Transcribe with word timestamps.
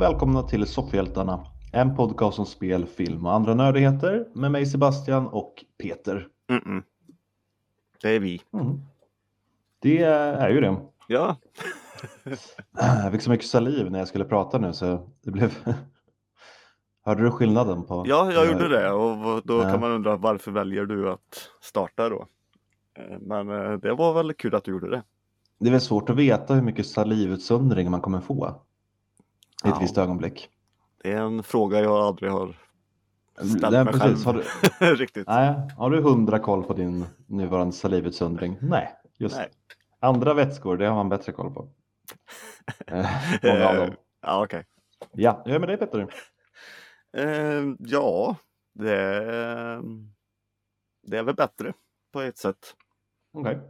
Och 0.00 0.04
välkomna 0.06 0.42
till 0.42 0.66
Soffhjältarna, 0.66 1.46
en 1.72 1.96
podcast 1.96 2.38
om 2.38 2.46
spel, 2.46 2.86
film 2.86 3.26
och 3.26 3.32
andra 3.32 3.54
nördigheter 3.54 4.28
med 4.34 4.50
mig 4.50 4.66
Sebastian 4.66 5.26
och 5.26 5.64
Peter. 5.82 6.28
Mm-mm. 6.48 6.82
Det 8.02 8.08
är 8.08 8.20
vi. 8.20 8.42
Mm. 8.52 8.80
Det 9.78 10.02
är 10.02 10.48
ju 10.48 10.60
det. 10.60 10.76
Ja. 11.08 11.36
Jag 12.72 13.12
fick 13.12 13.22
så 13.22 13.30
mycket 13.30 13.46
saliv 13.46 13.90
när 13.90 13.98
jag 13.98 14.08
skulle 14.08 14.24
prata 14.24 14.58
nu 14.58 14.72
så 14.72 15.08
det 15.24 15.30
blev... 15.30 15.52
Hörde 17.04 17.22
du 17.22 17.30
skillnaden 17.30 17.82
på? 17.82 18.04
ja, 18.06 18.32
jag 18.32 18.46
gjorde 18.46 18.68
det 18.68 18.90
och 18.90 19.42
då 19.44 19.62
kan 19.62 19.80
man 19.80 19.90
undra 19.90 20.16
varför 20.16 20.50
väljer 20.50 20.84
du 20.84 21.10
att 21.10 21.50
starta 21.60 22.08
då? 22.08 22.26
Eh, 22.94 23.18
Men 23.20 23.50
eh, 23.50 23.72
det 23.72 23.94
var 23.94 24.14
väl 24.14 24.34
kul 24.34 24.54
att 24.54 24.64
du 24.64 24.70
gjorde 24.70 24.90
det. 24.90 25.02
Det 25.58 25.66
är 25.66 25.72
väl 25.72 25.80
svårt 25.80 26.10
att 26.10 26.16
veta 26.16 26.54
hur 26.54 26.62
mycket 26.62 26.86
salivutsöndring 26.86 27.90
man 27.90 28.00
kommer 28.00 28.20
få 28.20 28.60
i 29.64 29.68
ett 29.68 29.74
Ja. 29.74 29.78
visst 29.80 29.98
ögonblick. 29.98 30.48
Det 31.02 31.12
är 31.12 31.16
en 31.22 31.42
fråga 31.42 31.80
jag 31.80 31.92
aldrig 31.92 32.30
har 32.30 32.58
ställt 33.34 33.62
Nej, 33.72 33.84
mig 33.84 33.92
precis. 33.92 34.24
själv 34.24 34.44
Har 34.80 34.86
du, 34.86 34.94
riktigt. 34.96 35.26
nej, 35.28 35.54
har 35.76 35.90
du 35.90 36.00
hundra 36.02 36.38
koll 36.38 36.62
på 36.64 36.72
din 36.72 37.06
nuvarande 37.26 37.72
salivutsöndring? 37.72 38.56
Nej, 38.60 38.94
just 39.18 39.36
Nej. 39.36 39.48
andra 40.00 40.34
vätskor, 40.34 40.76
det 40.76 40.86
har 40.86 40.94
man 40.96 41.08
bättre 41.08 41.32
koll 41.32 41.54
på. 41.54 41.68
Eh, 42.86 43.06
Många 43.42 43.68
av 43.68 43.76
dem. 43.76 43.90
Ja, 44.22 44.44
okej. 44.44 44.66
Ja, 45.12 45.42
hur 45.44 45.50
är 45.50 45.52
det 45.52 45.58
med 45.58 45.68
dig 45.68 45.76
Petter? 45.76 46.14
Eh, 47.16 47.74
ja, 47.78 48.36
det, 48.74 48.94
det 51.02 51.18
är 51.18 51.22
väl 51.22 51.34
bättre 51.34 51.72
på 52.12 52.20
ett 52.20 52.38
sätt. 52.38 52.76
Okej, 53.32 53.60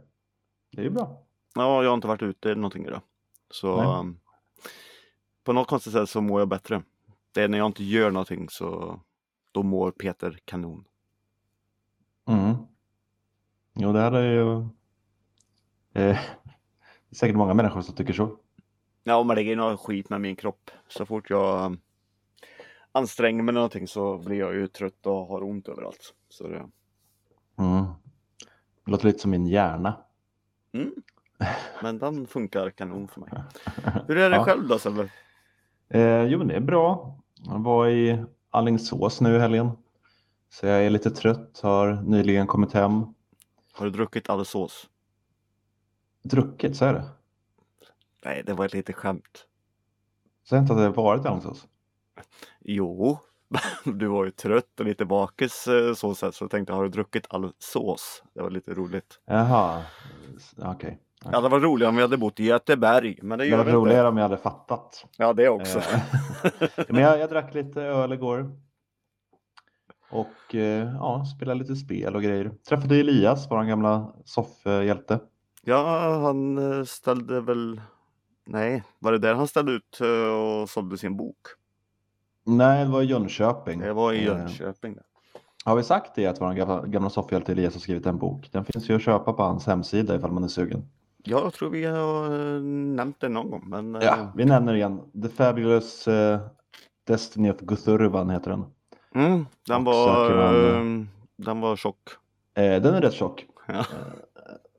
det 0.71 0.81
är 0.81 0.83
ju 0.83 0.89
bra. 0.89 1.21
Ja, 1.55 1.83
jag 1.83 1.89
har 1.89 1.95
inte 1.95 2.07
varit 2.07 2.21
ute 2.21 2.55
någonting 2.55 2.85
idag. 2.85 3.01
Så 3.51 4.01
Nej. 4.03 4.13
På 5.43 5.53
något 5.53 5.67
konstigt 5.67 5.93
sätt 5.93 6.09
så 6.09 6.21
mår 6.21 6.41
jag 6.41 6.47
bättre. 6.49 6.83
Det 7.31 7.41
är 7.43 7.47
när 7.47 7.57
jag 7.57 7.67
inte 7.67 7.83
gör 7.83 8.11
någonting 8.11 8.49
så 8.49 8.99
då 9.51 9.63
mår 9.63 9.91
Peter 9.91 10.39
kanon. 10.45 10.85
Mm. 12.27 12.55
Jo, 13.75 13.93
det 13.93 13.99
här 13.99 14.11
är 14.11 14.31
ju 14.33 14.51
eh, 14.61 14.67
det 15.93 16.01
är 16.01 17.15
säkert 17.15 17.35
många 17.35 17.53
människor 17.53 17.81
som 17.81 17.95
tycker 17.95 18.13
så. 18.13 18.37
Ja, 19.03 19.23
men 19.23 19.35
det 19.35 19.41
är 19.43 19.55
något 19.55 19.79
skit 19.79 20.09
med 20.09 20.21
min 20.21 20.35
kropp. 20.35 20.71
Så 20.87 21.05
fort 21.05 21.29
jag 21.29 21.65
um, 21.65 21.79
anstränger 22.91 23.43
mig 23.43 23.53
någonting 23.53 23.87
så 23.87 24.17
blir 24.17 24.39
jag 24.39 24.53
ju 24.55 24.67
trött 24.67 25.05
och 25.05 25.25
har 25.27 25.43
ont 25.43 25.67
överallt. 25.67 26.13
Så 26.29 26.47
det, 26.47 26.69
Mm. 27.57 27.85
Det 28.85 28.91
låter 28.91 29.05
lite 29.05 29.19
som 29.19 29.31
min 29.31 29.47
hjärna. 29.47 29.97
mm. 30.71 30.91
Men 31.83 31.99
den 31.99 32.27
funkar 32.27 32.69
kanon 32.69 33.07
för 33.07 33.21
mig. 33.21 33.29
Hur 34.07 34.17
är 34.17 34.29
det 34.29 34.35
Ja. 34.35 34.45
själv 34.45 34.67
då 34.67 34.79
Sebbe? 34.79 35.09
Eh, 35.93 36.23
jo, 36.23 36.43
det 36.43 36.55
är 36.55 36.59
bra. 36.59 37.17
Jag 37.43 37.59
var 37.59 37.87
i 37.87 38.23
Alingsås 38.49 39.21
nu 39.21 39.35
i 39.35 39.39
helgen. 39.39 39.71
Så 40.49 40.65
jag 40.65 40.85
är 40.85 40.89
lite 40.89 41.11
trött, 41.11 41.59
har 41.63 42.01
nyligen 42.01 42.47
kommit 42.47 42.73
hem. 42.73 43.05
Har 43.73 43.85
du 43.85 43.91
druckit 43.91 44.29
all 44.29 44.45
sås? 44.45 44.89
Druckit, 46.23 46.77
så 46.77 46.85
är 46.85 46.93
det. 46.93 47.09
Nej, 48.25 48.43
det 48.45 48.53
var 48.53 48.65
ett 48.65 48.73
litet 48.73 48.95
skämt. 48.95 49.45
Så 50.43 50.55
jag 50.55 50.63
inte 50.63 50.73
att 50.73 50.79
har 50.79 51.03
varit 51.03 51.25
i 51.25 51.27
Alingsås. 51.27 51.67
Jo, 52.59 53.17
du 53.85 54.07
var 54.07 54.25
ju 54.25 54.31
trött 54.31 54.79
och 54.79 54.85
lite 54.85 55.05
bakis 55.05 55.67
eh, 55.67 55.93
så 55.93 56.15
sätt 56.15 56.35
så 56.35 56.43
jag 56.43 56.51
tänkte 56.51 56.73
har 56.73 56.83
du 56.83 56.89
druckit 56.89 57.25
all 57.29 57.53
sås? 57.59 58.23
Det 58.33 58.41
var 58.41 58.49
lite 58.49 58.73
roligt. 58.73 59.19
Jaha, 59.25 59.83
okej. 60.57 60.99
Ja, 61.25 61.41
det 61.41 61.49
var 61.49 61.59
roligare 61.59 61.89
om 61.89 61.95
vi 61.95 62.01
hade 62.01 62.17
bott 62.17 62.39
i 62.39 62.43
Göteborg, 62.45 63.19
men 63.21 63.39
det 63.39 63.43
Det 63.45 63.49
gör 63.49 63.57
var 63.57 63.63
vi 63.65 63.69
inte. 63.71 63.77
roligare 63.77 64.07
om 64.07 64.17
jag 64.17 64.23
hade 64.23 64.37
fattat. 64.37 65.05
Ja, 65.17 65.33
det 65.33 65.49
också. 65.49 65.77
Eh, 65.79 66.01
Men 66.89 67.01
jag, 67.01 67.19
jag 67.19 67.29
drack 67.29 67.53
lite 67.53 67.81
öl 67.81 68.13
igår. 68.13 68.51
Och 70.09 70.55
eh, 70.55 70.93
ja, 70.95 71.25
spelade 71.35 71.59
lite 71.59 71.75
spel 71.75 72.15
och 72.15 72.21
grejer. 72.23 72.51
Träffade 72.69 72.95
Elias, 72.95 73.47
vår 73.49 73.63
gamla 73.63 74.13
soffhjälte. 74.25 75.19
Ja, 75.63 76.09
han 76.21 76.57
eh, 76.79 76.83
ställde 76.83 77.41
väl... 77.41 77.81
Nej, 78.45 78.83
var 78.99 79.11
det 79.11 79.17
där 79.17 79.33
han 79.33 79.47
ställde 79.47 79.71
ut 79.71 80.01
och 80.61 80.69
sålde 80.69 80.97
sin 80.97 81.17
bok? 81.17 81.37
Nej, 82.45 82.85
det 82.85 82.91
var 82.91 83.01
i 83.01 83.05
Jönköping. 83.05 83.79
Det 83.79 83.93
var 83.93 84.13
i 84.13 84.23
Jönköping. 84.25 84.97
Har 85.65 85.75
vi 85.75 85.83
sagt 85.83 86.15
det 86.15 86.27
att 86.27 86.41
vår 86.41 86.85
gamla 86.87 87.09
soffhjälte 87.09 87.51
Elias 87.51 87.73
har 87.73 87.79
skrivit 87.81 88.05
en 88.05 88.17
bok? 88.17 88.49
Den 88.51 88.65
finns 88.65 88.89
ju 88.89 88.95
att 88.95 89.01
köpa 89.01 89.33
på 89.33 89.43
hans 89.43 89.67
hemsida 89.67 90.15
ifall 90.15 90.31
man 90.31 90.43
är 90.43 90.47
sugen. 90.47 90.89
Ja, 91.23 91.39
jag 91.39 91.53
tror 91.53 91.69
vi 91.69 91.85
har 91.85 92.25
eh, 92.55 92.61
nämnt 92.61 93.19
det 93.19 93.29
någon 93.29 93.49
gång. 93.51 93.63
Men, 93.69 93.95
eh, 93.95 94.01
Ja, 94.03 94.31
vi 94.35 94.45
nämner 94.45 94.73
igen. 94.73 95.01
The 95.23 95.29
Fabulous 95.29 96.07
eh, 96.07 96.39
Destiny 97.07 97.51
of 97.51 97.57
Guthurvan 97.59 98.29
heter 98.29 98.49
den. 98.51 98.65
mm, 99.15 99.45
den, 99.67 99.83
var, 99.83 100.35
man, 100.35 101.01
eh, 101.01 101.07
den 101.37 101.61
var 101.61 101.75
tjock. 101.75 102.09
Eh, 102.57 102.81
den 102.81 102.93
är 102.93 103.01
rätt 103.01 103.13
tjock. 103.13 103.45
Ja. 103.67 103.85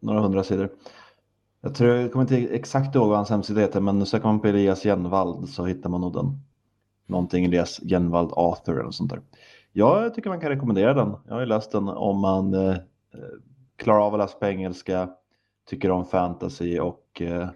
några 0.00 0.20
hundra 0.20 0.42
sidor. 0.44 0.68
Jag 1.60 1.74
tror 1.74 1.90
jag 1.90 2.12
kommer 2.12 2.22
inte 2.22 2.54
exakt 2.54 2.94
ihåg 2.94 3.08
vad 3.08 3.16
hans 3.16 3.30
hemsida 3.30 3.60
heter, 3.60 3.80
men 3.80 4.06
söker 4.06 4.26
man 4.26 4.40
på 4.40 4.48
Elias 4.48 4.82
Genvald 4.82 5.48
så 5.48 5.64
hittar 5.66 5.90
man 5.90 6.00
nog 6.00 6.12
den. 6.12 6.40
Någonting 7.06 7.44
Elias 7.44 7.80
Genvald 7.82 8.30
Author 8.32 8.80
eller 8.80 8.90
sånt 8.90 9.10
där. 9.10 9.20
Ja, 9.72 10.02
jag 10.02 10.14
tycker 10.14 10.30
man 10.30 10.40
kan 10.40 10.48
rekommendera 10.50 10.94
den. 10.94 11.14
Jag 11.26 11.34
har 11.34 11.40
ju 11.40 11.46
läst 11.46 11.72
den 11.72 11.88
om 11.88 12.20
man 12.20 12.54
eh, 12.54 12.70
eh, 12.70 12.76
klarar 13.76 14.00
av 14.06 14.14
att 14.14 14.20
läsa 14.20 14.38
på 14.38 14.46
engelska, 14.46 15.08
tycker 15.64 15.90
om 15.90 16.04
fantasy 16.04 16.78
och 16.78 17.22
eh, 17.22 17.48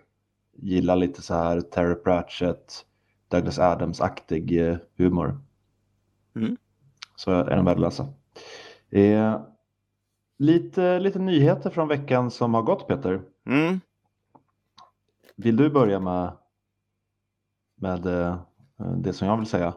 gillar 0.52 0.96
lite 0.96 1.22
så 1.22 1.34
här 1.34 1.60
Terry 1.60 1.94
Pratchett, 1.94 2.86
Douglas 3.28 3.58
Adams-aktig 3.58 4.68
eh, 4.68 4.76
humor. 4.96 5.40
Mm. 6.36 6.56
Så 7.16 7.30
är 7.30 7.44
den 7.44 7.64
värd 7.64 7.74
att 7.74 7.80
läsa. 7.80 8.08
Eh, 8.90 9.40
lite, 10.38 10.98
lite 10.98 11.18
nyheter 11.18 11.70
från 11.70 11.88
veckan 11.88 12.30
som 12.30 12.54
har 12.54 12.62
gått 12.62 12.88
Peter. 12.88 13.22
Mm. 13.46 13.80
Vill 15.36 15.56
du 15.56 15.70
börja 15.70 16.00
med, 16.00 16.32
med 17.74 18.06
eh, 18.06 18.40
det 18.96 19.12
som 19.12 19.28
jag 19.28 19.36
vill 19.36 19.46
säga? 19.46 19.74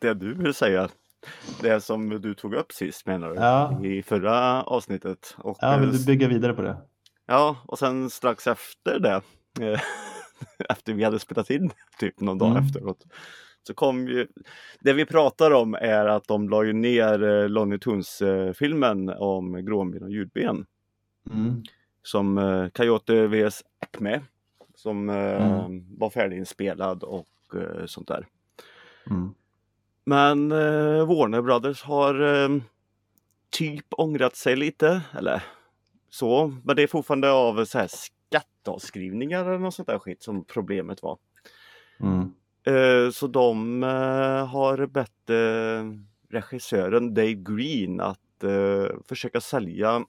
Det 0.00 0.14
du 0.14 0.34
vill 0.34 0.54
säga. 0.54 0.88
Det 1.60 1.80
som 1.80 2.08
du 2.20 2.34
tog 2.34 2.54
upp 2.54 2.72
sist 2.72 3.06
menar 3.06 3.28
du? 3.30 3.34
Ja. 3.34 3.84
I 3.84 4.02
förra 4.02 4.62
avsnittet. 4.62 5.34
Och, 5.38 5.58
Ja, 5.60 5.74
eh, 5.74 5.80
vill 5.80 5.92
du 5.98 6.04
bygga 6.06 6.28
vidare 6.28 6.52
på 6.52 6.62
det? 6.62 6.76
Ja, 7.26 7.56
och 7.66 7.78
sen 7.78 8.10
strax 8.10 8.46
efter 8.46 8.98
det, 9.00 9.22
eh, 9.60 9.80
efter 10.68 10.92
vi 10.94 11.04
hade 11.04 11.18
spelat 11.18 11.50
in, 11.50 11.70
typ 11.98 12.20
någon 12.20 12.38
dag 12.38 12.50
Mm. 12.50 12.62
efteråt, 12.64 13.04
så 13.66 13.74
kom 13.74 14.08
ju, 14.08 14.26
det 14.80 14.92
vi 14.92 15.04
pratar 15.06 15.50
om 15.50 15.74
är 15.74 16.06
att 16.06 16.28
de 16.28 16.48
la 16.48 16.64
ju 16.64 16.72
ner 16.72 17.22
eh, 17.24 17.48
Lonnie 17.48 17.78
Tunes-filmen 17.78 19.08
om 19.08 19.64
gråben 19.64 20.02
och 20.02 20.10
ljudben 20.10 20.66
Mm. 21.30 21.62
som 22.02 22.38
eh, 22.38 22.68
Coyote 22.68 23.26
vs 23.26 23.62
Acme 23.80 24.20
som 24.74 25.08
eh, 25.10 25.64
Mm. 25.64 25.98
var 25.98 26.10
färdiginspelad 26.10 27.02
och 27.02 27.26
eh, 27.54 27.86
sånt 27.86 28.08
där. 28.08 28.26
Mm. 29.10 29.34
Men 30.06 30.52
eh, 30.52 31.06
Warner 31.06 31.42
Brothers 31.42 31.82
har 31.82 32.44
eh, 32.44 32.48
typ 33.50 33.86
ångrat 33.90 34.36
sig 34.36 34.56
lite, 34.56 35.02
eller 35.18 35.42
så. 36.10 36.54
Men 36.64 36.76
det 36.76 36.82
är 36.82 36.86
fortfarande 36.86 37.30
av 37.30 37.64
så 37.64 37.78
här 37.78 37.88
skatteavskrivningar 37.88 39.44
eller 39.44 39.58
något 39.58 39.74
sånt 39.74 39.88
där 39.88 39.98
skit 39.98 40.22
som 40.22 40.44
problemet 40.44 41.02
var. 41.02 41.18
Mm. 42.00 42.32
Eh, 42.66 43.10
så 43.10 43.26
de 43.26 43.82
eh, 43.82 44.46
har 44.46 44.86
bett 44.86 45.30
eh, 45.30 45.90
regissören 46.30 47.14
Dave 47.14 47.34
Green 47.34 48.00
att 48.00 48.44
eh, 48.44 48.96
försöka 49.08 49.40
sälja 49.40 50.04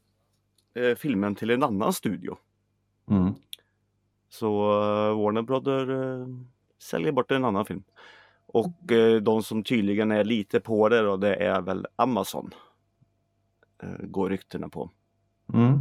filmen 0.97 1.35
till 1.35 1.49
en 1.49 1.63
annan 1.63 1.93
studio. 1.93 2.37
Mm. 3.09 3.33
Så 4.29 4.67
Warner 5.15 5.41
Brothers 5.41 5.89
säljer 6.79 7.11
bort 7.11 7.31
en 7.31 7.45
annan 7.45 7.65
film. 7.65 7.83
Och 8.47 8.91
eh, 8.91 9.21
de 9.21 9.43
som 9.43 9.63
tydligen 9.63 10.11
är 10.11 10.23
lite 10.23 10.59
på 10.59 10.89
det 10.89 11.01
då, 11.01 11.17
det 11.17 11.35
är 11.35 11.61
väl 11.61 11.87
Amazon. 11.95 12.51
Eh, 13.83 13.89
går 14.07 14.29
ryktena 14.29 14.69
på. 14.69 14.89
Mm. 15.53 15.79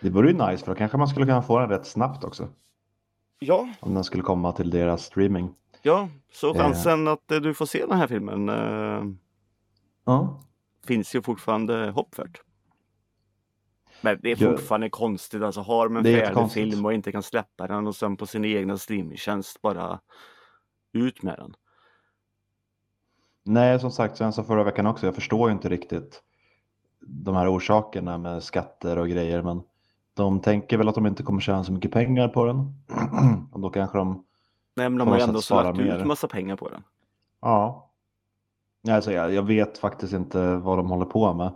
Det 0.00 0.10
vore 0.10 0.28
ju 0.30 0.34
nice 0.34 0.64
för 0.64 0.72
då 0.72 0.78
kanske 0.78 0.98
man 0.98 1.08
skulle 1.08 1.26
kunna 1.26 1.42
få 1.42 1.58
den 1.58 1.68
rätt 1.68 1.86
snabbt 1.86 2.24
också. 2.24 2.48
Ja, 3.38 3.68
Om 3.80 3.94
den 3.94 4.04
skulle 4.04 4.22
komma 4.22 4.52
till 4.52 4.70
deras 4.70 5.04
streaming. 5.04 5.54
ja, 5.82 6.08
så 6.32 6.54
Eh. 6.54 6.62
chansen 6.62 7.08
att 7.08 7.30
eh, 7.30 7.40
du 7.40 7.54
får 7.54 7.66
se 7.66 7.86
den 7.86 7.98
här 7.98 8.06
filmen 8.06 8.48
Ja. 10.04 10.40
finns 10.86 11.14
ju 11.14 11.22
fortfarande 11.22 11.90
hoppfärt. 11.90 12.40
Men 14.00 14.18
det 14.22 14.30
är 14.32 14.36
fortfarande 14.36 14.90
konstigt 14.90 15.42
alltså. 15.42 15.60
Har 15.60 15.88
man 15.88 16.06
en 16.06 16.20
färdig 16.20 16.50
film 16.52 16.84
och 16.84 16.92
inte 16.92 17.12
kan 17.12 17.22
släppa 17.22 17.66
den 17.66 17.86
och 17.86 17.96
sen 17.96 18.16
på 18.16 18.26
sin 18.26 18.44
egna 18.44 18.78
streamingtjänst 18.78 19.62
bara 19.62 20.00
ut 20.92 21.22
med 21.22 21.38
den. 21.38 21.54
Nej, 23.44 23.80
som 23.80 23.90
sagt, 23.90 24.20
jag 24.20 24.34
sa 24.34 24.44
förra 24.44 24.64
veckan 24.64 24.86
också, 24.86 25.06
jag 25.06 25.14
förstår 25.14 25.48
ju 25.48 25.52
inte 25.54 25.68
riktigt 25.68 26.22
de 27.00 27.34
här 27.34 27.56
orsakerna 27.56 28.18
med 28.18 28.42
skatter 28.42 28.98
och 28.98 29.08
grejer, 29.08 29.42
men 29.42 29.62
de 30.14 30.40
tänker 30.40 30.76
väl 30.76 30.88
att 30.88 30.94
de 30.94 31.06
inte 31.06 31.22
kommer 31.22 31.40
tjäna 31.40 31.64
så 31.64 31.72
mycket 31.72 31.90
pengar 31.90 32.28
på 32.28 32.44
den. 32.44 32.56
och 33.52 33.60
då 33.60 33.70
kanske 33.70 33.98
de 33.98 34.24
Nej 34.74 34.88
men 34.88 34.98
de 34.98 35.08
har 35.08 35.16
ju 35.16 35.22
ändå 35.22 35.40
lagt 35.50 35.78
ut 35.78 36.04
massa 36.04 36.28
pengar 36.28 36.56
på 36.56 36.68
den. 36.68 36.82
Ja. 37.40 37.90
Alltså, 38.88 39.12
jag, 39.12 39.32
jag 39.32 39.42
vet 39.42 39.78
faktiskt 39.78 40.12
inte 40.12 40.56
vad 40.56 40.78
de 40.78 40.90
håller 40.90 41.06
på 41.06 41.34
med. 41.34 41.52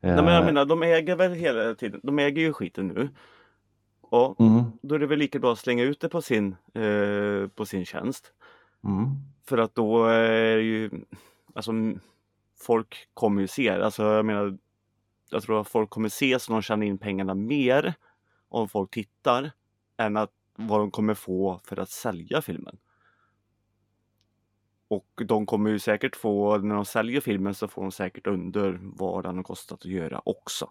Nej 0.00 0.14
men 0.14 0.26
jag 0.26 0.40
Eh, 0.40 0.46
menar 0.46 0.64
de 0.64 0.82
äger 0.82 1.16
väl 1.16 1.32
hela 1.32 1.74
tiden, 1.74 2.00
de 2.02 2.18
äger 2.18 2.42
ju 2.42 2.52
skiten 2.52 2.88
nu. 2.88 3.08
Och 4.00 4.40
mm, 4.40 4.62
då 4.82 4.94
är 4.94 4.98
det 4.98 5.06
väl 5.06 5.18
lika 5.18 5.38
bra 5.38 5.52
att 5.52 5.58
slänga 5.58 5.82
ut 5.82 6.00
det 6.00 6.08
på 6.08 6.22
sin, 6.22 6.56
eh, 6.74 7.48
på 7.54 7.66
sin 7.66 7.84
tjänst. 7.84 8.32
Mm, 8.84 9.16
För 9.44 9.58
att 9.58 9.74
då 9.74 10.04
är 10.06 10.56
det 10.56 10.62
ju, 10.62 10.90
alltså 11.54 11.72
folk 12.60 13.08
kommer 13.14 13.40
ju 13.40 13.48
se, 13.48 13.70
alltså 13.70 14.02
jag 14.02 14.24
menar, 14.24 14.58
jag 15.30 15.42
tror 15.42 15.60
att 15.60 15.68
folk 15.68 15.90
kommer 15.90 16.08
se 16.08 16.38
så 16.38 16.52
de 16.52 16.62
tjänar 16.62 16.86
in 16.86 16.98
pengarna 16.98 17.34
mer 17.34 17.94
om 18.48 18.68
folk 18.68 18.90
tittar 18.90 19.52
än 19.96 20.16
att 20.16 20.32
vad 20.56 20.80
de 20.80 20.90
kommer 20.90 21.14
få 21.14 21.60
för 21.64 21.80
att 21.80 21.90
sälja 21.90 22.42
filmen. 22.42 22.78
Och 24.88 25.22
de 25.26 25.46
kommer 25.46 25.70
ju 25.70 25.78
säkert 25.78 26.16
få, 26.16 26.58
när 26.58 26.74
de 26.74 26.84
säljer 26.84 27.20
filmen 27.20 27.54
så 27.54 27.68
får 27.68 27.82
de 27.82 27.92
säkert 27.92 28.26
under 28.26 28.78
vad 28.82 29.24
den 29.24 29.36
har 29.36 29.42
kostat 29.42 29.78
att 29.78 29.90
göra 29.90 30.22
också. 30.24 30.70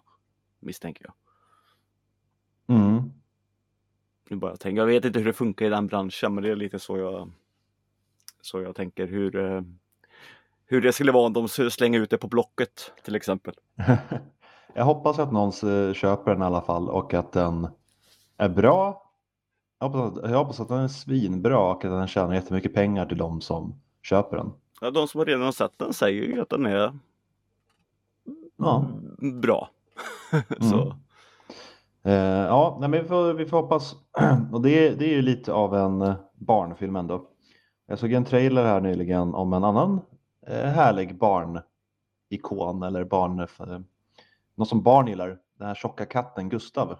Misstänker 0.60 1.04
jag. 1.04 1.14
mm. 2.76 3.12
Nu 4.30 4.36
bara 4.36 4.56
tänker, 4.56 4.80
jag 4.82 4.86
vet 4.86 5.04
inte 5.04 5.18
hur 5.18 5.26
det 5.26 5.32
funkar 5.32 5.66
i 5.66 5.68
den 5.68 5.86
branschen 5.86 6.34
men 6.34 6.44
det 6.44 6.50
är 6.50 6.56
lite 6.56 6.78
så 6.78 6.98
jag 6.98 7.30
så 8.42 8.60
jag 8.60 8.76
tänker 8.76 9.06
hur 9.06 9.36
eh, 9.36 9.60
hur 10.66 10.80
det 10.80 10.92
skulle 10.92 11.12
vara 11.12 11.26
om 11.26 11.32
de 11.32 11.48
slänga 11.48 11.98
ut 11.98 12.10
det 12.10 12.18
på 12.18 12.28
Blocket 12.28 12.92
till 13.04 13.16
exempel. 13.16 13.54
Jag 14.74 14.84
hoppas 14.84 15.18
att 15.18 15.32
någon 15.32 15.52
köper 15.94 16.30
den 16.30 16.42
i 16.42 16.44
alla 16.44 16.62
fall 16.62 16.88
och 16.88 17.14
att 17.14 17.32
den 17.32 17.68
är 18.36 18.48
bra. 18.48 19.10
Jag 19.80 19.88
hoppas, 19.88 20.18
att, 20.18 20.30
jag 20.30 20.38
hoppas 20.38 20.60
att 20.60 20.68
den 20.68 20.78
är 20.78 20.88
svinbra 20.88 21.58
och 21.58 21.84
att 21.84 21.90
den 21.90 22.06
tjänar 22.08 22.34
jättemycket 22.34 22.74
pengar 22.74 23.06
till 23.06 23.18
de 23.18 23.40
som 23.40 23.74
köper 24.02 24.36
den. 24.36 24.52
Ja, 24.80 24.90
de 24.90 25.08
som 25.08 25.24
redan 25.24 25.42
har 25.42 25.52
sett 25.52 25.78
den 25.78 25.92
säger 25.92 26.22
ju 26.22 26.40
att 26.40 26.50
den 26.50 26.66
är 26.66 26.98
Ja. 28.56 28.84
mm, 29.20 29.40
bra. 29.40 29.70
så, 30.60 30.76
Mm. 30.76 30.96
Eh, 32.02 32.46
ja, 32.46 32.76
nej, 32.80 32.88
men 32.88 33.02
vi, 33.02 33.08
får, 33.08 33.32
vi 33.32 33.46
får 33.46 33.62
hoppas. 33.62 33.96
Och 34.52 34.60
det, 34.62 34.90
det 34.90 35.04
är 35.04 35.14
ju 35.14 35.22
lite 35.22 35.52
av 35.52 35.74
en 35.74 36.14
barnfilm 36.34 36.96
ändå. 36.96 37.29
Jag 37.90 37.98
såg 37.98 38.12
en 38.12 38.24
trailer 38.24 38.64
här 38.64 38.80
nyligen 38.80 39.34
om 39.34 39.52
en 39.52 39.64
annan 39.64 40.00
eh, 40.46 40.64
härlig 40.64 41.18
barnikon 41.18 42.82
eller 42.82 43.04
barn, 43.04 43.40
eh, 43.40 43.80
något 44.54 44.68
som 44.68 44.82
barn 44.82 45.06
gillar. 45.06 45.38
Den 45.58 45.66
här 45.68 45.74
tjocka 45.74 46.06
katten 46.06 46.48
Gustav. 46.48 46.98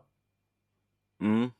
mm, 1.20 1.50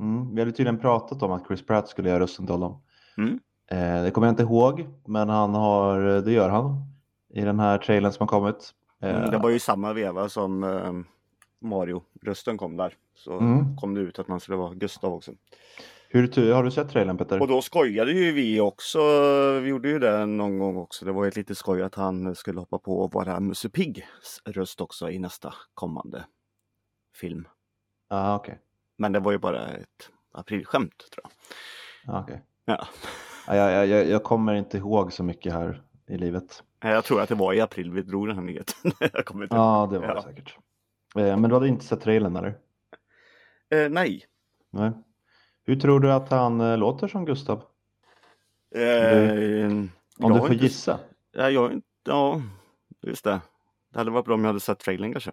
Mm, 0.00 0.34
vi 0.34 0.40
hade 0.40 0.52
tydligen 0.52 0.78
pratat 0.78 1.22
om 1.22 1.32
att 1.32 1.46
Chris 1.46 1.66
Pratt 1.66 1.88
skulle 1.88 2.08
göra 2.08 2.20
rösten 2.20 2.46
till 2.46 2.52
honom. 2.54 2.82
Mm. 3.16 3.40
Eh, 3.70 4.02
det 4.02 4.10
kommer 4.10 4.26
jag 4.26 4.32
inte 4.32 4.42
ihåg, 4.42 4.86
men 5.06 5.28
han 5.28 5.54
har, 5.54 6.00
det 6.00 6.32
gör 6.32 6.48
han 6.48 6.76
i 7.28 7.40
den 7.40 7.60
här 7.60 7.78
trailern 7.78 8.12
som 8.12 8.22
har 8.28 8.28
kommit. 8.28 8.74
Eh, 9.00 9.16
mm, 9.16 9.30
det 9.30 9.38
var 9.38 9.50
ju 9.50 9.58
samma 9.58 9.92
veva 9.92 10.28
som 10.28 10.64
eh, 10.64 10.92
Mario-rösten 11.68 12.58
kom 12.58 12.76
där. 12.76 12.94
Så 13.14 13.38
Mm. 13.38 13.76
kom 13.76 13.94
det 13.94 14.00
ut 14.00 14.18
att 14.18 14.28
man 14.28 14.40
skulle 14.40 14.56
vara 14.56 14.74
Gustav 14.74 15.12
också. 15.12 15.32
Hur, 16.08 16.52
har 16.52 16.64
du 16.64 16.70
sett 16.70 16.90
trailern 16.90 17.18
Peter? 17.18 17.40
Och 17.40 17.48
då 17.48 17.62
skojade 17.62 18.12
ju 18.12 18.32
vi 18.32 18.60
också. 18.60 18.98
Vi 19.60 19.68
gjorde 19.68 19.88
ju 19.88 19.98
det 19.98 20.26
någon 20.26 20.58
gång 20.58 20.76
också. 20.76 21.04
Det 21.04 21.12
var 21.12 21.26
ett 21.26 21.36
litet 21.36 21.58
skoj 21.58 21.82
att 21.82 21.94
han 21.94 22.34
skulle 22.34 22.60
hoppa 22.60 22.78
på 22.78 23.04
att 23.04 23.14
vara 23.14 23.40
Musse 23.40 23.68
Piggs 23.68 24.42
röst 24.44 24.80
också 24.80 25.10
i 25.10 25.18
nästa 25.18 25.54
kommande 25.74 26.24
film. 27.16 27.48
Ah, 28.08 28.36
okej. 28.36 28.58
Men 28.98 29.12
det 29.12 29.20
var 29.20 29.32
ju 29.32 29.38
bara 29.38 29.66
ett 29.68 30.10
aprilskämt 30.32 30.98
tror 31.12 31.24
jag. 32.06 32.14
Ah, 32.14 32.20
okej. 32.22 32.42
Ja. 32.64 32.86
Ja, 33.46 33.54
jag, 33.56 33.86
jag, 33.86 34.08
jag 34.08 34.24
kommer 34.24 34.54
inte 34.54 34.76
ihåg 34.78 35.12
så 35.12 35.24
mycket 35.24 35.52
här 35.52 35.82
i 36.08 36.18
livet. 36.18 36.62
Jag 36.80 37.04
tror 37.04 37.20
att 37.20 37.28
det 37.28 37.34
var 37.34 37.52
i 37.52 37.60
april 37.60 37.90
vi 37.92 38.02
drog 38.02 38.26
den 38.26 38.36
här 38.36 38.42
nyheten. 38.44 38.92
jag 39.12 39.24
kommer 39.24 39.44
inte 39.44 39.56
ihåg. 39.56 39.64
Ja, 39.64 39.88
det 39.92 39.98
var 39.98 40.06
det 40.06 40.14
Ja. 40.14 40.22
säkert. 40.22 40.56
Eh, 41.16 41.36
men 41.36 41.42
du 41.50 41.54
hade 41.56 41.68
inte 41.68 41.84
sett 41.84 42.00
trailern 42.00 42.36
eller? 42.36 42.58
Eh, 43.70 43.90
nej. 43.90 44.24
Nej. 44.70 44.92
Hur 45.68 45.76
tror 45.76 46.00
du 46.00 46.12
att 46.12 46.30
han 46.30 46.60
eh, 46.60 46.76
låter 46.78 47.08
som 47.08 47.24
Gustav? 47.24 47.62
Eh, 48.74 49.66
Om 50.20 50.32
du 50.32 50.38
får 50.38 50.52
inte- 50.52 50.64
gissa. 50.64 50.98
Ja, 51.32 51.50
jag, 51.50 51.82
ja, 52.04 52.40
just 53.02 53.24
det. 53.24 53.40
Det 53.92 53.98
hade 53.98 54.10
varit 54.10 54.24
bra 54.24 54.34
om 54.34 54.40
jag 54.40 54.48
hade 54.48 54.60
sett 54.60 54.78
trailern 54.78 55.12
kanske. 55.12 55.30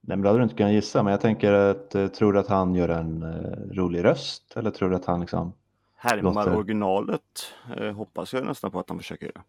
Nej, 0.00 0.16
men 0.16 0.22
då 0.22 0.28
hade 0.28 0.38
du 0.38 0.42
inte 0.42 0.54
kunnat 0.54 0.72
gissa. 0.72 1.02
Men 1.02 1.10
jag 1.10 1.20
tänker 1.20 1.52
att, 1.52 1.94
eh, 1.94 2.06
tror 2.06 2.32
du 2.32 2.38
att 2.38 2.48
han 2.48 2.74
gör 2.74 2.88
en 2.88 3.22
eh, 3.22 3.74
rolig 3.76 4.04
röst? 4.04 4.52
Eller 4.56 4.70
tror 4.70 4.90
du 4.90 4.96
att 4.96 5.04
han 5.04 5.20
liksom, 5.20 5.52
Härmar 5.96 6.22
Låter- 6.34 6.56
originalet 6.56 7.52
eh, 7.76 7.92
hoppas 7.92 8.32
jag 8.32 8.44
nästan 8.44 8.70
på 8.70 8.78
att 8.80 8.88
han 8.88 8.98
försöker 8.98 9.26
göra. 9.26 9.42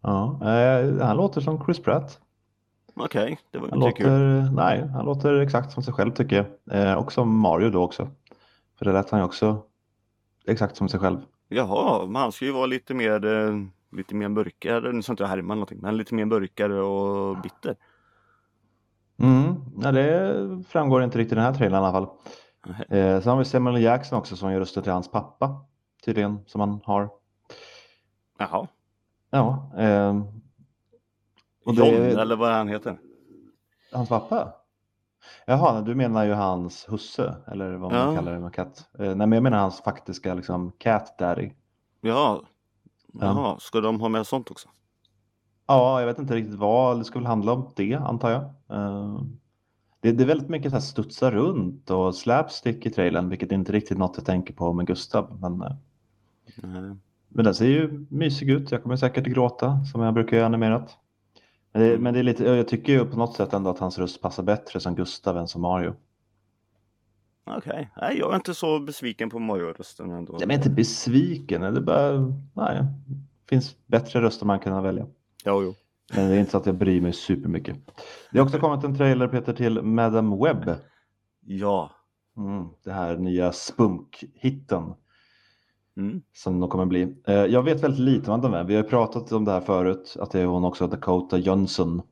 ja, 0.00 0.38
eh, 0.50 1.06
han 1.06 1.16
låter 1.16 1.40
som 1.40 1.64
Chris 1.64 1.82
Pratt. 1.82 2.20
Okej, 2.94 3.38
det 3.50 3.58
var 3.58 3.68
Han 3.70 3.82
inte 3.82 4.02
kul. 4.02 4.50
nej, 4.52 4.88
han 4.94 5.04
låter 5.04 5.40
exakt 5.40 5.72
som 5.72 5.82
sig 5.82 5.94
själv 5.94 6.10
tycker 6.12 6.36
jag. 6.64 6.80
Eh, 6.86 6.94
och 6.94 7.12
som 7.12 7.38
Mario 7.38 7.70
då 7.70 7.82
också. 7.82 8.08
För 8.78 8.84
det 8.84 8.92
lät 8.92 9.10
han 9.10 9.20
ju 9.20 9.24
också 9.24 9.62
exakt 10.46 10.76
som 10.76 10.88
sig 10.88 11.00
själv. 11.00 11.18
Jaha, 11.48 12.06
men 12.06 12.22
han 12.22 12.32
ska 12.32 12.44
ju 12.44 12.52
vara 12.52 12.66
lite 12.66 12.94
mer, 12.94 13.24
eh, 13.26 13.56
lite 13.96 14.14
mer 14.14 14.28
mörkare, 14.28 14.92
nu 14.92 15.02
ska 15.02 15.12
inte 15.12 15.22
jag 15.22 15.28
härma 15.28 15.54
någonting, 15.54 15.78
men 15.82 15.96
lite 15.96 16.14
mer 16.14 16.24
mörkare 16.24 16.80
och 16.82 17.36
bitter. 17.42 17.76
Mm, 19.18 19.54
ja, 19.82 19.92
det 19.92 20.64
framgår 20.68 21.02
inte 21.02 21.18
riktigt 21.18 21.32
i 21.32 21.34
den 21.34 21.44
här 21.44 21.54
trailern 21.54 21.82
i 21.82 21.86
alla 21.86 21.92
fall. 21.92 22.08
Eh, 22.88 23.20
sen 23.20 23.30
har 23.30 23.38
vi 23.38 23.44
Samuel. 23.44 23.82
Jackson 23.82 24.18
också 24.18 24.36
som 24.36 24.52
gör 24.52 24.60
rösten 24.60 24.82
till 24.82 24.92
hans 24.92 25.10
pappa. 25.10 25.64
Tydligen, 26.04 26.38
som 26.46 26.60
han 26.60 26.80
har. 26.84 27.10
Jaha, 28.38 28.68
Ja, 29.30 29.72
eh, 29.78 30.22
och 31.64 31.74
John 31.74 31.86
det, 31.88 32.20
eller 32.20 32.36
vad 32.36 32.52
han 32.52 32.68
heter. 32.68 32.98
hans 33.92 34.08
pappa? 34.08 34.52
Jaha, 35.46 35.80
du 35.80 35.94
menar 35.94 36.24
ju 36.24 36.32
hans 36.32 36.86
husse, 36.88 37.36
eller 37.46 37.72
vad 37.74 37.92
man 37.92 38.08
Ja. 38.08 38.14
kallar 38.16 38.32
det 38.32 38.40
med 38.40 38.54
katt. 38.54 38.88
Eh, 38.98 39.04
nej, 39.04 39.16
men 39.16 39.32
jag 39.32 39.42
menar 39.42 39.58
hans 39.58 39.80
faktiska 39.80 40.34
liksom 40.34 40.72
cat 40.78 41.18
daddy. 41.18 41.50
Ja, 42.00 42.42
Jaha, 43.20 43.56
ska 43.58 43.80
de 43.80 44.00
ha 44.00 44.08
med 44.08 44.26
sånt 44.26 44.50
också? 44.50 44.68
Ja, 45.66 46.00
jag 46.00 46.06
vet 46.06 46.18
inte 46.18 46.34
riktigt 46.34 46.54
vad, 46.54 46.98
det 46.98 47.04
ska 47.04 47.18
väl 47.18 47.26
handla 47.26 47.52
om 47.52 47.70
det 47.76 47.94
antar 47.94 48.30
jag. 48.30 48.42
Eh, 48.78 49.20
det, 50.00 50.12
det 50.12 50.22
är 50.22 50.26
väldigt 50.26 50.48
mycket 50.48 50.70
så 50.70 50.76
här 50.76 50.80
studsa 50.82 51.30
runt 51.30 51.90
och 51.90 52.14
slapstick 52.14 52.86
i 52.86 52.90
trailern, 52.90 53.28
vilket 53.28 53.52
inte 53.52 53.72
riktigt 53.72 53.90
är 53.96 53.98
något 53.98 54.16
jag 54.16 54.26
tänker 54.26 54.54
på 54.54 54.72
med 54.72 54.86
Gustav. 54.86 55.38
Men, 55.40 55.62
eh, 55.62 55.72
Nej. 56.62 56.96
men 57.28 57.44
den 57.44 57.54
ser 57.54 57.66
ju 57.66 58.06
mysig 58.10 58.50
ut, 58.50 58.70
jag 58.70 58.82
kommer 58.82 58.96
säkert 58.96 59.24
gråta 59.26 59.84
som 59.84 60.00
jag 60.02 60.14
brukar 60.14 60.36
göra 60.36 60.46
animerat. 60.46 60.98
Men 61.72 61.82
det, 61.82 61.98
men 61.98 62.14
det 62.14 62.20
är 62.20 62.24
lite, 62.24 62.44
jag 62.44 62.68
tycker 62.68 62.92
ju 62.92 63.04
på 63.04 63.16
något 63.16 63.36
sätt 63.36 63.52
ändå 63.52 63.70
att 63.70 63.78
hans 63.78 63.98
röst 63.98 64.20
passar 64.20 64.42
bättre 64.42 64.80
som 64.80 64.94
Gustav 64.94 65.36
än 65.36 65.48
som 65.48 65.62
Mario. 65.62 65.94
Okej, 67.44 67.90
nej 67.96 68.18
jag 68.18 68.32
är 68.32 68.36
inte 68.36 68.54
så 68.54 68.80
besviken 68.80 69.30
på 69.30 69.38
Mario-rösten 69.38 70.10
ändå. 70.10 70.36
Jag 70.40 70.50
är 70.50 70.54
inte 70.54 70.70
besviken, 70.70 71.60
det 71.60 71.66
är 71.66 71.80
bara, 71.80 72.12
nej, 72.54 72.76
det 73.06 73.48
finns 73.48 73.76
bättre 73.86 74.20
röster 74.20 74.46
man 74.46 74.60
kan 74.60 74.82
välja. 74.82 75.06
Jo, 75.44 75.62
jo. 75.62 75.74
Men 76.14 76.28
det 76.28 76.36
är 76.36 76.38
inte 76.40 76.50
så 76.50 76.58
att 76.58 76.66
jag 76.66 76.74
bryr 76.74 77.00
mig 77.00 77.12
supermycket. 77.12 77.76
Det 78.30 78.38
har 78.38 78.46
också 78.46 78.58
kommit 78.58 78.84
en 78.84 78.96
trailer 78.96 79.28
Peter 79.28 79.52
till 79.52 79.82
Madam 79.82 80.42
Web. 80.42 80.70
Ja. 81.40 81.90
Mm, 82.36 82.68
det 82.84 82.92
här 82.92 83.16
nya 83.16 83.52
spunk-hitten 83.52 84.94
Mm. 85.96 86.22
som 86.32 86.60
de 86.60 86.68
kommer 86.68 86.86
bli. 86.86 87.16
Eh, 87.26 87.34
jag 87.34 87.62
vet 87.62 87.82
väldigt 87.82 88.00
lite 88.00 88.30
om 88.30 88.36
Madam 88.36 88.52
Web. 88.52 88.66
Vi 88.66 88.76
har 88.76 88.82
pratat 88.82 89.32
om 89.32 89.44
det 89.44 89.52
här 89.52 89.60
förut, 89.60 90.16
att 90.20 90.30
det 90.30 90.40
är 90.40 90.46
hon 90.46 90.64
också, 90.64 90.86
Dakota 90.86 91.38
Johnson. 91.38 92.02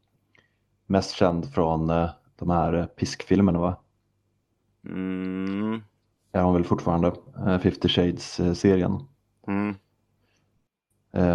Mest 0.87 1.11
känd 1.15 1.53
från 1.55 1.91
eh, 1.91 2.11
de 2.39 2.51
här 2.51 2.73
eh, 2.73 2.87
piskfilmerna 2.87 3.59
va? 3.59 3.77
Mm. 4.87 5.81
Är 6.33 6.43
hon 6.43 6.55
väl 6.55 6.65
fortfarande, 6.65 7.13
eh, 7.47 7.59
50 7.59 7.89
Shades-serien. 7.89 8.99
Mm. 9.47 9.75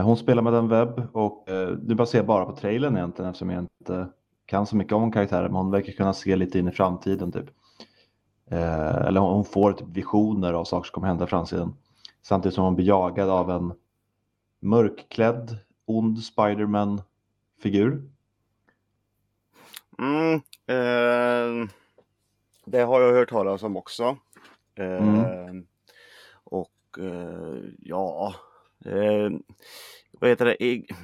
Hon 0.03 0.17
spelar 0.17 0.41
med 0.41 0.53
den 0.53 0.67
webb 0.67 1.07
och 1.13 1.47
du 1.81 1.95
bara 1.95 2.05
ser 2.05 2.23
bara 2.23 2.45
på 2.45 2.55
trailern 2.55 2.97
egentligen 2.97 3.29
eftersom 3.29 3.49
jag 3.49 3.61
inte 3.61 4.07
kan 4.45 4.65
så 4.65 4.75
mycket 4.75 4.93
om 4.93 5.11
karaktären 5.11 5.43
men 5.43 5.55
hon 5.55 5.71
verkar 5.71 5.93
kunna 5.93 6.13
se 6.13 6.35
lite 6.35 6.59
in 6.59 6.67
i 6.67 6.71
framtiden 6.71 7.31
typ. 7.31 7.45
Eller 8.49 9.19
hon, 9.19 9.33
hon 9.33 9.45
får 9.45 9.73
typ 9.73 9.87
visioner 9.87 10.53
av 10.53 10.63
saker 10.63 10.87
som 10.87 10.93
kommer 10.93 11.07
hända 11.07 11.25
i 11.25 11.27
framtiden. 11.27 11.73
Samtidigt 12.25 12.55
som 12.55 12.63
hon 12.63 12.75
blir 12.75 12.85
jagad 12.85 13.29
av 13.29 13.51
en 13.51 13.73
mörkklädd, 14.59 15.57
ond 15.85 16.23
Spiderman-figur. 16.23 18.09
Mm. 19.99 20.33
Eh, 20.67 21.69
det 22.65 22.79
har 22.79 23.01
jag 23.01 23.13
hört 23.13 23.29
talas 23.29 23.63
om 23.63 23.77
också. 23.77 24.17
Eh, 24.75 25.53
Och 26.43 26.99
eh, 26.99 27.63
ja, 27.79 28.35
eh, 28.85 29.29
vad 30.11 30.29
heter 30.29 30.45
det? 30.45 30.57
Jag 30.59 30.95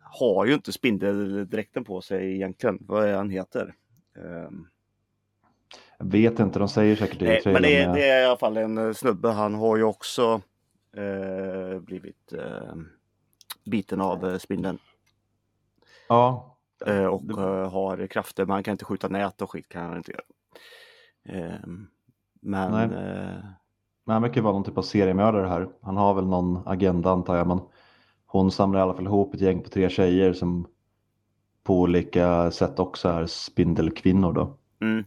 har 0.00 0.46
ju 0.46 0.54
inte 0.54 0.72
spindeldräkten 0.72 1.84
på 1.84 2.00
sig 2.00 2.34
egentligen. 2.34 2.78
Vad 2.80 3.08
är 3.08 3.14
han 3.14 3.30
heter? 3.30 3.74
Vet 6.00 6.38
inte, 6.40 6.58
de 6.58 6.68
säger 6.68 6.96
säkert 6.96 7.18
det 7.18 7.24
i 7.24 7.28
Nej, 7.28 7.40
men 7.44 7.52
det, 7.54 7.60
trailern. 7.60 7.82
är- 7.82 7.86
med- 7.92 7.96
det 7.96 8.08
är 8.10 8.22
i 8.22 8.26
alla 8.26 8.36
fall 8.36 8.56
en 8.56 8.78
eh, 8.78 8.92
snubbe. 8.92 9.28
Han 9.28 9.54
har 9.54 9.76
ju 9.76 9.82
också 9.82 10.40
eh, 10.96 11.80
blivit 11.80 12.32
eh, 12.32 12.74
biten 13.64 14.00
av 14.00 14.28
eh, 14.30 14.38
spindeln. 14.38 14.78
Ja, 16.08 16.46
Eh, 16.86 17.04
och 17.06 17.24
Det- 17.24 17.42
eh, 17.42 17.70
har 17.70 18.06
krafter. 18.06 18.46
Man 18.46 18.62
kan 18.62 18.72
inte 18.72 18.84
skjuta 18.84 19.08
nät 19.08 19.42
och 19.42 19.50
skit 19.50 19.68
kan 19.68 19.82
han 19.88 19.96
inte 19.96 20.12
göra. 20.12 20.22
Eh, 21.38 21.60
men 22.40 22.72
Nej. 22.72 22.88
men 24.06 24.12
han 24.12 24.22
verkar 24.22 24.40
vara 24.40 24.52
någon 24.52 24.64
typ 24.64 24.78
av 24.78 24.82
seriemördare 24.82 25.46
här. 25.46 25.68
Han 25.82 25.96
har 25.96 26.14
väl 26.14 26.26
någon 26.26 26.62
agenda 26.66 27.10
antar 27.10 27.36
jag, 27.36 27.46
men 27.46 27.60
hon 28.26 28.50
samlar 28.50 28.80
i 28.80 28.82
alla 28.82 28.94
fall 28.94 29.04
ihop 29.06 29.34
ett 29.34 29.40
gäng 29.40 29.62
på 29.62 29.68
tre 29.68 29.90
tjejer 29.90 30.32
som 30.32 30.66
på 31.62 31.80
olika 31.80 32.50
sätt 32.50 32.78
också 32.78 33.08
är 33.08 33.26
spindelkvinnor 33.26 34.32
då. 34.32 34.56
mm, 34.80 35.04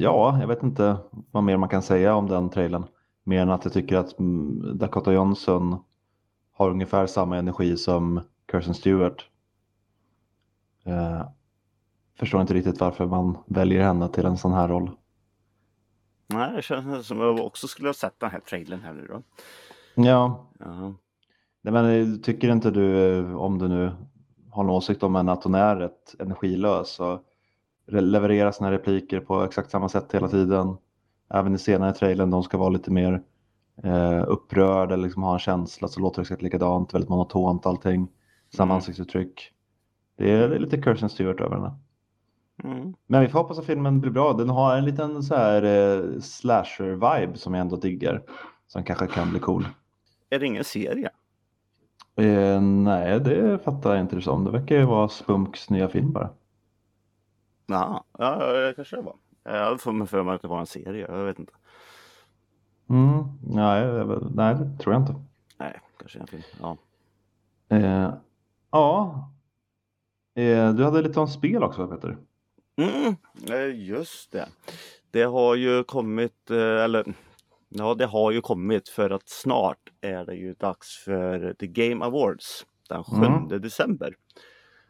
ja, 0.00 0.40
jag 0.40 0.46
vet 0.46 0.62
inte 0.62 0.96
vad 1.30 1.44
mer 1.44 1.56
man 1.56 1.68
kan 1.68 1.82
säga 1.82 2.14
om 2.14 2.26
den 2.26 2.50
trailern. 2.50 2.84
Mer 3.24 3.42
än 3.42 3.50
att 3.50 3.64
jag 3.64 3.72
tycker 3.72 3.96
att 3.96 4.18
mm, 4.18 4.78
Dakota 4.78 5.12
Johnson 5.12 5.76
har 6.52 6.70
ungefär 6.70 7.06
samma 7.06 7.36
energi 7.36 7.76
som 7.76 8.20
Kirsten 8.50 8.74
Stewart. 8.74 9.26
Eh, 10.84 11.28
förstår 12.18 12.40
inte 12.40 12.54
riktigt 12.54 12.80
varför 12.80 13.06
man 13.06 13.38
väljer 13.46 13.82
henne 13.82 14.08
till 14.08 14.26
en 14.26 14.36
sån 14.36 14.52
här 14.52 14.68
roll. 14.68 14.90
nej, 16.26 16.56
det 16.56 16.62
känns 16.62 17.06
som 17.06 17.20
jag 17.20 17.40
också 17.40 17.68
skulle 17.68 17.88
ha 17.88 17.94
sett 17.94 18.20
den 18.20 18.30
här 18.30 18.40
trailern 18.40 18.80
här 18.80 18.92
nu 18.92 19.06
då. 19.06 19.22
Ja, 20.02 20.46
nej, 21.62 21.72
men 21.72 21.84
eh, 21.84 22.20
tycker 22.20 22.52
inte 22.52 22.70
du, 22.70 23.18
eh, 23.18 23.36
om 23.36 23.58
du 23.58 23.68
nu 23.68 23.92
har 24.50 24.64
en 24.64 24.70
åsikt 24.70 25.02
om 25.02 25.14
henne, 25.14 25.32
att 25.32 25.44
hon 25.44 25.54
är 25.54 25.76
rätt 25.76 26.14
energilös 26.18 27.00
och 27.00 27.20
re- 27.88 28.00
levererar 28.00 28.50
sina 28.52 28.70
repliker 28.70 29.20
på 29.20 29.42
exakt 29.44 29.70
samma 29.70 29.88
sätt 29.88 30.14
hela 30.14 30.28
tiden. 30.28 30.76
Även 31.34 31.54
i 31.54 31.58
senare 31.58 31.92
trailern, 31.92 32.30
de 32.30 32.42
ska 32.42 32.58
vara 32.58 32.68
lite 32.68 32.90
mer 32.90 33.22
eh, 33.82 34.24
upprörd 34.28 34.92
eller 34.92 35.04
liksom 35.04 35.22
ha 35.22 35.32
en 35.32 35.38
känsla 35.38 35.88
så 35.88 36.00
låter 36.00 36.16
det 36.20 36.22
exakt 36.22 36.42
likadant, 36.42 36.94
väldigt 36.94 37.10
monotont 37.10 37.66
allting. 37.66 38.08
Samma 38.56 38.64
Mm. 38.64 38.74
ansiktsuttryck. 38.76 39.52
Det 40.18 40.30
är, 40.30 40.48
det 40.48 40.54
är 40.54 40.58
lite 40.58 40.82
Kirsten 40.82 41.08
Stewart 41.08 41.40
över 41.40 41.56
henne. 41.56 41.72
Mm. 42.64 42.94
Men 43.06 43.20
vi 43.20 43.28
får 43.28 43.38
hoppas 43.38 43.58
att 43.58 43.64
filmen 43.66 44.00
blir 44.00 44.10
bra. 44.10 44.32
Den 44.32 44.48
har 44.50 44.76
en 44.76 44.84
liten 44.84 45.22
så 45.22 45.34
här 45.34 45.62
eh, 45.62 46.02
slasher-vibe 46.20 47.34
som 47.34 47.54
jag 47.54 47.60
ändå 47.60 47.76
diggar. 47.76 48.22
Som 48.66 48.84
kanske 48.84 49.06
kan 49.06 49.30
bli 49.30 49.40
cool. 49.40 49.68
Är 50.30 50.38
det 50.38 50.46
ingen 50.46 50.64
serie? 50.64 51.10
Eh, 52.16 52.60
nej, 52.62 53.20
det 53.20 53.58
fattar 53.64 53.90
jag 53.94 54.00
inte 54.00 54.16
det 54.16 54.22
som. 54.22 54.44
Det 54.44 54.50
verkar 54.50 54.76
ju 54.76 54.84
vara 54.84 55.08
Spunks 55.08 55.70
nya 55.70 55.88
film 55.88 56.12
bara. 56.12 56.30
Ja, 57.68 58.04
ja 58.18 58.36
det 58.52 58.72
kanske 58.76 58.96
det 58.96 59.02
var. 59.02 59.16
Jag 59.42 59.64
hade 59.64 59.78
för 59.78 59.92
mig 59.92 60.06
för 60.06 60.22
mig 60.22 60.34
att 60.34 60.42
det 60.42 60.48
var 60.48 60.60
en 60.60 60.66
serie. 60.66 61.06
Jag 61.08 61.24
vet 61.24 61.38
inte. 61.38 61.52
Mm, 62.90 63.24
nej, 63.42 64.06
nej, 64.34 64.54
det 64.54 64.78
tror 64.78 64.94
jag 64.94 65.02
inte. 65.02 65.14
Nej, 65.58 65.80
kanske 65.98 66.18
en 66.18 66.26
film. 66.26 66.42
Ja. 66.60 66.76
Eh, 67.68 68.12
ja, 68.70 69.30
eh, 70.34 70.72
du 70.72 70.84
hade 70.84 71.02
lite 71.02 71.20
om 71.20 71.28
spel 71.28 71.62
också 71.62 71.86
Peter. 71.88 72.16
Mm, 72.76 73.16
eh, 73.50 73.86
just 73.88 74.32
det. 74.32 74.48
Det 75.10 75.22
har 75.22 75.54
ju 75.54 75.84
kommit, 75.84 76.50
eh, 76.50 76.56
eller 76.84 77.14
ja, 77.68 77.94
det 77.94 78.06
har 78.06 78.30
ju 78.30 78.40
kommit 78.40 78.88
för 78.88 79.10
att 79.10 79.28
snart 79.28 79.92
är 80.00 80.24
det 80.24 80.34
ju 80.34 80.54
dags 80.54 81.04
för 81.04 81.54
The 81.54 81.66
Game 81.66 82.04
Awards 82.04 82.66
den 82.88 83.04
7 83.04 83.16
Mm. 83.16 83.48
december. 83.62 84.14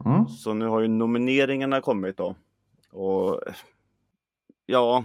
Mm. 0.05 0.29
Så 0.29 0.55
nu 0.55 0.67
har 0.67 0.81
ju 0.81 0.89
nomineringarna 0.89 1.81
kommit 1.81 2.17
då. 2.17 2.35
Och 2.99 3.41
ja, 4.67 5.05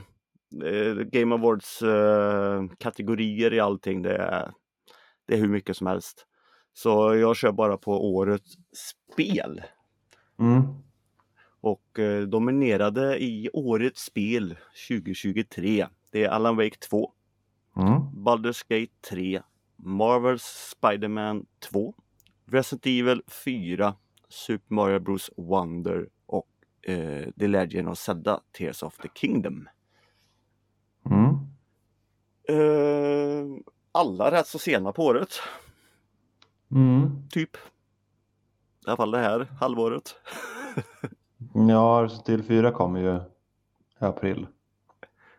eh, 0.63 0.93
Game 0.93 1.35
Awards 1.35 1.81
eh, 1.81 2.67
kategorier 2.79 3.53
i 3.53 3.59
allting 3.59 4.01
det 4.01 4.17
är, 4.17 4.51
det 5.25 5.33
är 5.33 5.37
hur 5.37 5.47
mycket 5.47 5.77
som 5.77 5.87
helst. 5.87 6.25
Så 6.73 7.15
jag 7.15 7.35
kör 7.35 7.51
bara 7.51 7.77
på 7.77 8.13
årets 8.15 8.57
spel. 9.11 9.61
Mm. 10.39 10.61
Och 11.61 11.99
eh, 11.99 12.21
dominerade 12.21 13.23
i 13.23 13.49
årets 13.53 14.03
spel 14.05 14.57
2023. 14.89 15.87
Det 16.11 16.23
är 16.23 16.29
Alan 16.29 16.55
Wake 16.55 16.77
2, 16.77 17.11
Mm. 17.75 18.01
Baldur's 18.13 18.63
Gate 18.69 18.93
3, 19.09 19.41
Marvels 19.75 20.75
Spider-Man 20.77 21.45
2, 21.59 21.93
Resident 22.45 22.85
Evil 22.85 23.21
4, 23.45 23.95
Super 24.29 24.75
Mario 24.75 24.99
Bros 24.99 25.31
Wonder 25.37 26.09
och 26.25 26.47
eh, 26.83 27.25
The 27.39 27.47
Legend 27.47 27.89
of 27.89 27.97
Zelda 27.97 28.39
Tears 28.51 28.83
of 28.83 28.97
the 28.97 29.07
Kingdom. 29.15 29.69
Mm. 31.05 31.29
Eh, 32.49 33.57
alla 33.91 34.31
rätt 34.31 34.47
så 34.47 34.59
sena 34.59 34.91
på 34.91 35.05
året, 35.05 35.29
Mm. 36.71 37.29
typ. 37.29 37.55
I 37.55 37.59
alla 38.87 38.97
fall 38.97 39.11
det 39.11 39.17
här 39.19 39.47
halvåret. 39.59 40.15
Ja, 41.69 42.01
Resident 42.03 42.29
Evil 42.29 42.43
4 42.43 42.71
kommer 42.71 42.99
ju 42.99 43.15
i 43.15 44.05
april. 44.05 44.47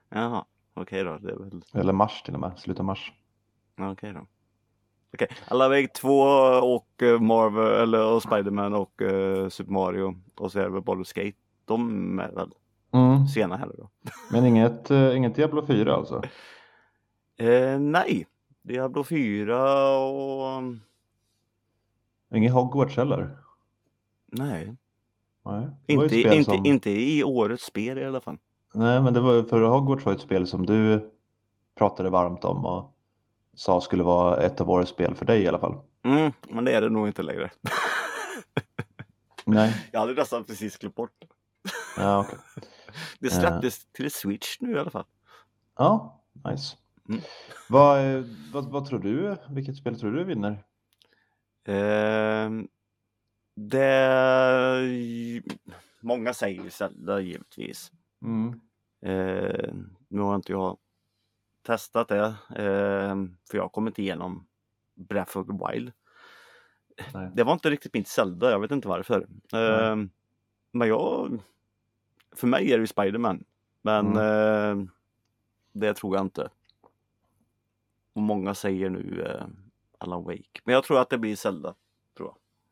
Jaha, 0.08 0.44
okej 0.74 1.04
då. 1.04 1.18
Det 1.18 1.32
är 1.32 1.36
väl 1.36 1.62
Eller 1.74 1.92
mars 1.92 2.22
till 2.22 2.34
och 2.34 2.40
med, 2.40 2.58
slutet 2.58 2.80
av 2.80 2.84
mars. 2.86 3.12
Okej 3.78 4.12
då. 4.12 4.26
Okej, 5.14 5.28
Alla 5.48 5.68
väg 5.68 5.92
2 5.92 6.20
och 6.62 7.02
eh, 7.02 7.20
Marvel 7.20 7.82
eller 7.82 8.12
och 8.14 8.22
Spiderman 8.22 8.74
och 8.74 9.02
eh, 9.02 9.48
Super 9.48 9.72
Mario 9.72 10.14
och 10.34 10.52
så 10.52 10.58
är 10.58 10.62
det 10.64 10.70
väl 10.70 10.82
Baldur's 10.82 11.14
Gate. 11.24 11.36
De 11.64 12.18
är 12.18 12.32
väl 12.32 12.50
Mm. 12.92 13.26
sena 13.26 13.56
här 13.56 13.70
då. 13.78 13.88
Men 14.32 14.46
inget, 14.46 14.90
eh, 14.90 15.16
inget 15.16 15.34
Diablo 15.34 15.66
4 15.66 15.94
alltså? 15.94 16.22
Eh, 17.36 17.78
nej, 17.78 18.26
Diablo 18.62 19.04
4 19.04 19.88
och 19.98 20.62
Inget 22.34 22.52
Hogwarts 22.52 22.96
heller? 22.96 23.36
nej, 24.26 24.76
Nej. 25.44 25.66
Inte, 25.86 26.20
inte, 26.20 26.44
som... 26.44 26.66
inte 26.66 26.90
i 26.90 27.24
årets 27.24 27.64
spel 27.64 27.98
i 27.98 28.04
alla 28.04 28.20
fall. 28.20 28.38
Nej, 28.74 29.02
men 29.02 29.14
det 29.14 29.20
var 29.20 29.42
för 29.42 29.60
Hogwarts 29.62 30.04
var 30.06 30.12
ett 30.12 30.20
spel 30.20 30.46
som 30.46 30.66
du 30.66 31.10
pratade 31.78 32.10
varmt 32.10 32.44
om 32.44 32.64
och 32.66 32.93
sa 33.56 33.80
skulle 33.80 34.02
vara 34.02 34.36
ett 34.42 34.60
av 34.60 34.70
årets 34.70 34.90
spel 34.90 35.14
för 35.14 35.24
dig 35.24 35.42
i 35.42 35.48
alla 35.48 35.58
fall. 35.58 35.76
Mm, 36.04 36.32
men 36.48 36.64
det 36.64 36.72
är 36.72 36.80
det 36.80 36.88
nog 36.88 37.06
inte 37.06 37.22
längre. 37.22 37.50
Nej, 39.44 39.86
Jag 39.92 40.00
hade 40.00 40.14
nästan 40.14 40.44
precis 40.44 40.78
glömt 40.78 40.94
bort 40.94 41.12
det. 41.18 41.26
ja 41.96 42.20
okej. 42.20 42.38
Det 43.18 43.30
släpptes 43.30 43.86
till 43.92 44.10
Switch 44.10 44.56
nu 44.60 44.72
i 44.72 44.78
alla 44.78 44.90
fall. 44.90 45.04
Ja, 45.76 46.24
nice. 46.44 46.76
Mm. 47.08 47.20
Vad, 47.68 48.16
eh, 48.16 48.24
vad, 48.52 48.70
vad 48.70 48.86
tror 48.86 48.98
du? 48.98 49.36
Vilket 49.50 49.76
spel 49.76 50.00
tror 50.00 50.12
du 50.12 50.24
vinner? 50.24 50.64
Eh, 51.64 52.50
det... 53.56 55.42
Många 56.00 56.34
säger 56.34 56.62
ju 56.62 56.70
Zelda 56.70 57.20
givetvis. 57.20 57.92
Mm. 58.22 58.60
Eh, 59.06 59.74
nu 60.08 60.20
har 60.20 60.36
inte 60.36 60.52
jag 60.52 60.78
testat 61.64 62.08
det, 62.08 62.34
eh, 62.56 63.16
för 63.50 63.56
jag 63.58 63.72
kommer 63.72 63.90
inte 63.90 64.02
igenom 64.02 64.46
Breath 64.94 65.38
of 65.38 65.46
the 65.46 65.52
Wild. 65.52 65.92
Nej. 67.14 67.30
Det 67.34 67.44
var 67.44 67.52
inte 67.52 67.70
riktigt 67.70 67.94
mitt 67.94 68.08
Zelda, 68.08 68.50
jag 68.50 68.60
vet 68.60 68.70
inte 68.70 68.88
varför. 68.88 69.26
Eh, 69.52 69.96
men 70.70 70.88
jag... 70.88 71.38
För 72.36 72.46
mig 72.46 72.72
är 72.72 72.76
det 72.76 72.80
ju 72.80 72.86
Spiderman. 72.86 73.44
Men 73.82 74.16
eh, 74.16 74.86
det 75.72 75.94
tror 75.94 76.16
jag 76.16 76.24
inte. 76.24 76.48
Och 78.12 78.22
många 78.22 78.54
säger 78.54 78.90
nu 78.90 79.22
eh, 79.22 79.46
Alan 79.98 80.24
Wake. 80.24 80.60
Men 80.64 80.74
jag 80.74 80.84
tror 80.84 81.00
att 81.00 81.10
det 81.10 81.18
blir 81.18 81.36
Zelda. 81.36 81.74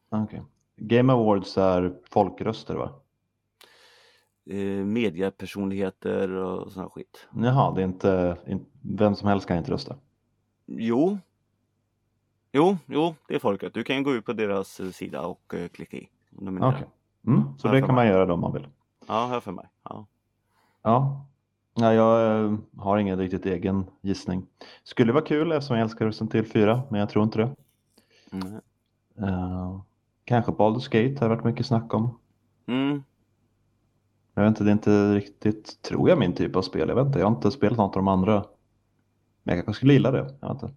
Okej. 0.09 0.43
Game 0.77 1.13
Awards 1.13 1.59
är 1.59 2.01
folkröster 2.11 2.75
va? 2.75 3.02
Eh, 4.51 4.85
mediepersonligheter 4.85 6.31
och 6.31 6.73
sån 6.73 6.91
skit. 6.91 7.29
Jaha, 7.35 7.75
det 7.75 7.81
är 7.81 7.85
inte, 7.85 8.37
in, 8.47 8.67
vem 8.83 9.15
som 9.15 9.29
helst 9.29 9.49
kan 9.49 9.57
inte 9.59 9.73
rösta. 9.73 9.97
Jo. 10.67 11.19
Jo, 12.53 12.77
jo, 12.87 13.15
det 13.29 13.35
är 13.35 13.39
folket. 13.39 13.75
Du 13.75 13.85
kan 13.85 14.03
gå 14.03 14.15
ut 14.15 14.25
på 14.25 14.33
deras 14.33 14.81
eh, 14.81 14.91
sida 14.91 15.27
och 15.27 15.55
eh, 15.55 15.69
klicka 15.69 15.97
i. 15.97 16.09
Okej. 16.61 16.87
Mm, 17.27 17.43
så 17.59 17.69
Ja, 17.69 17.73
det 17.73 17.81
kan 17.81 17.87
man 17.95 18.05
mig. 18.05 18.09
göra 18.09 18.27
då 18.27 18.35
om 18.35 18.41
man 18.41 18.53
vill. 18.53 18.69
Ja, 19.09 19.27
här 19.27 19.41
för 19.41 19.53
mig. 19.53 19.67
Ja. 19.85 20.07
Ja, 20.83 21.27
Nej, 21.75 21.97
jag 21.97 22.59
har 22.77 22.99
ingen 22.99 23.19
riktigt 23.19 23.47
egen 23.47 23.87
gissning. 24.01 24.47
Skulle 24.83 25.13
vara 25.13 25.25
kul 25.25 25.53
eftersom 25.53 25.77
jag 25.77 25.85
älskar 25.85 26.07
Resident 26.07 26.35
Evil 26.35 26.51
4, 26.51 26.83
men 26.91 27.01
jag 27.01 27.09
tror 27.09 27.25
inte 27.25 27.39
det. 27.39 27.57
Mm. 28.33 28.55
Eh, 29.19 29.81
kanske 30.25 30.53
Baldur's 30.53 30.91
Gate 30.91 31.25
har 31.25 31.29
varit 31.29 31.45
mycket 31.45 31.67
snack 31.67 31.95
om. 31.95 32.19
Mm. 32.67 33.03
Jag 34.35 34.43
vet 34.43 34.49
inte, 34.49 34.65
det 34.65 34.71
är 34.71 34.73
inte 34.73 35.15
riktigt, 35.15 35.83
tror 35.83 36.09
jag, 36.09 36.19
min 36.19 36.35
typ 36.35 36.57
av 36.57 36.63
spel. 36.63 36.89
Jag 36.89 36.97
vet 36.97 37.07
inte, 37.07 37.19
jag 37.19 37.27
har 37.27 37.35
inte 37.37 37.51
spelat 37.51 37.79
något 37.79 37.97
av 37.97 38.03
de 38.03 38.09
andra. 38.09 38.45
Men 39.43 39.57
jag 39.57 39.65
kanske 39.65 39.79
skulle 39.79 39.93
gilla 39.93 40.11
det. 40.11 40.19
Jag 40.41 40.55
vet 40.55 40.63
inte. 40.63 40.75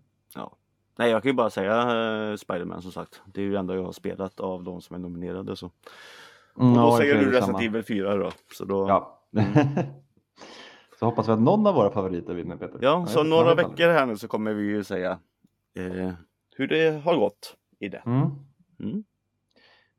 Nej, 0.98 1.12
jag 1.12 1.22
kan 1.24 1.30
ju 1.30 1.34
bara 1.36 1.50
säga 1.50 1.82
eh, 2.32 2.36
Spiderman 2.36 2.82
som 2.82 2.92
sagt. 2.92 3.22
Det 3.26 3.42
är 3.42 3.46
ju 3.46 3.52
det 3.52 3.60
enda 3.60 3.76
jag 3.76 3.84
har 3.84 3.92
spelat 3.92 4.40
av 4.40 4.64
de 4.64 4.82
som 4.82 4.96
är 4.96 5.00
nominerade. 5.00 5.56
Så. 5.56 5.72
Och 6.56 6.62
Mm, 6.64 6.74
då 6.74 6.80
ja, 6.82 6.98
säger 6.98 7.16
du 7.16 7.32
Resident. 7.32 7.62
Evil 7.62 7.84
4 7.84 8.16
då. 8.16 8.32
Så 8.54 8.66
då 8.66 8.88
Ja. 8.90 9.22
Mm. 9.38 9.54
Så 11.00 11.06
hoppas 11.06 11.28
vi 11.28 11.32
att 11.32 11.40
någon 11.40 11.68
av 11.68 11.76
våra 11.76 11.92
favoriter 11.92 12.34
vinner 12.34 12.56
Peter. 12.58 12.80
Ja, 12.82 13.06
så 13.06 13.20
vet- 13.24 13.30
några 13.30 13.56
veckor 13.56 13.88
här 13.88 14.06
nu 14.06 14.18
så 14.18 14.28
kommer 14.28 14.54
vi 14.54 14.64
ju 14.64 14.84
säga 14.84 15.20
eh, 15.78 16.12
hur 16.56 16.68
det 16.68 17.02
har 17.04 17.16
gått 17.18 17.56
i 17.80 17.90
det. 17.90 18.02
aldrig. 18.06 18.32
Mm. 18.80 19.04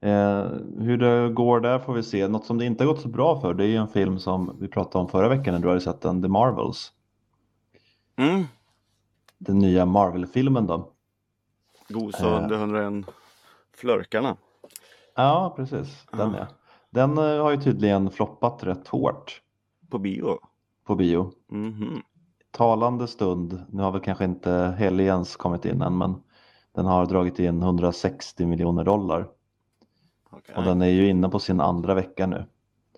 Eh, 0.00 0.44
hur 0.78 0.96
det 0.96 1.28
går 1.32 1.60
där 1.60 1.78
får 1.78 1.92
vi 1.94 2.02
se. 2.02 2.28
Något 2.28 2.44
som 2.46 2.58
det 2.58 2.64
inte 2.64 2.84
har 2.84 2.92
gått 2.92 3.00
så 3.02 3.08
bra 3.08 3.40
för 3.40 3.54
det 3.54 3.64
är 3.64 3.68
ju 3.68 3.76
en 3.76 3.88
film 3.88 4.18
som 4.18 4.56
vi 4.60 4.68
pratade 4.68 5.02
om 5.04 5.08
förra 5.10 5.28
veckan 5.28 5.54
när 5.54 5.60
du 5.60 5.68
hade 5.68 5.80
sett 5.80 6.00
den, 6.00 6.22
The 6.22 6.28
Marvels. 6.28 6.92
Mm. 8.16 8.44
Den 9.38 9.58
nya 9.58 9.86
Marvel-filmen 9.86 10.66
då. 10.66 10.92
Gosa 11.88 12.26
Eh. 12.36 12.42
under 12.42 12.56
101 12.56 13.06
flörkarna. 13.76 14.36
Ja, 15.14 15.52
precis. 15.56 16.06
Den 16.12 16.34
Ja. 16.34 16.46
Den 16.90 17.18
eh, 17.18 17.42
har 17.42 17.50
ju 17.50 17.56
tydligen 17.56 18.10
floppat 18.10 18.64
rätt 18.64 18.88
hårt 18.88 19.42
På 19.90 19.98
bio. 19.98 20.38
på 20.86 20.94
bio. 20.94 21.32
Mhm. 21.50 22.02
Talande 22.50 23.06
stund, 23.06 23.64
nu 23.68 23.82
har 23.82 23.90
väl 23.92 24.00
kanske 24.00 24.24
inte 24.24 24.74
Helgens 24.78 25.36
kommit 25.36 25.64
in 25.64 25.82
än 25.82 25.98
men 25.98 26.14
den 26.74 26.86
har 26.86 27.06
dragit 27.06 27.38
in 27.38 27.62
160 27.62 28.46
miljoner 28.46 28.84
dollar 28.84 29.28
Okej. 30.36 30.54
och 30.56 30.64
den 30.64 30.82
är 30.82 30.86
ju 30.86 31.08
inne 31.08 31.28
på 31.28 31.38
sin 31.38 31.60
andra 31.60 31.94
vecka 31.94 32.26
nu. 32.26 32.44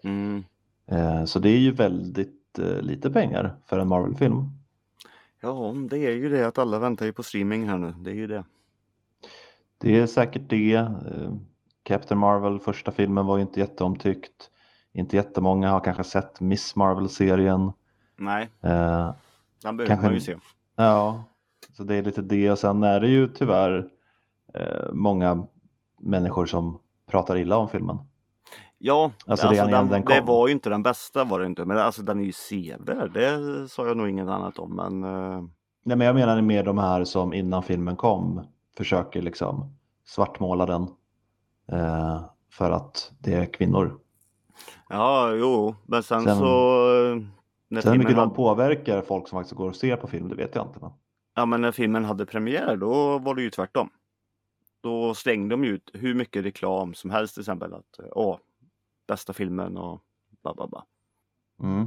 Mm. 0.02 0.44
Eh, 0.86 1.24
så 1.24 1.38
det 1.38 1.48
är 1.48 1.58
ju 1.58 1.72
väldigt 1.72 2.58
eh, 2.58 2.82
lite 2.82 3.10
pengar 3.10 3.56
för 3.66 3.78
en 3.78 3.88
Marvel-film. 3.88 4.50
Ja, 5.40 5.74
det 5.90 5.98
är 5.98 6.10
ju 6.12 6.28
det 6.28 6.46
att 6.48 6.58
alla 6.58 6.78
väntar 6.78 7.06
ju 7.06 7.12
på 7.12 7.22
streaming 7.22 7.68
här 7.68 7.78
nu. 7.78 7.94
Det 8.00 8.10
är 8.10 8.14
ju 8.14 8.26
det. 8.26 8.44
Det 9.78 9.98
är 9.98 10.06
säkert 10.06 10.42
det. 10.48 10.74
Eh, 10.74 11.32
Captain 11.82 12.18
Marvel, 12.20 12.60
första 12.60 12.90
filmen 12.92 13.26
var 13.26 13.36
ju 13.36 13.42
inte 13.42 13.60
jätteomtyckt. 13.60 14.50
Inte 14.92 15.16
jättemånga 15.16 15.70
har 15.70 15.80
kanske 15.80 16.04
sett 16.04 16.40
Miss 16.40 16.76
Marvel-serien. 16.76 17.72
Nej, 18.16 18.48
Eh, 18.62 19.14
den 19.62 19.76
behöver 19.76 19.86
Kanske 19.86 20.06
man 20.06 20.14
ju 20.14 20.20
se. 20.20 20.36
Ja, 20.76 21.24
så 21.76 21.84
det 21.84 21.94
är 21.94 22.02
lite 22.02 22.22
det 22.22 22.50
och 22.50 22.58
sen 22.58 22.82
är 22.82 23.00
det 23.00 23.08
ju 23.08 23.28
tyvärr 23.28 23.90
eh, 24.54 24.92
många 24.92 25.46
människor 26.00 26.46
som 26.46 26.78
pratar 27.08 27.36
illa 27.36 27.56
om 27.56 27.68
filmen. 27.68 27.98
Ja, 28.78 29.10
Alltså, 29.26 29.52
innan 29.54 29.70
den, 29.70 29.88
den 29.88 30.04
det 30.04 30.20
var 30.20 30.46
ju 30.48 30.52
inte 30.52 30.70
den 30.70 30.82
bästa 30.82 31.24
var 31.24 31.40
det 31.40 31.46
inte. 31.46 31.64
Men 31.64 31.78
alltså 31.78 32.02
den 32.02 32.20
är 32.20 32.24
ju 32.24 32.32
sevärd. 32.32 33.12
Det 33.12 33.68
sa 33.68 33.86
jag 33.86 33.96
nog 33.96 34.08
inget 34.08 34.28
annat 34.28 34.58
om. 34.58 34.76
Men 34.76 35.04
eh, 35.04 35.40
Nej, 35.84 35.96
men 35.96 36.06
jag 36.06 36.14
menar 36.14 36.40
mer 36.42 36.64
de 36.64 36.78
här 36.78 37.04
som 37.04 37.32
innan 37.32 37.62
filmen 37.62 37.96
kom 37.96 38.46
försöker 38.76 39.22
liksom 39.22 39.76
svartmåla 40.06 40.66
den 40.66 40.82
eh, 41.72 42.20
för 42.52 42.70
att 42.70 43.12
det 43.18 43.34
är 43.34 43.44
kvinnor. 43.46 43.98
ja, 44.88 45.32
jo, 45.34 45.74
men 45.86 46.02
sen, 46.02 46.22
Sen- 46.24 46.36
så. 46.38 46.44
eh, 46.44 47.16
När 47.68 47.80
Sen 47.80 47.92
hur 47.92 47.98
mycket 47.98 48.08
filmen, 48.10 48.14
de 48.14 48.18
hade, 48.18 48.34
påverkar 48.34 49.02
folk 49.02 49.28
som 49.28 49.38
faktiskt 49.38 49.56
går 49.56 49.68
och 49.68 49.76
ser 49.76 49.96
på 49.96 50.06
film, 50.06 50.28
det 50.28 50.34
vet 50.34 50.54
jag 50.54 50.66
inte. 50.66 50.78
Men... 50.80 50.90
ja, 51.36 51.46
men 51.46 51.60
när 51.60 51.72
filmen 51.72 52.04
hade 52.04 52.26
premiär 52.26 52.76
då 52.76 53.18
var 53.18 53.34
det 53.34 53.42
ju 53.42 53.50
tvärtom. 53.50 53.90
Då 54.80 55.14
slängde 55.14 55.52
de 55.52 55.64
ut 55.64 55.90
hur 55.94 56.14
mycket 56.14 56.44
reklam 56.44 56.94
som 56.94 57.10
helst 57.10 57.34
till 57.34 57.40
exempel. 57.40 57.74
Att, 57.74 58.00
åh, 58.12 58.38
bästa 59.06 59.32
filmen 59.32 59.76
och 59.76 60.00
ba, 60.42 60.54
ba, 60.54 60.66
ba. 60.66 60.84
Mm. 61.62 61.86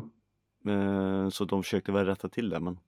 Eh, 0.68 1.30
Så 1.30 1.46
de 1.46 1.64
försökte 1.64 1.92
väl 1.92 2.06
rätta 2.06 2.30
till 2.30 2.50
det 2.50 2.60
men 2.60 2.80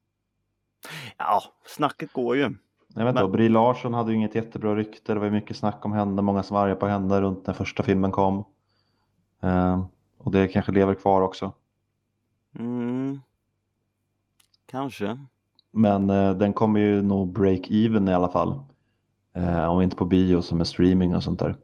Ja, 1.17 1.41
snacket 1.65 2.13
går 2.13 2.35
ju. 2.35 2.43
Vet 2.43 3.07
inte, 3.07 3.13
Men- 3.13 3.31
Brie 3.31 3.49
Larson 3.49 3.93
hade 3.93 4.11
ju 4.11 4.17
inget 4.17 4.35
jättebra 4.35 4.75
rykte, 4.75 5.13
det 5.13 5.19
var 5.19 5.25
ju 5.25 5.31
mycket 5.31 5.57
snack 5.57 5.85
om 5.85 5.91
henne, 5.93 6.21
många 6.21 6.43
som 6.43 6.55
var 6.55 6.63
arga 6.63 6.75
på 6.75 6.87
henne 6.87 7.21
runt 7.21 7.47
när 7.47 7.53
första 7.53 7.83
filmen 7.83 8.11
kom. 8.11 8.43
Eh, 9.41 9.85
och 10.17 10.31
det 10.31 10.47
kanske 10.47 10.71
lever 10.71 10.95
kvar 10.95 11.21
också. 11.21 11.51
Mm. 12.59 13.19
Kanske. 14.65 15.17
Men 15.71 16.09
eh, 16.09 16.33
den 16.33 16.53
kommer 16.53 16.79
ju 16.79 17.01
nog 17.01 17.33
break 17.33 17.71
even 17.71 18.07
i 18.07 18.13
alla 18.13 18.29
fall. 18.29 18.59
Eh, 19.33 19.65
om 19.65 19.81
inte 19.81 19.95
på 19.95 20.05
bio 20.05 20.41
som 20.41 20.59
är 20.59 20.65
streaming 20.65 21.15
och 21.15 21.23
sånt 21.23 21.39
där. 21.39 21.55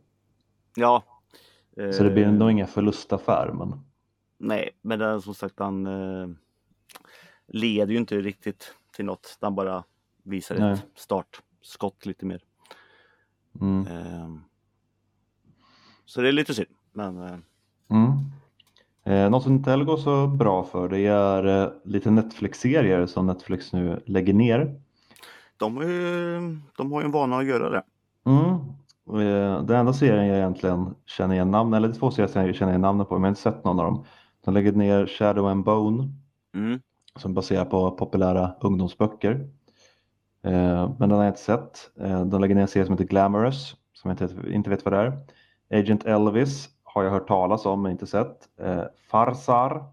Ja. 0.75 1.03
Så 1.75 2.03
det 2.03 2.09
blir 2.09 2.25
Eh, 2.25 2.31
nog 2.31 2.51
ingen 2.51 2.67
förlustaffär. 2.67 3.51
Men... 3.53 3.83
Nej, 4.37 4.69
men 4.81 4.99
den 4.99 5.21
som 5.21 5.33
sagt 5.33 5.57
den 5.57 5.87
eh, 5.87 6.29
leder 7.47 7.93
ju 7.93 7.99
inte 7.99 8.21
riktigt 8.21 8.73
till 8.95 9.05
något. 9.05 9.37
Den 9.39 9.55
bara 9.55 9.83
visar 10.23 10.59
Nej. 10.59 10.73
ett 10.73 10.85
startskott 10.95 12.05
lite 12.05 12.25
mer. 12.25 12.41
Mm. 13.61 13.87
Eh, 13.87 14.29
så 16.05 16.21
det 16.21 16.27
är 16.27 16.31
lite 16.31 16.53
synd. 16.53 16.69
Men 16.93 17.23
eh, 17.23 17.37
Mm. 17.91 18.11
Eh, 19.03 19.29
något 19.29 19.43
som 19.43 19.53
inte 19.53 19.69
heller 19.69 19.85
går 19.85 19.97
så 19.97 20.27
bra 20.27 20.63
för 20.63 20.89
det 20.89 21.05
är 21.05 21.63
eh, 21.63 21.71
lite 21.83 22.11
Netflix-serier 22.11 23.05
som 23.05 23.25
Netflix 23.25 23.73
nu 23.73 24.03
lägger 24.05 24.33
ner. 24.33 24.81
De 25.59 25.77
har 25.77 25.83
ju 25.83 26.39
de 26.77 26.91
har 26.91 27.01
ju 27.01 27.05
en 27.05 27.11
vana 27.11 27.37
att 27.37 27.45
göra 27.45 27.69
det. 27.69 27.83
Mm. 28.25 28.55
Eh, 29.21 29.61
Den 29.63 29.77
enda 29.79 29.93
serien 29.93 30.27
jag 30.27 30.37
egentligen 30.37 30.95
känner 31.05 31.35
igen 31.35 31.51
namn, 31.51 31.73
eller 31.73 31.93
två 31.93 32.11
serier 32.11 32.45
jag 32.47 32.55
känner 32.55 32.71
igen 32.71 32.81
namnet 32.81 33.09
på, 33.09 33.13
men 33.15 33.21
jag 33.21 33.25
har 33.25 33.29
inte 33.29 33.41
sett 33.41 33.63
någon 33.63 33.79
av 33.79 33.85
dem. 33.85 34.05
De 34.45 34.53
lägger 34.53 34.71
ner 34.71 35.05
Shadow 35.05 35.47
and 35.47 35.63
Bone 35.63 36.07
Mm. 36.55 36.79
som 37.15 37.33
baserar 37.33 37.65
på 37.65 37.91
populära 37.91 38.51
ungdomsböcker. 38.61 39.49
Eh, 40.43 40.89
Men 40.99 41.09
den 41.09 41.11
har 41.11 41.23
jag 41.23 41.31
inte 41.31 41.41
sett. 41.41 41.91
Eh, 41.99 42.25
De 42.25 42.41
lägger 42.41 42.55
ner 42.55 42.61
en 42.61 42.67
serie 42.67 42.85
som 42.85 42.93
heter 42.93 43.05
Glamorous, 43.05 43.75
som 43.93 44.09
jag 44.11 44.21
inte, 44.21 44.51
inte 44.51 44.69
vet 44.69 44.85
vad 44.85 44.93
det 44.93 44.99
är. 44.99 45.19
Agent 45.79 46.05
Elvis 46.05 46.69
har 46.83 47.03
jag 47.03 47.11
hört 47.11 47.27
talas 47.27 47.65
om 47.65 47.81
men 47.81 47.91
inte 47.91 48.07
sett. 48.07 48.49
Farsar 49.11 49.83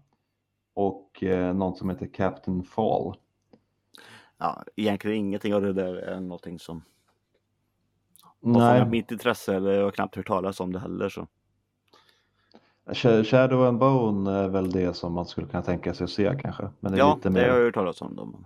och 0.75 1.23
någon 1.53 1.75
som 1.75 1.89
heter 1.89 2.05
Captain 2.13 2.63
Fall. 2.63 3.15
Ja, 4.37 4.63
egentligen 4.75 5.17
ingenting 5.17 5.53
av 5.55 5.61
det 5.61 5.73
där 5.73 5.95
är 5.95 6.19
någonting 6.19 6.59
som 6.59 6.81
Nej, 8.39 8.85
mitt 8.85 9.11
intresse 9.11 9.55
eller 9.55 9.71
jag 9.71 9.83
har 9.83 9.91
knappt 9.91 10.15
hört 10.15 10.27
talas 10.27 10.59
om 10.59 10.73
det 10.73 10.79
heller. 10.79 11.09
Så. 11.09 11.27
Sh- 12.85 13.23
Shadow 13.23 13.63
and 13.67 13.79
Bone 13.79 14.31
är 14.31 14.47
väl 14.47 14.71
det 14.71 14.93
som 14.93 15.13
man 15.13 15.25
skulle 15.25 15.47
kunna 15.47 15.63
tänka 15.63 15.93
sig 15.93 16.03
att 16.03 16.09
se 16.09 16.37
kanske. 16.41 16.69
Men 16.79 16.91
det 16.91 16.97
är 16.97 16.99
Ja, 16.99 17.15
lite, 17.15 17.29
det 17.29 17.39
har 17.39 17.47
jag 17.47 17.55
mer, 17.57 17.63
hört 17.65 17.73
talas 17.73 18.01
om. 18.01 18.15
Dem. 18.15 18.45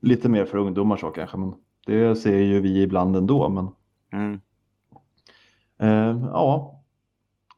lite 0.00 0.28
mer 0.28 0.44
för 0.44 0.58
ungdomar 0.58 0.96
så 0.96 1.10
kanske. 1.10 1.36
Men 1.36 1.54
det 1.86 2.16
ser 2.16 2.38
ju 2.38 2.60
vi 2.60 2.82
ibland 2.82 3.16
ändå. 3.16 3.48
Men 3.48 3.68
Mm. 4.10 4.40
Eh, 5.78 6.26
ja, 6.32 6.80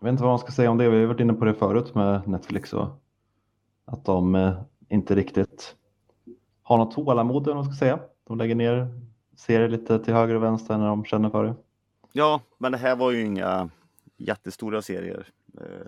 jag 0.01 0.05
vet 0.05 0.13
inte 0.13 0.23
vad 0.23 0.33
man 0.33 0.39
ska 0.39 0.53
säga 0.53 0.71
om 0.71 0.79
det. 0.79 0.89
Vi 0.91 0.99
har 1.01 1.07
varit 1.07 1.21
inne 1.21 1.33
på 1.33 1.45
det 1.45 1.55
förut 1.55 1.95
med 1.95 2.29
Netflix 2.29 2.73
och 2.73 2.89
att 3.85 4.05
de 4.05 4.35
eh, 4.35 4.61
inte 4.89 5.15
riktigt 5.15 5.77
har 6.69 6.79
något 6.79 6.95
tålamod 6.95 7.43
eller 7.43 7.55
vad 7.55 7.65
man 7.65 7.75
ska 7.75 7.79
säga. 7.85 7.99
De 8.25 8.39
lägger 8.39 8.55
ner 8.55 9.01
serier 9.37 9.69
lite 9.69 9.99
till 9.99 10.15
höger 10.15 10.35
och 10.35 10.43
vänster 10.43 10.79
när 10.79 10.87
de 10.87 11.05
känner 11.05 11.31
för 11.31 11.45
det. 11.45 11.55
Ja, 12.13 12.41
men 12.59 12.73
det 12.73 12.79
här 12.79 12.97
var 12.97 13.11
ju 13.11 13.25
inga 13.27 13.69
jättestora 14.17 14.83
serier. 14.83 15.27
Eh, 15.61 15.87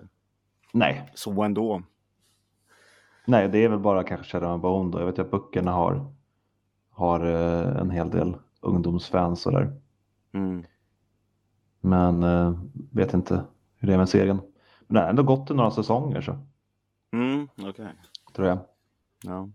Nej, 0.73 1.11
så 1.15 1.43
ändå. 1.43 1.81
nej, 3.25 3.49
det 3.49 3.57
är 3.63 3.69
väl 3.69 3.79
bara 3.79 4.03
kanske 4.03 4.25
Shadow 4.31 4.49
and 4.51 4.61
Bone 4.61 4.91
då. 4.91 4.99
Jag 4.99 5.05
vet 5.05 5.19
att 5.19 5.31
böckerna 5.31 5.71
har, 5.71 6.05
har 6.89 7.25
eh, 7.25 7.77
en 7.81 7.89
hel 7.91 8.09
del 8.09 8.35
ungdomsfans 8.61 9.45
och 9.45 9.51
där. 9.51 9.81
Mm. 10.33 10.63
Men 11.81 12.23
eh, 12.23 12.53
vet 12.91 13.13
inte 13.13 13.43
hur 13.75 13.87
det 13.87 13.93
är 13.93 13.97
med 13.97 14.09
serien. 14.09 14.41
Men 14.87 14.95
det 14.95 15.01
har 15.01 15.09
ändå 15.09 15.23
gått 15.23 15.51
i 15.51 15.53
några 15.53 15.71
säsonger 15.71 16.21
så 16.21 16.37
Mm, 17.13 17.47
okej. 17.69 17.87
tror 18.35 18.47
jag. 18.47 18.57
Ja. 19.23 19.49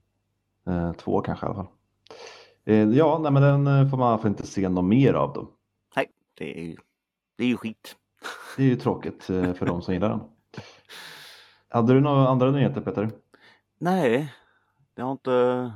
Eh, 0.66 0.92
två 0.92 1.20
kanske 1.20 1.46
i 1.46 1.48
alla 1.48 1.57
fall. 1.57 1.72
Eh, 2.64 2.88
ja, 2.88 3.18
nej, 3.22 3.33
men 3.33 3.42
den 3.42 3.66
eh, 3.66 3.90
får 3.90 3.96
man 3.96 4.09
i 4.09 4.11
alla 4.11 4.18
fall 4.18 4.31
inte 4.31 4.46
se 4.46 4.68
något 4.68 4.85
mer 4.85 5.14
av 5.14 5.33
då. 5.33 5.48
Nej, 5.96 6.07
det 6.35 6.61
är 6.61 6.64
ju, 6.64 6.76
det 7.37 7.44
är 7.44 7.48
ju 7.48 7.57
skit. 7.57 7.96
Det 8.57 8.62
är 8.62 8.66
ju 8.66 8.76
tråkigt 8.76 9.31
eh, 9.31 9.55
för 9.55 9.66
de 9.66 9.83
som 9.83 9.94
gillar 9.94 10.09
den. 10.09 10.20
Hade 11.68 11.94
du 11.94 12.00
några 12.00 12.29
andra 12.29 12.50
nyheter 12.50 12.81
Peter? 12.81 13.11
Nej, 13.79 14.33
det 14.94 15.02
har 15.02 15.12
inte 15.12 15.72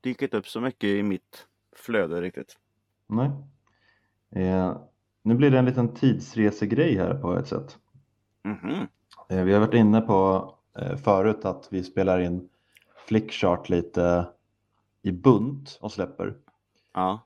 dykt 0.00 0.34
upp 0.34 0.48
så 0.48 0.60
mycket 0.60 0.88
i 0.88 1.02
mitt 1.02 1.46
flöde 1.76 2.20
riktigt. 2.20 2.56
Nej. 3.06 3.30
Eh, 4.30 4.76
nu 5.22 5.34
blir 5.34 5.50
det 5.50 5.58
en 5.58 5.64
liten 5.64 5.94
tidsresegrej 5.94 6.96
här 6.96 7.14
på 7.14 7.36
ett 7.36 7.48
sätt. 7.48 7.78
Mhm. 8.44 8.86
Eh, 9.28 9.44
vi 9.44 9.52
har 9.52 9.60
varit 9.60 9.74
inne 9.74 10.00
på 10.00 10.50
eh, 10.78 10.96
förut 10.96 11.44
att 11.44 11.68
vi 11.70 11.84
spelar 11.84 12.20
in 12.20 12.48
Flickchart 13.06 13.68
lite 13.68 14.26
i 15.02 15.12
bunt 15.12 15.78
och 15.80 15.92
släpper. 15.92 16.34
Ja. 16.94 17.20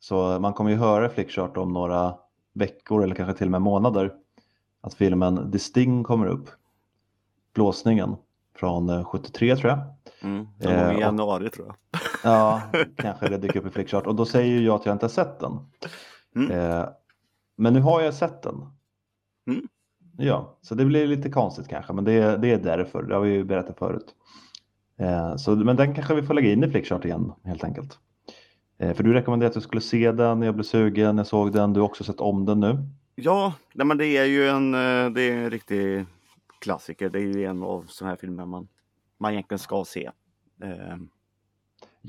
Så 0.00 0.38
man 0.40 0.52
kommer 0.52 0.70
ju 0.70 0.76
höra 0.76 1.08
Flickchart 1.08 1.56
om 1.56 1.72
några 1.72 2.14
veckor 2.54 3.02
eller 3.02 3.14
kanske 3.14 3.34
till 3.38 3.46
och 3.46 3.50
med 3.50 3.62
månader. 3.62 4.14
Att 4.80 4.94
filmen 4.94 5.52
The 5.52 5.58
Sting 5.58 6.04
kommer 6.04 6.26
upp. 6.26 6.50
Blåsningen 7.54 8.16
från 8.54 8.88
eh, 8.88 9.04
73 9.04 9.56
tror 9.56 9.70
jag. 9.70 9.78
Mm. 10.22 10.46
Eh, 10.60 10.92
i 10.92 10.96
och- 10.96 11.00
januari 11.00 11.50
tror 11.50 11.66
jag. 11.66 11.76
Ja, 12.24 12.62
kanske 12.96 13.28
det 13.28 13.38
dyker 13.38 13.60
upp 13.60 13.66
i 13.66 13.70
Flickchart. 13.70 14.06
Och 14.06 14.14
då 14.14 14.24
säger 14.26 14.58
ju 14.58 14.64
jag 14.64 14.74
att 14.74 14.86
jag 14.86 14.94
inte 14.94 15.04
har 15.04 15.10
sett 15.10 15.40
den. 15.40 15.58
Mm. 16.36 16.50
Eh, 16.50 16.88
men 17.56 17.72
nu 17.72 17.80
har 17.80 18.00
jag 18.00 18.14
sett 18.14 18.42
den. 18.42 18.54
Mm. 19.46 19.68
Ja, 20.18 20.58
så 20.62 20.74
det 20.74 20.84
blir 20.84 21.06
lite 21.06 21.30
konstigt 21.30 21.68
kanske, 21.68 21.92
men 21.92 22.04
det, 22.04 22.36
det 22.36 22.52
är 22.52 22.58
därför. 22.58 23.02
Det 23.02 23.14
har 23.14 23.22
vi 23.22 23.32
ju 23.32 23.44
berättat 23.44 23.78
förut. 23.78 24.14
Eh, 24.98 25.36
så, 25.36 25.56
men 25.56 25.76
den 25.76 25.94
kanske 25.94 26.14
vi 26.14 26.22
får 26.22 26.34
lägga 26.34 26.52
in 26.52 26.64
i 26.64 26.70
Flickchart 26.70 27.04
igen 27.04 27.32
helt 27.44 27.64
enkelt. 27.64 27.98
Eh, 28.78 28.94
för 28.94 29.02
du 29.04 29.12
rekommenderade 29.12 29.50
att 29.50 29.56
jag 29.56 29.62
skulle 29.62 29.80
se 29.80 30.12
den, 30.12 30.42
jag 30.42 30.54
blev 30.54 30.64
sugen, 30.64 31.18
jag 31.18 31.26
såg 31.26 31.52
den, 31.52 31.72
du 31.72 31.80
har 31.80 31.86
också 31.86 32.04
sett 32.04 32.20
om 32.20 32.44
den 32.44 32.60
nu. 32.60 32.78
Ja, 33.14 33.54
nej, 33.74 33.86
men 33.86 33.98
det 33.98 34.16
är 34.16 34.24
ju 34.24 34.48
en, 34.48 34.74
eh, 34.74 35.10
det 35.10 35.22
är 35.22 35.32
en 35.32 35.50
riktig 35.50 36.04
klassiker. 36.60 37.10
Det 37.10 37.18
är 37.18 37.22
ju 37.22 37.44
en 37.44 37.62
av 37.62 37.84
sådana 37.88 38.10
här 38.10 38.16
filmer 38.16 38.46
man, 38.46 38.68
man 39.18 39.32
egentligen 39.32 39.58
ska 39.58 39.84
se. 39.84 40.10
Eh, 40.62 40.96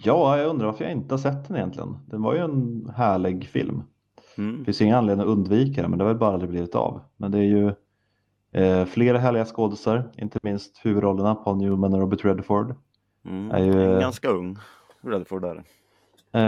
Ja, 0.03 0.37
jag 0.37 0.49
undrar 0.49 0.65
varför 0.65 0.83
jag 0.83 0.91
inte 0.93 1.13
har 1.13 1.19
sett 1.19 1.47
den 1.47 1.57
egentligen. 1.57 1.97
Den 2.05 2.21
var 2.21 2.33
ju 2.33 2.39
en 2.39 2.89
härlig 2.95 3.47
film. 3.47 3.83
mm. 4.37 4.59
Det 4.59 4.65
finns 4.65 4.81
ingen 4.81 4.95
anledning 4.95 5.27
att 5.27 5.31
undvika 5.31 5.81
den, 5.81 5.91
men 5.91 5.97
det 5.97 6.05
har 6.05 6.09
väl 6.09 6.19
bara 6.19 6.33
aldrig 6.33 6.49
blivit 6.49 6.75
av. 6.75 7.01
Men 7.17 7.31
det 7.31 7.37
är 7.37 7.43
ju 7.43 7.73
eh, 8.57 8.85
flera 8.85 9.17
härliga 9.17 9.45
skådisar, 9.45 10.11
inte 10.17 10.39
minst 10.43 10.85
huvudrollerna 10.85 11.35
Paul 11.35 11.57
Newman 11.57 11.93
och 11.93 11.99
Robert 11.99 12.25
Redford. 12.25 12.75
Mm. 13.25 13.51
Är 13.51 13.59
ju- 13.59 13.93
En 13.93 13.99
ganska 13.99 14.29
ung 14.29 14.57
Redford 15.01 15.41
där. 15.41 15.63
Eh, 16.31 16.41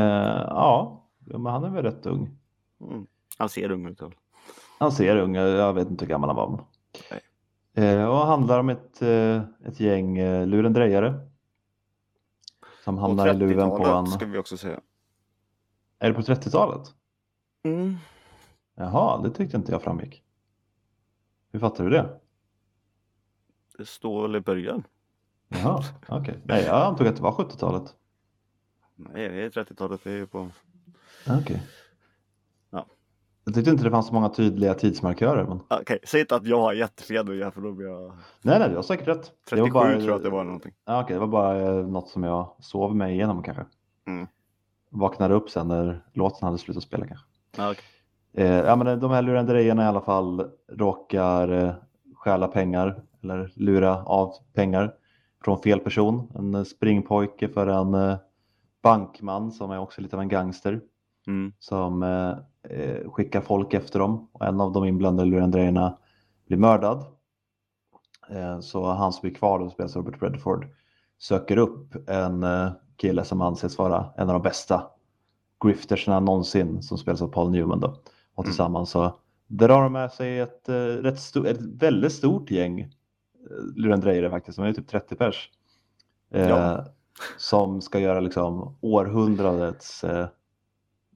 ja, 0.49 1.03
men 1.19 1.45
han 1.45 1.63
är 1.63 1.69
väl 1.69 1.83
rätt 1.83 2.05
ung. 2.05 2.29
Mm. 2.81 3.05
Han 3.37 3.49
ser 3.49 3.71
ung 3.71 3.85
ut. 3.87 4.01
Han 4.79 4.91
ser 4.91 5.15
ung 5.17 5.35
jag 5.35 5.73
vet 5.73 5.89
inte 5.89 6.05
hur 6.05 6.09
gammal 6.09 6.29
han 6.29 6.35
var. 6.35 6.63
Eh, 7.73 8.05
och 8.05 8.17
handlar 8.17 8.59
om 8.59 8.69
ett, 8.69 9.01
eh, 9.01 9.41
ett 9.65 9.79
gäng 9.79 10.17
eh, 10.17 10.47
lurendrejare. 10.47 11.19
Som 12.83 12.97
hamnar 12.97 13.27
i 13.27 13.33
luven 13.33 13.69
på 13.69 13.77
30-talet 13.77 13.99
en... 13.99 14.07
ska 14.07 14.25
vi 14.25 14.37
också 14.37 14.57
säga. 14.57 14.79
Är 15.99 16.07
det 16.07 16.13
på 16.13 16.21
30-talet? 16.21 16.81
Mm. 17.63 17.95
Jaha, 18.75 19.21
det 19.21 19.29
tyckte 19.29 19.57
inte 19.57 19.71
jag 19.71 19.81
framgick. 19.81 20.23
Hur 21.51 21.59
fattar 21.59 21.83
du 21.83 21.89
det? 21.89 22.19
Det 23.77 23.85
står 23.85 24.21
väl 24.21 24.35
i 24.35 24.39
början. 24.41 24.83
Jaha, 25.47 25.83
okej. 26.07 26.39
Nej, 26.43 26.63
jag 26.63 26.81
antog 26.81 27.07
att 27.07 27.15
det 27.15 27.21
var 27.21 27.31
70-talet. 27.31 27.95
Nej, 28.95 29.29
det 29.29 29.43
är 29.43 29.49
30-talet. 29.49 30.01
Det 30.03 30.11
är 30.11 30.15
ju 30.15 30.27
på... 30.27 30.49
Okej. 31.41 31.61
Ja. 32.69 32.85
Jag 33.43 33.53
tyckte 33.53 33.71
inte 33.71 33.83
det 33.83 33.91
fanns 33.91 34.07
så 34.07 34.13
många 34.13 34.29
tydliga 34.29 34.73
tidsmarkörer. 34.73 35.43
Men... 35.45 35.59
Okej, 35.69 35.99
säg 36.03 36.21
inte 36.21 36.35
att 36.35 36.45
jag 36.45 36.61
har 36.61 36.73
jättefel 36.73 37.25
nu 37.25 37.35
igen, 37.35 37.51
för 37.51 37.61
då 37.61 37.71
blir 37.71 37.87
jag... 37.87 38.17
Nej, 38.41 38.59
nej, 38.59 38.69
du 38.69 38.75
har 38.75 38.83
säkert 38.83 39.07
rätt. 39.07 39.31
37 39.49 39.55
det 39.55 39.61
var 39.61 39.69
bara... 39.69 39.93
tror 39.93 40.07
jag 40.07 40.15
att 40.15 40.23
det 40.23 40.29
var 40.29 40.43
någonting. 40.43 40.73
Ja, 40.85 41.03
okej, 41.03 41.13
det 41.13 41.19
var 41.19 41.27
bara 41.27 41.59
eh, 41.59 41.87
något 41.87 42.09
som 42.09 42.23
jag 42.23 42.55
sov 42.59 42.95
mig 42.95 43.13
igenom 43.13 43.43
kanske. 43.43 43.65
Mm. 44.07 44.27
Vaknade 44.89 45.33
upp 45.33 45.49
sen 45.49 45.67
när 45.67 46.05
låten 46.13 46.45
hade 46.45 46.57
slutat 46.57 46.83
spela 46.83 47.07
kanske. 47.07 47.25
Ja, 47.57 47.71
okej. 47.71 47.83
Eh, 48.33 48.47
ja, 48.53 48.75
men 48.75 48.99
de 48.99 49.11
här 49.11 49.21
lurendrejerna 49.21 49.83
i 49.83 49.85
alla 49.85 50.01
fall 50.01 50.51
råkar 50.71 51.49
eh, 51.49 51.73
stjäla 52.15 52.47
pengar 52.47 53.01
eller 53.23 53.51
lura 53.55 54.03
av 54.03 54.33
pengar 54.53 54.93
från 55.43 55.61
fel 55.61 55.79
person. 55.79 56.31
En 56.35 56.65
springpojke 56.65 57.49
för 57.49 57.67
en 57.67 57.93
eh, 57.93 58.17
bankman 58.83 59.51
som 59.51 59.71
är 59.71 59.79
också 59.79 60.01
lite 60.01 60.15
av 60.15 60.21
en 60.21 60.29
gangster 60.29 60.81
Mm. 61.27 61.53
som 61.59 62.03
eh, 62.03 62.29
eh, 62.77 63.11
skickar 63.11 63.41
folk 63.41 63.73
efter 63.73 63.99
dem 63.99 64.29
och 64.31 64.45
en 64.45 64.61
av 64.61 64.71
de 64.71 64.85
inblandade 64.85 65.29
lurendrejerna 65.29 65.97
blir 66.47 66.57
mördad. 66.57 67.05
Eh, 68.29 68.59
så 68.59 68.91
han 68.91 69.13
som 69.13 69.29
är 69.29 69.33
kvar, 69.33 69.59
då 69.59 69.69
spelas 69.69 69.95
Robert 69.95 70.21
Redford, 70.21 70.67
söker 71.17 71.57
upp 71.57 72.09
en 72.09 72.43
eh, 72.43 72.71
kille 72.97 73.23
som 73.23 73.41
anses 73.41 73.77
vara 73.77 74.05
en 74.17 74.29
av 74.29 74.33
de 74.33 74.41
bästa 74.41 74.87
griftersna 75.63 76.19
någonsin 76.19 76.81
som 76.81 76.97
spelas 76.97 77.21
av 77.21 77.27
Paul 77.27 77.51
Newman. 77.51 77.79
Då. 77.79 77.95
Och 78.39 78.45
Mm. 78.45 78.51
tillsammans 78.51 78.89
så 78.89 79.19
drar 79.47 79.81
de 79.83 79.93
med 79.93 80.11
sig 80.11 80.39
ett, 80.39 80.69
eh, 80.69 80.73
rätt 80.75 81.15
sto- 81.19 81.47
ett 81.47 81.61
väldigt 81.61 82.11
stort 82.13 82.51
gäng 82.51 82.79
eh, 82.79 82.87
lurendrejare 83.75 84.29
faktiskt, 84.29 84.57
de 84.57 84.65
är 84.65 84.73
typ 84.73 84.87
30 84.87 85.15
pers. 85.15 85.49
Eh, 86.31 86.49
Ja. 86.49 86.85
Som 87.37 87.81
ska 87.81 87.99
göra 87.99 88.19
liksom 88.19 88.75
århundradets 88.81 90.03
eh, 90.03 90.27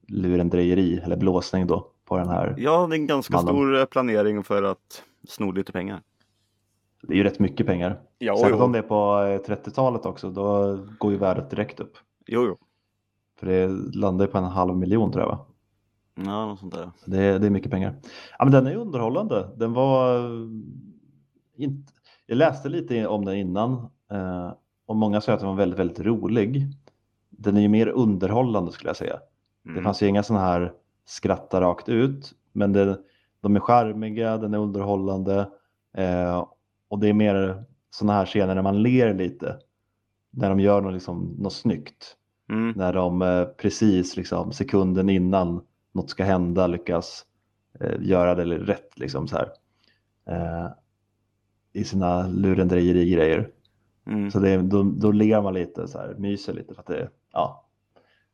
lurendrejeri 0.08 0.98
eller 1.04 1.16
blåsning 1.18 1.68
då 1.68 1.92
på 2.06 2.18
den 2.18 2.28
här. 2.30 2.56
Ja, 2.58 2.88
det 2.90 2.96
är 2.96 3.00
en 3.00 3.08
ganska 3.08 3.34
Mannen. 3.34 3.48
stor 3.48 3.78
eh, 3.80 3.86
planering 3.86 4.44
för 4.44 4.64
att 4.64 5.04
sno 5.28 5.52
lite 5.52 5.72
pengar. 5.72 6.02
Det 7.02 7.14
är 7.14 7.18
ju 7.18 7.24
rätt 7.24 7.40
mycket 7.40 7.66
pengar. 7.68 8.02
Ja, 8.18 8.38
Särskilt 8.38 8.62
om 8.62 8.72
det 8.72 8.78
är 8.78 8.82
på 8.84 8.96
eh, 9.46 9.56
30-talet 9.56 10.06
också, 10.06 10.30
då 10.30 10.78
går 11.00 11.12
ju 11.12 11.18
värdet 11.18 11.50
direkt 11.50 11.80
upp. 11.80 11.94
Jo, 12.28 12.46
jo. 12.48 12.58
För 13.40 13.48
det 13.48 13.68
landar 13.96 14.26
ju 14.26 14.32
på 14.32 14.38
en 14.38 14.44
halv 14.44 14.76
miljon 14.78 15.12
tror 15.12 15.22
jag 15.24 15.30
va? 15.30 15.46
Ja, 16.16 16.46
något 16.46 16.60
sånt 16.60 16.74
där. 16.74 16.92
Det 17.06 17.18
är, 17.24 17.40
det 17.40 17.46
är 17.48 17.52
mycket 17.52 17.72
pengar. 17.72 17.96
Ja, 18.40 18.46
men 18.46 18.52
den 18.52 18.68
är 18.68 18.76
underhållande. 18.76 19.50
Den 19.58 19.74
var 19.74 20.16
eh, 20.20 20.48
inte... 21.58 21.94
Jag 22.26 22.36
läste 22.38 22.70
lite 22.70 23.08
om 23.08 23.26
den 23.26 23.36
innan 23.36 23.74
eh, 24.12 24.54
och 24.86 24.96
många 24.96 25.22
säger 25.22 25.34
att 25.34 25.40
den 25.40 25.50
var 25.50 25.56
väldigt, 25.56 25.80
väldigt 25.80 26.00
rolig. 26.00 26.68
Den 27.30 27.58
är 27.58 27.62
ju 27.62 27.68
mer 27.68 27.88
underhållande 27.88 28.72
skulle 28.72 28.90
jag 28.90 28.98
säga. 28.98 29.20
Det 29.64 29.70
Mm. 29.70 29.84
fanns 29.84 30.04
ju 30.04 30.08
inga 30.08 30.24
sådana 30.24 30.46
här 30.46 30.74
skratta 31.06 31.62
rakt 31.62 31.90
ut, 31.90 32.34
men 32.52 32.74
det, 32.74 32.98
de 33.42 33.56
är 33.56 33.60
charmiga, 33.60 34.38
den 34.38 34.54
är 34.54 34.58
underhållande 34.58 35.50
eh, 35.98 36.46
och 36.90 37.00
det 37.00 37.10
är 37.10 37.14
mer 37.14 37.64
sådana 37.90 38.14
här 38.14 38.26
scener 38.26 38.56
när 38.56 38.62
man 38.62 38.84
ler 38.84 39.14
lite. 39.14 39.58
När 40.32 40.50
de 40.50 40.60
gör 40.60 40.82
något, 40.82 40.94
liksom, 40.94 41.36
något 41.40 41.54
snyggt. 41.54 42.16
Mm. 42.50 42.74
När 42.76 42.94
de 42.94 43.22
eh, 43.22 43.46
precis 43.46 44.18
liksom, 44.18 44.52
sekunden 44.52 45.10
innan 45.10 45.62
något 45.94 46.10
ska 46.10 46.24
hända 46.24 46.68
lyckas 46.68 47.26
eh, 47.80 47.96
göra 48.02 48.36
det 48.36 48.46
rätt. 48.46 49.00
Liksom, 49.00 49.28
så 49.28 49.38
här. 49.38 49.52
Eh, 50.26 50.68
I 51.74 51.84
sina 51.84 52.28
lurendrejeri-grejer. 52.28 53.50
Mm. 54.06 54.32
Så 54.32 54.40
det, 54.40 54.58
då, 54.58 54.84
då 54.84 55.12
ler 55.12 55.42
man 55.42 55.54
lite, 55.54 55.88
så 55.88 55.98
här, 55.98 56.16
myser 56.18 56.54
lite 56.54 56.74
för 56.74 56.82
att, 56.82 56.88
det, 56.88 57.10
ja, 57.32 57.66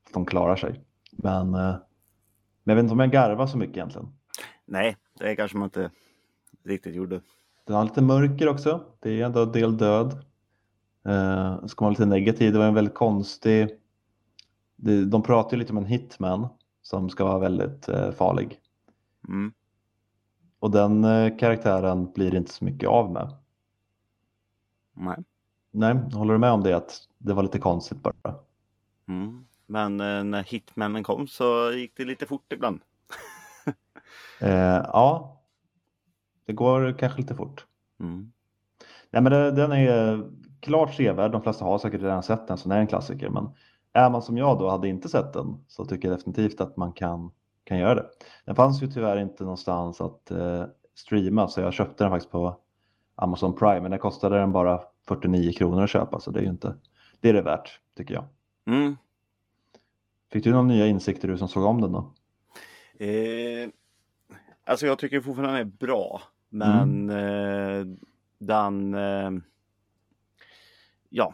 för 0.03 0.09
att 0.09 0.13
de 0.13 0.25
klarar 0.25 0.55
sig. 0.55 0.83
Men, 1.11 1.53
eh, 1.53 1.75
men 2.63 2.71
jag 2.71 2.75
vet 2.75 2.83
inte 2.83 2.93
om 2.93 2.99
jag 2.99 3.11
garvar 3.11 3.47
så 3.47 3.57
mycket 3.57 3.77
egentligen. 3.77 4.07
Nej, 4.65 4.97
det 5.19 5.35
kanske 5.35 5.57
man 5.57 5.65
inte 5.65 5.91
riktigt 6.65 6.95
gjorde. 6.95 7.21
Den 7.65 7.75
har 7.75 7.83
lite 7.83 8.01
mörker 8.01 8.47
också. 8.47 8.83
Det 8.99 9.21
är 9.21 9.25
ändå 9.25 9.43
en 9.43 9.51
del 9.51 9.77
död. 9.77 10.11
Eh, 11.05 11.65
ska 11.65 11.85
man 11.85 11.87
vara 11.87 11.89
lite 11.89 12.05
negativ, 12.05 12.53
det 12.53 12.59
var 12.59 12.65
en 12.65 12.73
väldigt 12.73 12.93
konstig... 12.93 13.69
Det, 14.75 15.05
de 15.05 15.23
pratar 15.23 15.51
ju 15.51 15.59
lite 15.59 15.71
om 15.71 15.77
en 15.77 15.85
hitman 15.85 16.47
som 16.89 17.09
ska 17.09 17.23
vara 17.23 17.39
väldigt 17.39 17.89
eh, 17.89 18.11
farlig. 18.11 18.59
Mm. 19.27 19.53
Och 20.59 20.71
den 20.71 21.03
eh, 21.03 21.37
karaktären 21.37 22.11
blir 22.11 22.35
inte 22.35 22.53
så 22.53 22.65
mycket 22.65 22.89
av 22.89 23.11
med. 23.11 23.35
Nej. 24.93 25.17
Nej, 25.71 25.95
håller 26.13 26.33
du 26.33 26.39
med 26.39 26.51
om 26.51 26.63
det 26.63 26.73
att 26.73 26.99
det 27.17 27.33
var 27.33 27.43
lite 27.43 27.59
konstigt 27.59 28.03
bara? 28.03 28.35
Mm. 29.07 29.45
Men 29.65 29.99
eh, 29.99 30.23
när 30.23 30.43
hitmännen 30.43 31.03
kom 31.03 31.27
så 31.27 31.71
gick 31.71 31.97
det 31.97 32.05
lite 32.05 32.25
fort 32.25 32.53
ibland. 32.53 32.81
Eh, 34.41 34.83
ja, 34.93 35.41
det 36.45 36.53
går 36.53 36.97
kanske 36.99 37.21
lite 37.21 37.35
fort. 37.35 37.65
Mm. 37.99 38.31
Nej, 39.09 39.21
men 39.21 39.31
det, 39.31 39.51
den 39.51 39.71
är 39.71 40.23
klart 40.59 40.93
sevärd. 40.93 41.31
De 41.31 41.41
flesta 41.41 41.65
har 41.65 41.79
säkert 41.79 42.01
redan 42.01 42.23
sett 42.23 42.47
den, 42.47 42.57
så 42.57 42.69
den 42.69 42.77
är 42.77 42.81
en 42.81 42.87
klassiker. 42.87 43.29
Men 43.29 43.49
är 43.93 44.09
man 44.09 44.21
som 44.21 44.37
jag 44.37 44.59
då 44.59 44.69
hade 44.69 44.87
inte 44.87 45.09
sett 45.09 45.33
den 45.33 45.65
så 45.67 45.85
tycker 45.85 46.07
jag 46.07 46.17
definitivt 46.17 46.61
att 46.61 46.77
man 46.77 46.93
kan, 46.93 47.31
kan 47.63 47.77
göra 47.77 47.95
det. 47.95 48.09
Den 48.45 48.55
fanns 48.55 48.83
ju 48.83 48.87
tyvärr 48.87 49.17
inte 49.17 49.43
någonstans 49.43 50.01
att 50.01 50.31
eh, 50.31 50.63
streama, 50.95 51.47
så 51.47 51.61
jag 51.61 51.73
köpte 51.73 52.03
den 52.03 52.11
faktiskt 52.11 52.31
på 52.31 52.57
Amazon 53.15 53.55
Prime. 53.55 53.81
Men 53.81 53.91
det 53.91 53.97
kostade 53.97 54.39
den 54.39 54.51
bara 54.51 54.81
49 55.07 55.51
kronor 55.51 55.83
att 55.83 55.89
köpa, 55.89 56.19
så 56.19 56.31
det 56.31 56.39
är 56.39 56.43
ju 56.43 56.49
inte 56.49 56.75
det 57.21 57.29
är 57.29 57.33
det 57.33 57.41
värt, 57.41 57.79
tycker 57.97 58.13
jag. 58.13 58.25
Mm. 58.65 58.97
Fick 60.31 60.43
du 60.43 60.51
några 60.51 60.63
nya 60.63 60.87
insikter 60.87 61.27
du 61.27 61.37
som 61.37 61.47
såg 61.47 61.63
om 61.63 61.81
den 61.81 61.91
då? 61.91 62.13
Eh, 63.05 63.69
alltså 64.63 64.85
jag 64.85 64.99
tycker 64.99 65.21
fortfarande 65.21 65.57
den 65.57 65.67
är 65.67 65.71
bra. 65.77 66.21
Men 66.49 67.09
eh, 67.09 67.85
den... 68.37 68.93
Eh, 68.93 69.31
ja. 71.09 71.33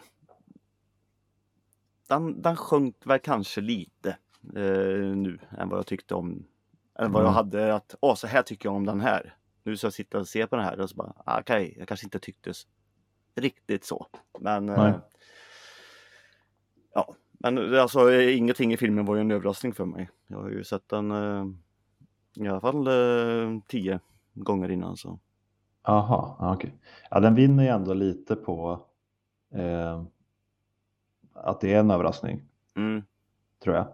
Den, 2.07 2.41
den 2.41 2.55
sjönk 2.55 2.95
väl 3.05 3.19
kanske 3.19 3.61
lite 3.61 4.09
eh, 4.55 5.15
nu 5.15 5.39
än 5.57 5.69
vad 5.69 5.79
jag 5.79 5.85
tyckte 5.87 6.15
om. 6.15 6.45
Än 6.99 7.11
vad 7.11 7.21
jag 7.23 7.27
Mm. 7.29 7.35
hade 7.35 7.75
att, 7.75 7.95
åh 7.99 8.15
så 8.15 8.27
här 8.27 8.41
tycker 8.41 8.69
jag 8.69 8.75
om 8.75 8.85
den 8.85 9.01
här. 9.01 9.35
Nu 9.63 9.77
ska 9.77 9.85
jag 9.85 9.93
sitta 9.93 10.19
och 10.19 10.27
se 10.27 10.47
på 10.47 10.55
den 10.55 10.65
här 10.65 10.79
och 10.79 10.89
så 10.89 10.95
bara, 10.95 11.13
ah, 11.25 11.39
okej, 11.39 11.75
jag 11.79 11.87
kanske 11.87 12.05
inte 12.05 12.19
tyckte 12.19 12.51
riktigt 13.35 13.85
så. 13.85 14.07
Men 14.39 14.69
eh, 14.69 14.75
Ja, 16.93 17.15
men 17.31 17.79
alltså 17.79 18.11
eh, 18.11 18.37
ingenting 18.37 18.73
i 18.73 18.77
filmen 18.77 19.05
var 19.05 19.15
ju 19.15 19.21
en 19.21 19.31
överraskning 19.31 19.73
för 19.73 19.85
mig. 19.85 20.09
Jag 20.27 20.37
har 20.41 20.49
ju 20.49 20.63
sett 20.63 20.89
den 20.89 21.11
eh, 21.11 21.45
i 22.45 22.47
alla 22.47 22.61
fall 22.61 22.87
eh, 22.87 23.59
tio 23.67 23.99
gånger 24.33 24.71
innan 24.71 24.97
så. 24.97 25.19
Jaha, 25.83 26.35
ja, 26.39 26.53
okej. 26.55 26.75
Ja, 27.09 27.19
den 27.19 27.35
vinner 27.35 27.63
ju 27.63 27.69
ändå 27.69 27.93
lite 27.93 28.35
på 28.35 28.85
eh, 29.53 30.03
att 31.35 31.61
det 31.61 31.73
är 31.73 31.79
en 31.79 31.91
överraskning. 31.91 32.41
Mm. 32.75 33.03
tror 33.63 33.75
jag. 33.75 33.87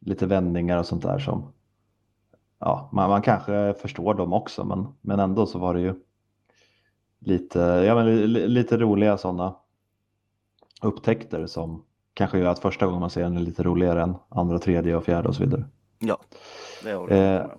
Lite 0.00 0.26
vändningar 0.26 0.78
och 0.78 0.86
sånt 0.86 1.02
där 1.02 1.18
som 1.18 1.52
ja, 2.58 2.88
man, 2.92 3.10
man 3.10 3.22
kanske 3.22 3.74
förstår 3.74 4.14
dem 4.14 4.32
också 4.32 4.64
men, 4.64 4.86
men 5.00 5.20
ändå 5.20 5.46
så 5.46 5.58
var 5.58 5.74
det 5.74 5.80
ju 5.80 5.94
lite, 7.18 7.58
ja, 7.58 7.94
men, 7.94 8.06
li, 8.06 8.48
lite 8.48 8.76
roliga 8.76 9.18
sådana 9.18 9.56
upptäckter 10.82 11.46
som 11.46 11.84
kanske 12.14 12.38
gör 12.38 12.46
att 12.46 12.58
första 12.58 12.86
gången 12.86 13.00
man 13.00 13.10
ser 13.10 13.22
den 13.22 13.36
är 13.36 13.40
lite 13.40 13.62
roligare 13.62 14.02
än 14.02 14.14
andra, 14.28 14.58
tredje 14.58 14.96
och 14.96 15.04
fjärde 15.04 15.28
och 15.28 15.34
så 15.34 15.42
vidare. 15.42 15.64
Ja, 15.98 16.18
det 16.84 16.94
håller 16.94 17.16
jag 17.16 17.40
Eh. 17.40 17.50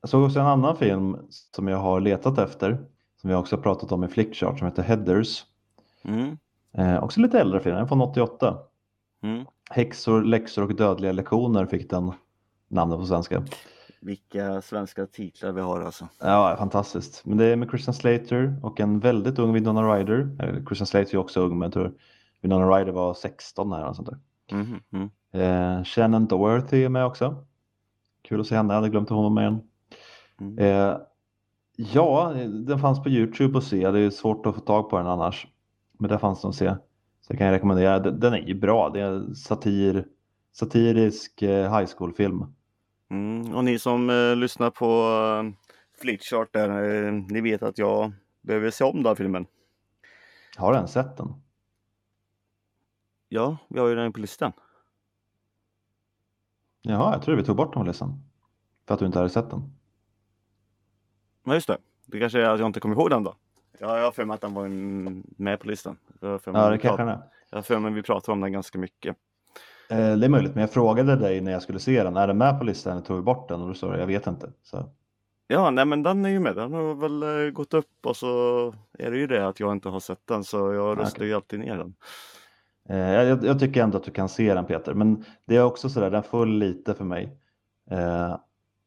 Jag 0.00 0.10
såg 0.10 0.24
också 0.24 0.40
en 0.40 0.46
annan 0.46 0.76
film 0.76 1.16
som 1.30 1.68
jag 1.68 1.78
har 1.78 2.00
letat 2.00 2.38
efter, 2.38 2.78
som 3.20 3.30
vi 3.30 3.36
också 3.36 3.58
pratat 3.58 3.92
om 3.92 4.04
i 4.04 4.08
Flickchart, 4.08 4.58
som 4.58 4.68
heter 4.68 4.82
Headers. 4.82 5.44
Mm, 6.02 6.38
Eh, 6.78 7.04
också 7.04 7.20
lite 7.20 7.40
äldre 7.40 7.60
film, 7.60 7.76
den 7.76 7.88
från 7.88 8.00
88. 8.00 8.58
mm. 9.22 9.44
Häxor, 9.70 10.22
läxor 10.22 10.62
och 10.62 10.76
dödliga 10.76 11.12
lektioner 11.12 11.66
fick 11.66 11.90
den 11.90 12.12
namnet 12.68 12.98
på 12.98 13.06
svenska. 13.06 13.42
Vilka 14.00 14.62
svenska 14.62 15.06
titlar 15.06 15.52
vi 15.52 15.60
har 15.60 15.80
alltså. 15.80 16.08
Ja, 16.20 16.56
fantastiskt. 16.58 17.26
Men 17.26 17.38
det 17.38 17.44
är 17.44 17.56
med 17.56 17.68
Christian 17.68 17.94
Slater 17.94 18.60
och 18.62 18.80
en 18.80 19.00
väldigt 19.00 19.38
ung 19.38 19.52
Winona 19.52 19.94
Ryder. 19.94 20.36
Eller, 20.38 20.64
Christian 20.66 20.86
Slater 20.86 21.14
är 21.14 21.18
också 21.18 21.40
ung, 21.40 21.58
men 21.58 21.66
jag 21.66 21.72
tror 21.72 21.94
Winona 22.42 22.78
Ryder 22.78 22.92
var 22.92 23.14
16 23.14 23.70
när 23.70 23.92
sånt 23.92 24.08
där. 24.08 24.18
Mhm, 24.56 24.80
mm. 24.92 25.10
Eh, 25.32 25.84
Shannon 25.84 26.26
Doherty 26.26 26.84
är 26.84 26.88
med 26.88 27.06
också. 27.06 27.44
Kul 28.22 28.40
att 28.40 28.46
se 28.46 28.56
henne, 28.56 28.74
jag 28.74 28.80
hade 28.80 28.88
glömt 28.88 29.10
att 29.10 29.16
hon 29.16 29.22
var 29.22 29.30
med 29.30 29.42
igen. 29.42 29.60
Mm. 30.40 30.58
Eh, 30.58 30.96
ja, 31.76 32.32
den 32.66 32.78
fanns 32.78 33.02
på 33.02 33.08
Youtube 33.08 33.58
att 33.58 33.64
se. 33.64 33.90
Det 33.90 34.00
är 34.00 34.10
svårt 34.10 34.46
att 34.46 34.54
få 34.54 34.60
tag 34.60 34.90
på 34.90 34.98
den 34.98 35.06
annars. 35.06 35.46
Men 35.98 36.10
där 36.10 36.18
fanns 36.18 36.42
den 36.42 36.48
att 36.48 36.56
se. 36.56 36.74
Så 37.20 37.32
jag 37.32 37.38
kan 37.38 37.50
rekommendera. 37.50 37.98
Den, 37.98 38.34
är 38.34 38.38
ju 38.38 38.54
bra. 38.54 38.90
Det 38.90 39.00
är 39.00 39.34
satir, 39.34 40.06
satirisk 40.52 41.42
eh, 41.42 41.78
high 41.78 41.90
school-film. 41.96 42.54
Mm. 43.10 43.54
Och 43.54 43.64
ni 43.64 43.78
som 43.78 44.10
eh, 44.10 44.36
lyssnar 44.36 44.70
på 44.70 44.86
eh, 44.86 45.52
Flitchart 46.00 46.52
där, 46.52 47.04
eh, 47.04 47.12
ni 47.12 47.40
vet 47.40 47.62
att 47.62 47.78
jag 47.78 48.12
behöver 48.40 48.70
se 48.70 48.84
om 48.84 48.96
den 48.96 49.06
här 49.06 49.14
filmen. 49.14 49.46
Har 50.56 50.72
du 50.72 50.76
ens 50.76 50.92
sett 50.92 51.16
den? 51.16 51.42
Ja, 53.28 53.56
vi 53.68 53.80
har 53.80 53.88
ju 53.88 53.94
den 53.94 54.12
på 54.12 54.20
listan. 54.20 54.52
Jaha, 56.82 57.12
jag 57.12 57.22
tror 57.22 57.36
vi 57.36 57.44
tog 57.44 57.56
bort 57.56 57.72
den 57.72 57.82
på 57.82 57.86
listan. 57.88 58.22
För 58.86 58.94
att 58.94 59.00
du 59.00 59.06
inte 59.06 59.18
hade 59.18 59.30
sett 59.30 59.50
den. 59.50 59.76
Ja, 61.44 61.54
just 61.54 61.66
det. 61.66 61.78
Det 62.06 62.20
kanske 62.20 62.40
är 62.42 62.48
att 62.48 62.60
jag 62.60 62.68
inte 62.68 62.80
kommer 62.80 62.94
ihåg 62.94 63.10
den 63.10 63.24
då. 63.24 63.34
Ja, 63.78 63.96
jag 63.96 64.04
har 64.04 64.12
för 64.12 64.24
mig 64.24 64.34
att 64.34 64.40
den 64.40 64.54
var 64.54 64.68
med 65.42 65.60
på 65.60 65.66
listan. 65.66 65.96
Jag 66.20 66.40
Ja, 66.44 66.70
det 66.70 66.78
kanske 66.78 67.02
är. 67.02 67.18
jag 67.50 67.58
har 67.58 67.62
för 67.62 67.78
mig 67.78 67.92
vi 67.92 68.02
pratar 68.02 68.32
om 68.32 68.40
den 68.40 68.52
ganska 68.52 68.78
mycket. 68.78 69.16
Eh, 69.90 70.16
det 70.16 70.26
är 70.26 70.28
möjligt, 70.28 70.54
men 70.54 70.60
jag 70.60 70.70
frågade 70.70 71.16
dig 71.16 71.40
när 71.40 71.52
jag 71.52 71.62
skulle 71.62 71.78
se 71.78 72.02
den. 72.04 72.16
Är 72.16 72.26
den 72.26 72.38
med 72.38 72.58
på 72.58 72.64
listan 72.64 72.92
eller 72.92 73.06
tog 73.06 73.16
vi 73.16 73.22
bort 73.22 73.48
den? 73.48 73.60
Och 73.60 73.68
då 73.68 73.74
sa 73.74 73.92
du, 73.92 73.98
jag 73.98 74.06
vet 74.06 74.26
inte. 74.26 74.52
Så. 74.62 74.90
Ja, 75.46 75.70
nej 75.70 75.84
men 75.84 76.02
den 76.02 76.24
är 76.24 76.28
ju 76.28 76.40
med. 76.40 76.56
Den 76.56 76.72
har 76.72 76.94
väl 76.94 77.22
eh, 77.22 77.50
gått 77.50 77.74
upp 77.74 78.06
och 78.06 78.16
så 78.16 78.26
är 78.98 79.10
det 79.10 79.18
ju 79.18 79.26
det 79.26 79.48
att 79.48 79.60
jag 79.60 79.72
inte 79.72 79.88
har 79.88 80.00
sett 80.00 80.26
den 80.26 80.44
så 80.44 80.72
jag 80.72 80.98
röstar 80.98 81.18
okej. 81.18 81.28
ju 81.28 81.34
alltid 81.34 81.60
ner 81.60 81.76
den. 81.76 81.94
Eh, 82.88 83.12
jag, 83.12 83.44
jag 83.44 83.60
tycker 83.60 83.82
ändå 83.82 83.98
att 83.98 84.04
du 84.04 84.10
kan 84.10 84.28
se 84.28 84.54
den 84.54 84.64
Peter, 84.64 84.94
men 84.94 85.24
det 85.44 85.56
är 85.56 85.62
också 85.62 85.88
sådär, 85.88 86.10
den 86.10 86.22
föll 86.22 86.58
lite 86.58 86.94
för 86.94 87.04
mig. 87.04 87.38
Eh, 87.90 88.36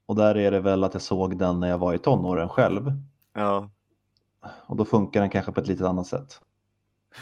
och 0.06 0.15
där 0.15 0.38
är 0.38 0.52
det 0.52 0.60
väl 0.60 0.84
att 0.84 0.93
jag 0.93 1.02
såg 1.02 1.38
den 1.38 1.60
när 1.60 1.69
jag 1.69 1.78
var 1.78 1.93
i 1.93 1.97
tonåren 1.97 2.49
själv. 2.49 2.91
Ja. 3.34 3.69
Och 4.41 4.75
då 4.75 4.86
funkar 4.86 5.21
den 5.21 5.30
kanske 5.30 5.52
på 5.52 5.60
ett 5.60 5.67
lite 5.67 5.88
annat 5.88 6.08
sätt. 6.08 6.41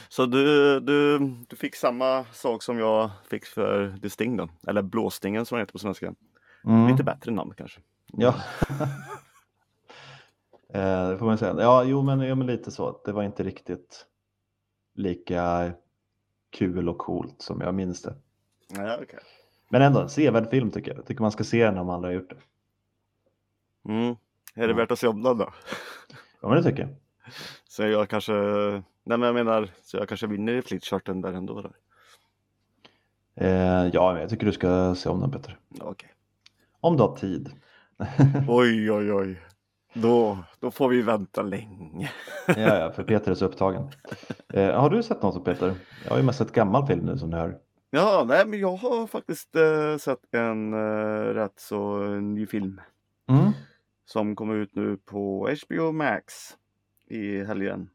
Så 0.09 0.25
du, 0.25 0.79
du, 0.79 1.19
du 1.49 1.55
fick 1.55 1.75
samma 1.75 2.25
sak 2.25 2.63
som 2.63 2.79
jag 2.79 3.09
fick 3.29 3.45
för 3.45 3.97
The 4.01 4.09
Sting 4.09 4.37
då? 4.37 4.49
Eller 4.67 4.81
Blåstingen 4.81 5.45
som 5.45 5.55
den 5.55 5.61
heter 5.61 5.71
på 5.71 5.79
svenska. 5.79 6.13
Mm. 6.65 6.87
Lite 6.87 7.03
bättre 7.03 7.31
namn 7.31 7.53
kanske. 7.57 7.79
Ja. 8.13 8.27
eh, 10.73 11.09
det 11.09 11.17
får 11.17 11.25
man 11.25 11.37
säga. 11.37 11.55
Ja, 11.59 11.83
jo 11.83 12.01
men, 12.01 12.19
ja, 12.19 12.35
men 12.35 12.47
lite 12.47 12.71
så. 12.71 13.01
Det 13.05 13.11
var 13.11 13.23
inte 13.23 13.43
riktigt 13.43 14.05
lika 14.95 15.71
kul 16.49 16.89
och 16.89 16.97
coolt 16.97 17.41
som 17.41 17.61
jag 17.61 17.75
minns 17.75 18.01
det. 18.01 18.15
Ja, 18.67 18.97
okej. 19.01 19.19
Men 19.69 19.81
ändå 19.81 20.01
en 20.01 20.09
sevärd 20.09 20.49
film 20.49 20.71
tycker 20.71 20.95
jag. 20.95 21.05
Tycker 21.05 21.21
man 21.21 21.31
ska 21.31 21.43
se 21.43 21.65
den 21.65 21.77
om 21.77 21.89
andra 21.89 22.09
har 22.09 22.13
gjort 22.13 22.29
det. 22.29 22.37
Mm. 23.91 24.15
Är 24.55 24.67
det 24.67 24.73
värt 24.73 24.91
att 24.91 24.99
se 24.99 25.07
om 25.07 25.23
den 25.23 25.37
då? 25.37 25.53
Ja, 26.41 26.47
men 26.49 26.57
det 26.57 26.63
tycker 26.63 26.81
jag. 26.81 26.95
Så 27.67 27.83
jag 27.83 28.09
kanske, 28.09 28.33
nej 29.03 29.17
men 29.17 29.21
jag 29.21 29.33
menar, 29.33 29.69
så 29.81 29.97
jag 29.97 30.09
kanske 30.09 30.27
vinner 30.27 30.53
i 30.53 30.61
flitcharten 30.61 31.21
där 31.21 31.33
ändå. 31.33 31.61
Då. 31.61 31.71
Eh, 33.35 33.87
ja, 33.93 34.11
men 34.13 34.21
jag 34.21 34.29
tycker 34.29 34.45
du 34.45 34.51
ska 34.51 34.95
se 34.95 35.09
om 35.09 35.19
den. 35.19 35.41
Ja, 35.69 35.85
Okej. 35.85 36.09
Om 36.79 36.97
du 36.97 37.03
har 37.03 37.15
tid. 37.15 37.49
Oj, 38.47 38.91
oj, 38.91 39.13
oj. 39.13 39.41
Då, 39.93 40.37
då 40.59 40.71
får 40.71 40.89
vi 40.89 41.01
vänta 41.01 41.41
länge. 41.41 42.11
ja, 42.47 42.55
ja, 42.79 42.91
för 42.91 43.03
Peter 43.03 43.31
är 43.31 43.35
så 43.35 43.45
upptagen. 43.45 43.89
Eh, 44.53 44.79
har 44.81 44.89
du 44.89 45.03
sett 45.03 45.21
något 45.21 45.45
Peter? 45.45 45.75
Jag 46.03 46.11
har 46.11 46.17
ju 46.17 46.23
mest 46.23 46.37
sett 46.37 46.51
gammal 46.51 46.87
film 46.87 47.05
nu 47.05 47.17
som 47.17 47.29
ni 47.29 47.35
hör. 47.35 47.57
Ja, 47.89 48.25
nej 48.27 48.47
men 48.47 48.59
jag 48.59 48.75
har 48.75 49.07
faktiskt 49.07 49.55
eh, 49.55 49.97
sett 49.97 50.33
en 50.33 50.73
eh, 50.73 51.33
rätt 51.33 51.59
så 51.59 51.97
ny 52.07 52.47
film 52.47 52.81
Mm. 53.29 53.51
som 54.05 54.35
kommer 54.35 54.55
ut 54.55 54.75
nu 54.75 54.97
på 54.97 55.49
HBO 55.65 55.91
Max 55.91 56.33
i 57.07 57.43
helgen. 57.43 57.89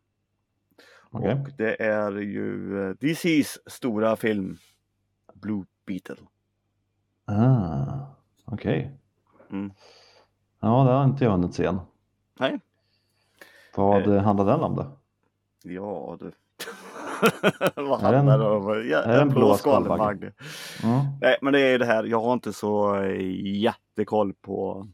Okej. 1.11 1.33
Och 1.33 1.49
det 1.59 1.83
är 1.83 2.13
ju 2.13 2.79
eh, 2.81 2.95
DC's 2.95 3.59
stora 3.67 4.17
film 4.17 4.57
Blue 5.35 5.65
Beetle. 5.87 6.17
Ah, 7.25 8.07
Okej. 8.45 8.99
Mm. 9.51 9.73
Ja, 10.61 10.85
det 10.85 10.93
har 10.93 11.05
inte 11.05 11.25
jag 11.25 11.31
hunnit 11.31 11.55
se 11.55 11.65
än. 11.65 11.81
Nej. 12.39 12.61
Vad 13.77 14.17
eh, 14.17 14.23
handlar 14.23 14.47
den 14.47 14.61
om 14.61 14.77
då? 14.77 14.99
Ja 15.63 16.17
du. 16.21 16.33
Vad 17.83 18.01
handlar 18.01 18.39
det 18.39 18.45
om? 18.45 18.89
Ja, 18.89 18.99
är 18.99 19.23
en 19.23 19.29
blå 19.29 19.55
skalbagge? 19.55 20.33
Mm. 20.85 21.01
Nej 21.21 21.37
men 21.43 21.53
det 21.53 21.61
är 21.61 21.79
det 21.79 21.87
här, 21.87 22.05
jag 22.05 22.21
har 22.21 22.33
inte 22.33 22.53
så 22.53 22.97
eh, 22.97 23.57
jättekoll 23.61 24.35
på 24.35 24.89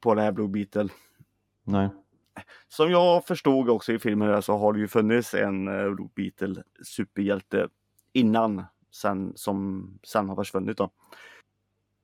på 0.00 0.14
det 0.14 0.22
här 0.22 0.32
Blue 0.32 0.48
Beetle. 0.48 0.88
Nej. 1.64 1.88
Som 2.68 2.90
jag 2.90 3.24
förstod 3.26 3.70
också 3.70 3.92
i 3.92 3.98
filmen 3.98 4.42
så 4.42 4.56
har 4.56 4.72
det 4.72 4.78
ju 4.78 4.88
funnits 4.88 5.34
en 5.34 5.68
eh, 5.68 5.90
Blue 5.90 6.08
Beetle 6.14 6.62
superhjälte 6.82 7.68
innan 8.12 8.64
sen, 8.90 9.32
som 9.36 9.90
sen 10.02 10.28
har 10.28 10.36
försvunnit 10.36 10.78
då. 10.78 10.90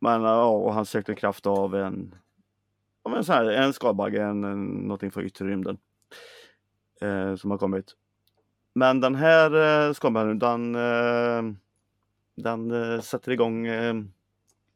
Men 0.01 0.23
ja, 0.23 0.45
och 0.45 0.75
han 0.75 0.87
sökte 0.87 1.14
kraft 1.14 1.47
av 1.47 1.75
en, 1.75 2.14
ja, 3.05 3.11
men 3.11 3.25
så 3.25 3.33
här, 3.33 3.45
en 3.45 3.73
skalbagge, 3.73 4.23
en, 4.23 4.45
en, 4.45 4.64
någonting 4.64 5.11
från 5.11 5.25
yttre 5.25 5.47
rymden. 5.47 5.79
Eh, 7.01 7.35
som 7.35 7.51
har 7.51 7.59
kommit. 7.59 7.97
Men 8.75 9.01
den 9.01 9.14
här 9.14 9.87
eh, 9.88 9.92
skalbaggen, 9.92 10.38
den, 10.38 10.75
eh, 10.75 11.55
den 12.35 12.71
eh, 12.71 13.01
sätter 13.01 13.33
igång 13.33 13.66
eh, 13.66 13.95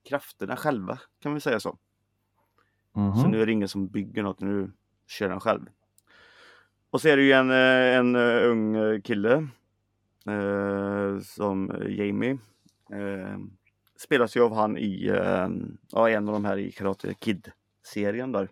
krafterna 0.09 0.57
själva, 0.57 0.99
kan 1.21 1.35
vi 1.35 1.40
säga 1.40 1.61
så. 1.61 1.79
Mhm. 2.92 3.14
Så 3.14 3.29
nu 3.29 3.42
är 3.42 3.47
det 3.47 3.53
ingen 3.53 3.69
som 3.69 3.87
bygger 3.87 4.23
något, 4.23 4.40
nu 4.40 4.71
kör 5.07 5.31
han 5.31 5.40
själv. 5.40 5.66
Och 6.90 7.01
så 7.01 7.09
är 7.09 7.16
det 7.16 7.23
ju 7.23 7.33
en, 7.33 7.51
eh, 7.51 7.97
en 7.99 8.16
eh, 8.16 8.51
ung 8.51 8.77
eh, 8.77 9.01
kille 9.01 9.49
eh, 10.27 11.19
som 11.21 11.83
Jamie. 11.88 12.38
Eh, 12.92 13.38
spelas 13.97 14.37
ju 14.37 14.42
av 14.42 14.55
han 14.55 14.79
i 14.79 15.07
eh, 15.07 15.49
ja, 15.90 16.11
en 16.11 16.29
av 16.29 16.35
de 16.35 16.45
här 16.45 16.57
i 16.57 16.73
Karate 16.73 17.14
Kid-serien 17.14 18.33
där. 18.33 18.49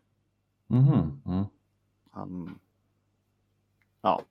Mhm. 0.66 1.22
Mm. 1.26 1.44
Han, 2.10 2.58
ja. 4.02 4.22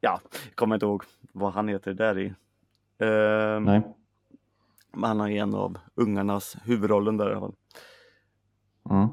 Ja, 0.00 0.20
kommer 0.54 0.74
inte 0.76 0.86
ihåg 0.86 1.04
vad 1.32 1.52
han 1.52 1.68
heter 1.68 1.94
där 1.94 2.18
i. 2.18 2.26
Eh, 2.98 3.60
Nej. 3.60 3.82
men 4.92 5.04
han 5.04 5.20
är 5.20 5.42
en 5.42 5.54
av 5.54 5.78
ungarnas 5.94 6.56
huvudrollen 6.64 7.16
där 7.16 7.28
i 7.30 7.32
alla 7.32 7.40
fall. 7.40 7.54
Mm. 8.90 9.08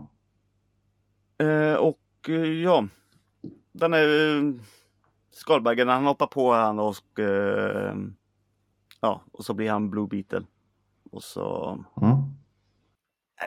Eh, 1.40 1.74
och 1.76 2.00
eh, 2.28 2.36
ja, 2.36 2.88
den 3.72 3.94
är 3.94 4.38
eh, 4.38 4.54
skalbaggen, 5.32 5.88
han 5.88 6.06
hoppar 6.06 6.28
på 6.28 6.54
han 6.54 6.80
och 6.80 7.20
eh, 7.20 7.96
ja, 9.02 9.22
och 9.32 9.46
så 9.46 9.54
blir 9.54 9.72
han 9.72 9.90
Blue 9.90 10.08
Beetle. 10.08 10.44
Och 11.12 11.24
så, 11.24 11.72
Mm. 12.02 12.16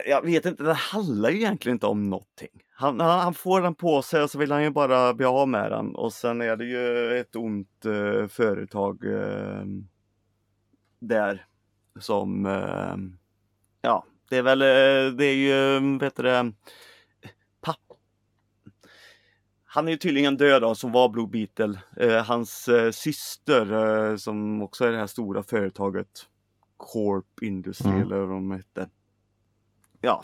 jag 0.07 0.21
vet 0.25 0.45
inte, 0.45 0.63
det 0.63 0.73
handlar 0.73 1.29
ju 1.29 1.35
egentligen 1.37 1.75
inte 1.75 1.87
om 1.87 2.09
någonting. 2.09 2.49
Han, 2.75 2.99
han, 2.99 3.19
han 3.19 3.33
får 3.33 3.61
den 3.61 3.75
på 3.75 4.01
sig 4.01 4.23
och 4.23 4.29
så 4.31 4.37
vill 4.39 4.51
han 4.51 4.63
ju 4.63 4.69
bara 4.69 5.13
bli 5.13 5.25
av 5.25 5.47
med 5.47 5.71
den 5.71 5.95
och 5.95 6.13
sen 6.13 6.41
är 6.41 6.55
det 6.55 6.65
ju 6.65 7.17
ett 7.19 7.35
ont 7.35 7.85
eh, 7.85 8.27
företag 8.27 9.05
eh, 9.05 9.63
där 10.99 11.45
som, 11.99 12.45
eh, 12.45 12.95
ja, 13.81 14.05
det 14.29 14.37
är 14.37 14.41
väl, 14.43 14.59
det 15.17 15.25
är 15.25 15.35
ju, 15.35 15.97
vet 15.97 16.15
du 16.15 16.23
det, 16.23 16.51
Han 19.75 19.87
är 19.87 19.91
ju 19.91 19.97
tydligen 19.97 20.37
död 20.37 20.61
då, 20.61 20.75
som 20.75 20.91
var 20.91 21.09
Blue 21.09 21.27
Beetle. 21.27 21.79
Eh, 21.97 22.23
hans 22.23 22.67
eh, 22.67 22.91
syster 22.91 23.71
eh, 24.11 24.15
som 24.15 24.61
också 24.61 24.85
är 24.85 24.91
det 24.91 24.97
här 24.97 25.07
stora 25.07 25.43
företaget 25.43 26.07
Corp 26.77 27.41
Industry 27.41 27.91
Mm. 27.91 28.01
eller 28.01 28.17
vad 28.17 28.29
de 28.29 28.51
hette. 28.51 28.89
Ja, 30.01 30.23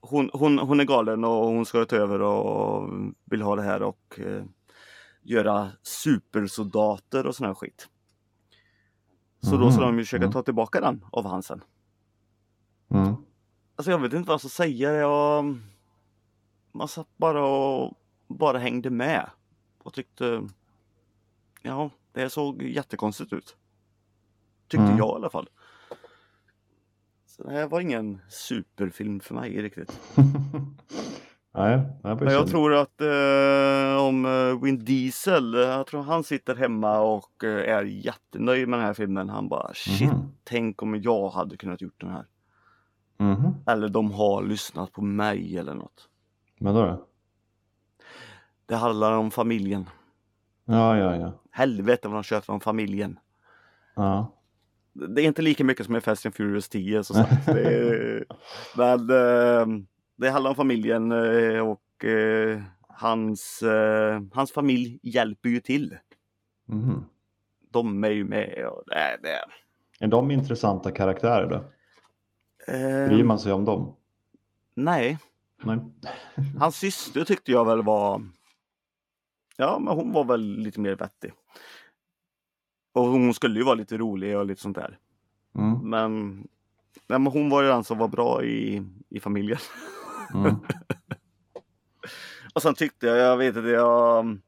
hon, 0.00 0.30
hon, 0.32 0.58
hon 0.58 0.80
är 0.80 0.84
galen 0.84 1.24
och 1.24 1.46
hon 1.46 1.66
ska 1.66 1.84
ta 1.84 1.96
över 1.96 2.20
och 2.22 2.88
vill 3.24 3.42
ha 3.42 3.56
det 3.56 3.62
här 3.62 3.82
och 3.82 4.20
eh, 4.20 4.44
göra 5.22 5.70
supersoldater 5.82 7.26
och 7.26 7.34
sån 7.34 7.46
här 7.46 7.54
skit. 7.54 7.88
Så 9.40 9.56
då 9.56 9.70
ska 9.70 9.80
Mhm, 9.80 9.90
de 9.90 9.98
ju 9.98 10.04
försöka 10.04 10.24
mm. 10.24 10.32
ta 10.32 10.42
tillbaka 10.42 10.80
den 10.80 11.04
av 11.12 11.26
Hansen. 11.26 11.64
Mm. 12.90 13.14
Alltså 13.76 13.90
jag 13.90 13.98
vet 13.98 14.12
inte 14.12 14.28
vad 14.28 14.34
jag 14.34 14.40
ska 14.40 14.48
säga. 14.48 14.92
Jag... 14.92 15.58
Man 16.72 16.88
satt 16.88 17.08
bara 17.16 17.44
och 17.46 17.99
bara 18.30 18.58
hängde 18.58 18.90
med. 18.90 19.30
Och 19.82 19.92
tyckte... 19.94 20.42
Ja, 21.62 21.90
det 22.12 22.30
såg 22.30 22.62
jättekonstigt 22.62 23.32
ut. 23.32 23.56
Tyckte 24.68 24.84
Mm. 24.84 24.98
jag 24.98 25.08
i 25.08 25.14
alla 25.14 25.30
fall. 25.30 25.48
Så 27.26 27.42
det 27.42 27.50
här 27.52 27.66
var 27.68 27.80
ingen 27.80 28.20
superfilm 28.28 29.20
för 29.20 29.34
mig 29.34 29.62
riktigt. 29.62 30.00
nej, 31.54 31.82
var 32.02 32.14
Men 32.16 32.32
jag 32.32 32.48
tror 32.48 32.74
att 32.74 33.00
eh, 33.00 34.06
om 34.06 34.24
eh, 34.24 34.62
Vin 34.62 34.84
Diesel, 34.84 35.54
eh, 35.54 35.60
jag 35.60 35.86
tror 35.86 36.02
han 36.02 36.24
sitter 36.24 36.54
hemma 36.54 37.00
och 37.00 37.44
eh, 37.44 37.76
är 37.76 37.84
jättenöjd 37.84 38.68
med 38.68 38.78
den 38.78 38.86
här 38.86 38.94
filmen. 38.94 39.28
Han 39.28 39.48
bara 39.48 39.74
shit, 39.74 40.12
Mhm. 40.12 40.32
tänk 40.44 40.82
om 40.82 41.02
jag 41.02 41.30
hade 41.30 41.56
kunnat 41.56 41.80
gjort 41.80 42.00
den 42.00 42.10
här. 42.10 42.26
Mhm. 43.18 43.54
Eller 43.66 43.88
de 43.88 44.12
har 44.12 44.42
lyssnat 44.42 44.92
på 44.92 45.02
mig 45.02 45.58
eller 45.58 45.74
något. 45.74 46.08
Men 46.58 46.74
då? 46.74 46.82
då? 46.86 47.06
Det 48.70 48.76
handlar 48.76 49.12
om 49.12 49.30
familjen. 49.30 49.88
Ja, 50.64 50.96
ja, 50.98 51.16
ja. 51.16 51.32
Helvete 51.50 52.08
vad 52.08 52.16
de 52.16 52.22
tjötar 52.22 52.52
om 52.52 52.60
familjen. 52.60 53.18
ja. 53.96 54.36
Det 54.92 55.22
är 55.22 55.26
inte 55.26 55.42
lika 55.42 55.64
mycket 55.64 55.86
som 55.86 55.96
i 55.96 56.00
Fast 56.00 56.26
and 56.26 56.34
Furious 56.34 56.68
10 56.68 57.04
så 57.04 57.14
sagt. 57.14 57.46
Det 57.46 57.62
är, 57.78 58.24
men 58.76 59.10
eh, 59.10 59.84
det 60.16 60.30
handlar 60.30 60.50
om 60.50 60.56
familjen 60.56 61.12
eh, 61.12 61.60
och 61.68 62.04
eh, 62.04 62.60
hans, 62.88 63.62
eh, 63.62 64.20
hans 64.32 64.52
familj 64.52 64.98
hjälper 65.02 65.48
ju 65.48 65.60
till. 65.60 65.96
Mhm. 66.66 67.04
De 67.70 68.04
är 68.04 68.10
ju 68.10 68.24
med 68.24 68.66
och 68.66 68.82
det, 68.86 69.18
det. 69.22 69.40
Är 70.04 70.08
de 70.08 70.30
intressanta 70.30 70.90
karaktärer 70.90 71.50
då? 71.50 71.64
Bryr 73.08 73.20
Eh, 73.20 73.26
man 73.26 73.38
sig 73.38 73.52
om 73.52 73.64
dem? 73.64 73.96
nej, 74.74 75.18
Nej. 75.62 75.78
hans 76.58 76.76
syster 76.76 77.24
tyckte 77.24 77.52
jag 77.52 77.64
väl 77.64 77.82
var 77.82 78.22
Ja, 79.60 79.78
men 79.78 79.94
hon 79.94 80.12
var 80.12 80.24
väl 80.24 80.40
lite 80.40 80.80
mer 80.80 80.96
vettig. 80.96 81.32
Och 82.92 83.04
hon 83.04 83.34
skulle 83.34 83.58
ju 83.58 83.64
vara 83.64 83.74
lite 83.74 83.96
rolig 83.96 84.38
och 84.38 84.46
lite 84.46 84.60
sånt 84.60 84.76
där. 84.76 84.98
Mm. 85.54 85.90
Men, 85.90 86.30
nej, 87.06 87.18
men 87.18 87.26
hon 87.26 87.50
var 87.50 87.62
ju 87.62 87.68
den 87.68 87.84
som 87.84 87.98
var 87.98 88.08
bra 88.08 88.44
i, 88.44 88.82
i 89.08 89.20
familjen. 89.20 89.58
Mm. 90.34 90.56
Och 92.54 92.62
sen 92.62 92.74
tyckte 92.74 93.06
jag, 93.06 93.18
jag 93.18 93.36
vet 93.36 93.56
inte, 93.56 93.68
jag... 93.68 94.38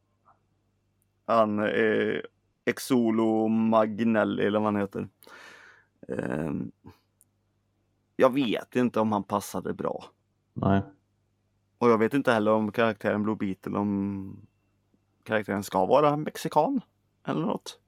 Han, 1.24 1.58
eh, 1.58 2.20
Exolo 2.64 3.48
Magnelli 3.48 4.46
eller 4.46 4.58
vad 4.58 4.72
han 4.72 4.80
heter. 4.80 5.08
Eh, 6.08 6.52
jag 8.16 8.34
vet 8.34 8.76
inte 8.76 9.00
om 9.00 9.12
han 9.12 9.24
passade 9.24 9.74
bra. 9.74 10.04
Nej. 10.52 10.82
Och 11.78 11.90
jag 11.90 11.98
vet 11.98 12.14
inte 12.14 12.32
heller 12.32 12.52
om 12.52 12.72
karaktären 12.72 13.22
Blue 13.22 13.36
Beetle, 13.36 13.78
om 13.78 14.46
karaktären 15.24 15.62
ska 15.62 15.86
vara 15.86 16.16
mexikan 16.16 16.80
eller 17.26 17.40
något. 17.46 17.78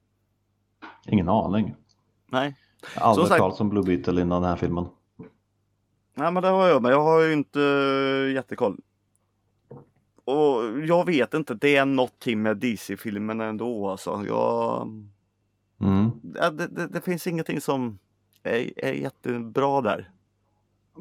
Ingen 1.07 1.29
aning. 1.29 1.75
Nej, 2.31 2.55
Jag 2.95 3.01
har 3.01 3.09
aldrig 3.09 3.23
Som 3.27 3.29
sagt- 3.29 3.39
talat 3.39 3.61
om 3.61 3.69
Blue 3.69 3.83
Beetle 3.83 4.21
innan 4.21 4.41
den 4.41 4.49
här 4.49 4.57
filmen. 4.57 4.85
Nej 6.13 6.31
men 6.31 6.43
det 6.43 6.49
har 6.49 6.67
jag, 6.67 6.81
men 6.81 6.91
jag 6.91 7.01
har 7.03 7.21
ju 7.21 7.33
inte 7.33 7.59
jättekoll. 8.35 8.77
Och 10.25 10.79
jag 10.85 11.05
vet 11.05 11.33
inte, 11.33 11.53
det 11.53 11.75
är 11.75 11.85
någonting 11.85 12.41
med 12.41 12.57
DC-filmen 12.57 13.41
ändå 13.41 13.89
alltså. 13.89 14.23
Jag, 14.27 14.81
Mm. 15.81 16.11
ja, 16.35 16.49
det, 16.49 16.67
det, 16.67 16.87
det 16.87 17.01
finns 17.01 17.27
ingenting 17.27 17.61
som 17.61 17.99
är, 18.43 18.85
är 18.85 18.93
jättebra 18.93 19.81
där. 19.81 20.11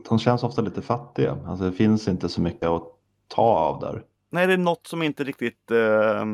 De 0.08 0.18
känns 0.18 0.42
ofta 0.42 0.62
lite 0.62 0.82
fattiga. 0.82 1.38
Alltså 1.46 1.64
det 1.64 1.72
finns 1.72 2.08
inte 2.08 2.28
så 2.28 2.40
mycket 2.40 2.68
att 2.68 2.82
ta 3.28 3.42
av 3.42 3.80
där. 3.80 4.04
Nej, 4.34 4.46
det 4.46 4.52
är 4.52 4.58
något 4.58 4.86
som 4.86 5.02
inte 5.02 5.24
riktigt 5.24 5.70
äh, 5.70 6.24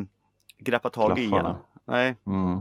greppar 0.58 0.90
tag 0.90 1.18
i 1.18 1.28
Klaffarna. 1.28 1.48
igen. 1.50 1.62
Nej, 1.84 2.16
Mm. 2.26 2.58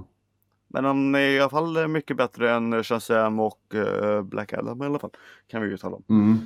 men 0.68 0.86
han 0.86 1.16
är 1.16 1.20
i 1.20 1.40
alla 1.40 1.50
fall 1.50 1.88
mycket 1.88 2.18
bättre 2.18 2.52
än 2.52 2.84
Shazam 2.84 3.40
och 3.40 3.76
äh, 3.76 4.22
Black 4.24 4.54
Adam 4.54 4.82
i 4.82 4.86
alla 4.86 5.00
fall. 5.00 5.12
Kan 5.48 5.62
vi 5.62 5.68
ju 5.70 5.78
tala 5.78 5.96
om. 5.96 6.04
Mm. 6.10 6.38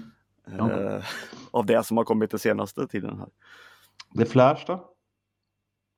Ja. 0.57 0.71
Eh, 0.71 1.03
av 1.51 1.65
det 1.65 1.83
som 1.85 1.97
har 1.97 2.03
kommit 2.03 2.31
den 2.31 2.39
senaste 2.39 2.87
tiden 2.87 3.19
här. 3.19 3.29
The 4.17 4.25
Flash 4.25 4.63
då? 4.67 4.73
Är 4.73 4.79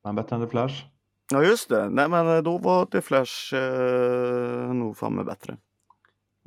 han 0.03 0.15
bättre 0.15 0.35
än 0.35 0.41
The 0.41 0.47
Flash? 0.47 0.83
Ja 1.31 1.43
just 1.43 1.69
det, 1.69 1.89
nej 1.89 2.09
men 2.09 2.27
eh, 2.35 2.41
då 2.41 2.57
var 2.57 2.85
The 2.85 3.01
Flash 3.01 3.55
eh, 3.55 4.73
nog 4.73 4.97
fan 4.97 5.13
med 5.15 5.25
bättre. 5.25 5.57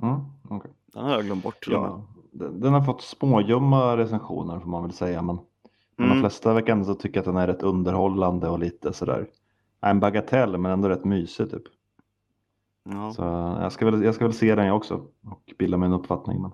Mm. 0.03 0.21
okej. 0.49 0.71
Den 0.93 1.05
har 1.05 1.11
jag 1.13 1.25
glömt 1.25 1.43
bort 1.43 1.65
till 1.65 1.75
och 1.75 1.83
med. 1.83 1.91
Ja, 1.91 2.03
den, 2.33 2.61
den 2.61 2.73
har 2.73 2.83
fått 2.83 3.03
småljumma 3.03 3.97
recensioner 3.97 4.61
får 4.61 4.69
man 4.69 4.83
väl 4.83 4.93
säga. 4.93 5.23
Men, 5.23 5.39
men 5.99 6.09
de 6.09 6.13
Mm. 6.13 6.23
flesta 6.23 6.55
verkar 6.55 6.73
ändå 6.73 6.95
tycka 6.95 7.19
att 7.21 7.27
den 7.27 7.37
är 7.37 7.47
rätt 7.47 7.63
underhållande 7.63 8.49
och 8.49 8.59
lite 8.59 8.93
sådär. 8.93 9.27
En 9.81 10.01
bagatell 10.01 10.59
men 10.59 10.73
ändå 10.73 10.89
rätt 10.89 11.05
mysig 11.05 11.51
typ. 11.51 11.63
Ja. 12.91 13.13
Så 13.13 13.23
jag 13.63 13.73
ska, 13.73 13.91
väl, 13.91 14.05
jag 14.05 14.15
ska 14.15 14.25
väl 14.25 14.35
se 14.35 14.55
den 14.55 14.67
jag 14.67 14.77
också 14.77 14.95
och 15.25 15.55
bilda 15.59 15.77
mig 15.77 15.87
en 15.87 15.93
uppfattning. 15.93 16.43
Men, 16.43 16.51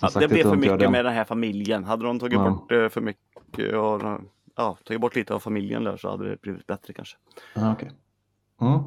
Ja, 0.00 0.08
sagt, 0.08 0.20
det 0.20 0.28
blev 0.34 0.42
för 0.44 0.56
mycket 0.56 0.90
med 0.90 1.04
den 1.04 1.14
här 1.14 1.24
familjen. 1.24 1.84
Hade 1.84 2.04
de 2.06 2.18
tagit 2.18 2.32
Ja. 2.38 2.50
bort 2.50 2.72
eh, 2.72 2.88
för 2.88 3.00
mycket 3.00 3.74
och 3.74 4.00
ja, 4.56 4.76
tagit 4.84 5.00
bort 5.00 5.16
lite 5.16 5.34
av 5.34 5.38
familjen 5.38 5.84
där 5.84 5.96
så 5.96 6.10
hade 6.10 6.30
det 6.30 6.40
blivit 6.40 6.66
bättre 6.66 6.92
kanske. 6.92 7.16
Ja, 7.54 7.72
okej. 7.72 7.90
Mm. 8.60 8.78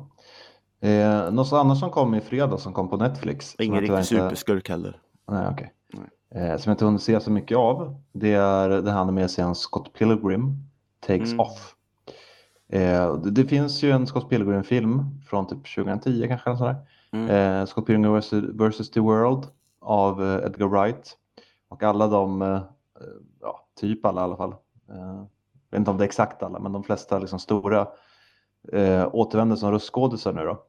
Eh, 0.79 1.31
något 1.33 1.53
annat 1.53 1.77
som 1.77 1.89
kom 1.89 2.15
i 2.15 2.21
fredag 2.21 2.57
som 2.57 2.73
kom 2.73 2.89
på 2.89 2.97
Netflix. 2.97 3.55
Ingen 3.59 3.79
riktig 3.81 3.93
inte- 3.93 4.03
superskurk 4.05 4.69
heller. 4.69 4.99
Nej, 5.27 5.47
okej. 5.51 5.73
Nej. 5.93 6.03
Eh, 6.36 6.58
som 6.58 6.69
jag 6.69 6.74
inte 6.74 6.86
hunnit 6.86 7.02
se 7.02 7.19
så 7.19 7.32
mycket 7.32 7.58
av. 7.58 8.02
Det 8.12 8.34
är 8.34 8.69
den 8.69 8.88
här 8.93 9.06
med 9.06 9.32
serien 9.32 9.56
Scott 9.56 9.93
Pilgrim 9.93 10.56
Takes 11.00 11.32
Mm. 11.32 11.39
Off. 11.39 11.76
Eh, 12.69 13.15
det, 13.15 13.32
det 13.32 13.45
finns 13.45 13.84
ju 13.84 13.91
en 13.91 14.08
Scott 14.08 14.30
Pilgrim-film 14.30 15.21
från 15.30 15.48
typ 15.48 15.76
2010 15.76 16.26
kanske. 16.28 16.50
eller 16.50 16.58
sådär. 16.58 16.76
Mm. 17.12 17.30
Eh, 17.30 17.65
Scott 17.65 17.86
Pilgrim 17.86 18.19
vs. 18.19 18.34
versus 18.34 18.91
the 18.91 19.00
World 19.00 19.48
av 19.82 20.24
eh, 20.24 20.45
Edgar 20.45 20.67
Wright. 20.67 21.17
Och 21.69 21.84
alla 21.84 22.08
de, 22.08 22.41
eh, 22.41 22.62
ja, 23.41 23.67
typ 23.80 24.06
alla 24.06 24.21
i 24.21 24.24
alla 24.24 24.38
fall. 24.38 24.52
Eh, 24.89 25.26
jag 25.69 25.71
vet 25.71 25.80
inte 25.80 25.91
om 25.91 25.98
det 25.98 26.04
är 26.04 26.08
exakt 26.08 26.43
alla, 26.43 26.60
men 26.60 26.71
de 26.71 26.84
flesta 26.84 27.19
liksom 27.19 27.39
stora 27.39 27.88
återvänder 29.12 29.56
som 29.56 29.71
röstskådisar 29.71 30.34
nu 30.34 30.43
då. 30.43 30.63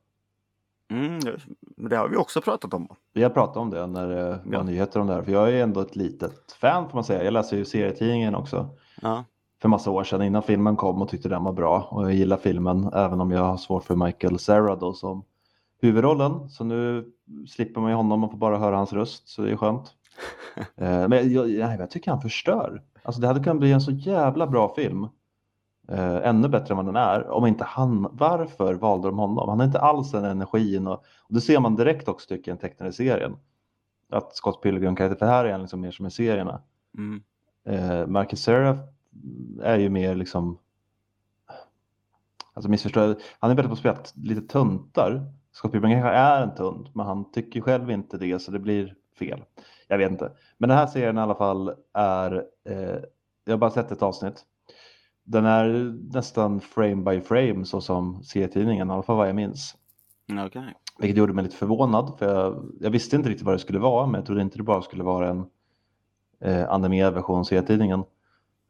Mm, 0.90 1.20
det- 1.20 1.36
men 1.76 1.90
det 1.90 1.96
har 1.96 2.08
vi 2.08 2.16
också 2.16 2.40
pratat 2.40 2.74
om. 2.74 2.88
Vi 3.14 3.22
har 3.22 3.30
pratat 3.30 3.56
om 3.56 3.70
det 3.70 3.86
när 3.86 4.08
det 4.08 4.30
var 4.44 4.52
Ja. 4.52 4.62
nyheter 4.62 5.00
om 5.00 5.06
det 5.06 5.14
här, 5.14 5.22
för 5.22 5.32
jag 5.32 5.48
är 5.52 5.62
ändå 5.62 5.80
ett 5.80 5.96
litet 5.96 6.52
fan 6.60 6.88
får 6.88 6.94
man 6.96 7.04
säga. 7.04 7.24
Jag 7.24 7.32
läser 7.32 7.56
ju 7.56 7.64
serietidningen 7.64 8.34
också 8.34 8.68
Ja. 9.02 9.24
för 9.62 9.68
massa 9.68 9.90
år 9.90 10.04
sedan 10.04 10.22
innan 10.22 10.42
filmen 10.42 10.76
kom 10.76 11.02
och 11.02 11.08
tyckte 11.08 11.28
den 11.28 11.44
var 11.44 11.52
bra. 11.52 11.88
Och 11.90 12.04
jag 12.04 12.14
gillar 12.14 12.36
filmen 12.36 12.90
även 12.94 13.20
om 13.20 13.30
jag 13.30 13.44
har 13.44 13.56
svårt 13.56 13.84
för 13.84 13.96
Michael 13.96 14.38
Cera 14.38 14.76
då 14.76 14.92
som 14.92 15.24
huvudrollen. 15.80 16.48
Så 16.48 16.64
nu 16.64 17.04
slipper 17.48 17.80
man 17.80 17.90
ju 17.90 17.96
honom 17.96 18.24
och 18.24 18.30
får 18.30 18.38
bara 18.38 18.58
höra 18.58 18.76
hans 18.76 18.92
röst 18.92 19.28
så 19.28 19.42
det 19.42 19.50
är 19.52 19.56
skönt. 19.56 19.92
Eh, 20.76 21.08
Men 21.08 21.32
jag, 21.32 21.48
jag, 21.50 21.80
jag 21.80 21.90
tycker 21.90 22.10
han 22.10 22.20
förstör. 22.20 22.82
Alltså 23.02 23.20
det 23.20 23.26
hade 23.26 23.40
kunnat 23.44 23.58
bli 23.58 23.72
en 23.72 23.80
så 23.80 23.90
jävla 23.90 24.46
bra 24.46 24.74
film. 24.74 25.06
Eh, 25.88 26.16
ännu 26.16 26.48
bättre 26.48 26.72
än 26.72 26.76
vad 26.76 26.86
den 26.86 26.96
är. 26.96 27.30
Om 27.30 27.46
inte 27.46 27.64
han, 27.64 28.08
varför 28.12 28.74
valde 28.74 29.08
de 29.08 29.18
honom? 29.18 29.48
Han 29.48 29.58
har 29.58 29.66
inte 29.66 29.80
alls 29.80 30.10
den 30.10 30.24
energin 30.24 30.86
och, 30.86 31.04
och 31.18 31.34
det 31.34 31.40
ser 31.40 31.60
man 31.60 31.76
direkt 31.76 32.08
också 32.08 32.28
tycker 32.28 32.50
jag 32.50 32.56
i 32.56 32.60
den 32.60 32.70
tecknade 32.70 32.92
serien. 32.92 33.36
Att 34.12 34.36
Scott 34.36 34.62
Pilgrim 34.62 34.96
karaktär, 34.96 35.18
för 35.18 35.26
här 35.26 35.44
är 35.44 35.52
han 35.52 35.60
liksom 35.60 35.80
mer 35.80 35.90
som 35.90 36.06
i 36.06 36.10
serierna. 36.10 36.62
Mm. 36.98 37.22
Eh, 37.64 38.06
Marcus 38.06 38.42
Seraph 38.42 38.80
är 39.62 39.78
ju 39.78 39.90
mer 39.90 40.14
liksom 40.14 40.58
Alltså 42.54 42.70
missförstå, 42.70 43.14
han 43.38 43.50
är 43.50 43.54
bättre 43.54 43.68
på 43.68 43.72
att 43.72 43.78
spela 43.78 43.98
lite 44.14 44.40
tuntar. 44.40 45.32
Scott 45.52 45.72
Pilgrim 45.72 45.90
kanske 45.90 46.10
är 46.10 46.42
en 46.42 46.54
tunt, 46.54 46.94
men 46.94 47.06
han 47.06 47.30
tycker 47.32 47.60
själv 47.60 47.90
inte 47.90 48.18
det 48.18 48.38
så 48.38 48.50
det 48.50 48.58
blir 48.58 48.94
fel. 49.18 49.44
Jag 49.88 49.98
vet 49.98 50.10
inte. 50.10 50.32
Men 50.58 50.68
den 50.68 50.78
här 50.78 50.86
serien 50.86 51.18
i 51.18 51.20
alla 51.20 51.34
fall 51.34 51.74
är, 51.92 52.44
eh, 52.64 52.96
jag 53.44 53.52
har 53.52 53.58
bara 53.58 53.70
sett 53.70 53.90
ett 53.90 54.02
avsnitt. 54.02 54.44
Den 55.26 55.44
är 55.44 55.94
nästan 56.14 56.60
frame 56.60 56.96
by 56.96 57.20
frame 57.20 57.64
så 57.64 57.80
som 57.80 58.22
serietidningen, 58.22 58.88
i 58.88 58.92
alla 58.92 59.02
fall 59.02 59.16
vad 59.16 59.28
jag 59.28 59.36
minns. 59.36 59.76
Okej. 60.46 60.74
Vilket 60.98 61.16
gjorde 61.16 61.32
mig 61.32 61.44
lite 61.44 61.56
förvånad 61.56 62.18
för 62.18 62.34
jag, 62.34 62.72
jag 62.80 62.90
visste 62.90 63.16
inte 63.16 63.28
riktigt 63.28 63.46
vad 63.46 63.54
det 63.54 63.58
skulle 63.58 63.78
vara 63.78 64.06
men 64.06 64.14
jag 64.14 64.26
trodde 64.26 64.42
inte 64.42 64.56
det 64.56 64.62
bara 64.62 64.82
skulle 64.82 65.04
vara 65.04 65.28
en 65.30 65.46
eh, 66.40 66.70
animerad 66.70 67.14
version 67.14 67.38
av 67.38 67.44
serietidningen. 67.44 68.04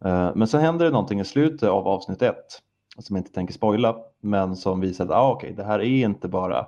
Eh, 0.05 0.31
men 0.35 0.49
sen 0.49 0.61
händer 0.61 0.85
det 0.85 0.91
någonting 0.91 1.21
i 1.21 1.25
slutet 1.25 1.69
av 1.69 1.89
avsnitt 1.89 2.23
ett 2.23 2.63
som 2.99 3.17
jag 3.17 3.21
inte 3.21 3.33
tänker 3.33 3.55
spoila 3.55 3.97
men 4.21 4.57
som 4.57 4.81
visar 4.81 5.05
att 5.05 5.11
ah, 5.11 5.33
okej, 5.33 5.53
det 5.57 5.65
här 5.65 5.79
är 5.79 6.05
inte 6.05 6.29
bara 6.29 6.67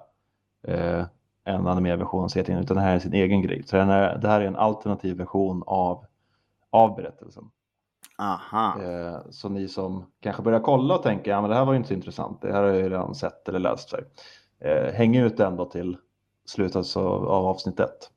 eh, 0.62 1.04
en 1.44 1.66
animerad 1.66 1.98
version 1.98 2.24
av 2.24 2.28
serietidningen 2.28 2.64
utan 2.64 2.76
det 2.76 2.82
här 2.82 2.94
är 2.94 2.98
sin 2.98 3.12
egen 3.12 3.42
grej. 3.42 3.62
Så 3.66 3.76
den 3.76 3.88
är, 3.88 4.18
det 4.18 4.28
här 4.28 4.40
är 4.40 4.46
en 4.46 4.56
alternativ 4.56 5.16
version 5.16 5.62
av, 5.66 6.04
av 6.70 6.96
berättelsen. 6.96 7.50
Aha. 8.18 8.82
Eh, 8.82 9.16
så 9.30 9.48
ni 9.48 9.68
som 9.68 10.04
kanske 10.20 10.42
börjar 10.42 10.60
kolla 10.60 10.94
och 10.96 11.02
tänker, 11.02 11.30
ja 11.30 11.40
men 11.40 11.50
det 11.50 11.56
här 11.56 11.64
var 11.64 11.72
ju 11.72 11.76
inte 11.76 11.88
så 11.88 11.94
intressant, 11.94 12.42
det 12.42 12.52
här 12.52 12.62
har 12.62 12.68
jag 12.68 12.76
ju 12.76 12.88
redan 12.88 13.14
sett 13.14 13.48
eller 13.48 13.58
läst. 13.58 13.90
Sig. 13.90 14.04
Eh, 14.60 14.92
häng 14.94 15.16
ut 15.16 15.40
ändå 15.40 15.64
till 15.64 15.96
slutet 16.46 16.96
av, 16.96 17.28
av 17.28 17.46
avsnitt 17.46 17.80
ett. 17.80 18.10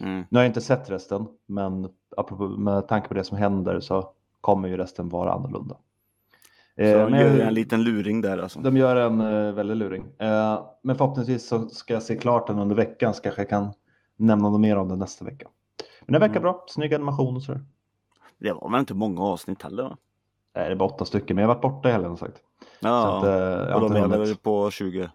Mm. 0.00 0.24
Nu 0.30 0.38
har 0.38 0.42
jag 0.44 0.50
inte 0.50 0.60
sett 0.60 0.90
resten, 0.90 1.26
men 1.46 1.88
apropå, 2.16 2.48
med 2.48 2.88
tanke 2.88 3.08
på 3.08 3.14
det 3.14 3.24
som 3.24 3.38
händer 3.38 3.80
så 3.80 4.10
kommer 4.40 4.68
ju 4.68 4.76
resten 4.76 5.08
vara 5.08 5.32
annorlunda. 5.32 5.76
Så 6.76 6.82
Eh, 6.82 7.10
men 7.10 7.20
gör 7.20 7.36
jag- 7.38 7.46
en 7.48 7.54
liten 7.54 7.82
luring 7.82 8.20
där 8.20 8.38
alltså. 8.38 8.60
de 8.60 8.76
gör 8.76 8.96
en 8.96 9.20
uh, 9.20 9.52
väldigt 9.54 9.76
luring. 9.76 10.02
Eh, 10.18 10.64
men 10.82 10.96
förhoppningsvis 10.96 11.48
så 11.48 11.68
ska 11.68 11.94
jag 11.94 12.02
se 12.02 12.16
klart 12.16 12.46
den 12.46 12.58
under 12.58 12.76
veckan 12.76 13.14
så 13.14 13.22
kanske 13.22 13.40
jag 13.40 13.48
kan 13.48 13.72
nämna 14.16 14.50
något 14.50 14.60
mer 14.60 14.76
om 14.76 14.88
den 14.88 14.98
nästa 14.98 15.24
vecka. 15.24 15.48
Men 16.06 16.12
den 16.12 16.20
verkar 16.20 16.32
Mm. 16.34 16.42
bra, 16.42 16.64
snygg 16.68 16.94
animation 16.94 17.36
och 17.36 17.42
sådär. 17.42 17.60
Det 18.42 18.52
var 18.52 18.70
väl 18.70 18.80
inte 18.80 18.94
många 18.94 19.22
avsnitt 19.22 19.62
heller 19.62 19.82
va? 19.82 19.96
Nej, 20.54 20.68
det 20.68 20.76
bara 20.76 20.88
åtta 20.88 21.04
stycken, 21.04 21.36
men 21.36 21.42
jag 21.42 21.48
har 21.48 21.54
varit 21.54 21.62
borta 21.62 21.88
i 21.88 21.92
helgen 21.92 22.16
sagt. 22.16 22.36
Så 22.36 22.66
Ja, 22.80 23.18
att, 23.18 23.24
eh, 23.24 23.74
och 23.74 23.90
de 23.90 23.96
är 23.96 24.18
väl 24.18 24.36
på 24.36 24.70
20. 24.70 25.10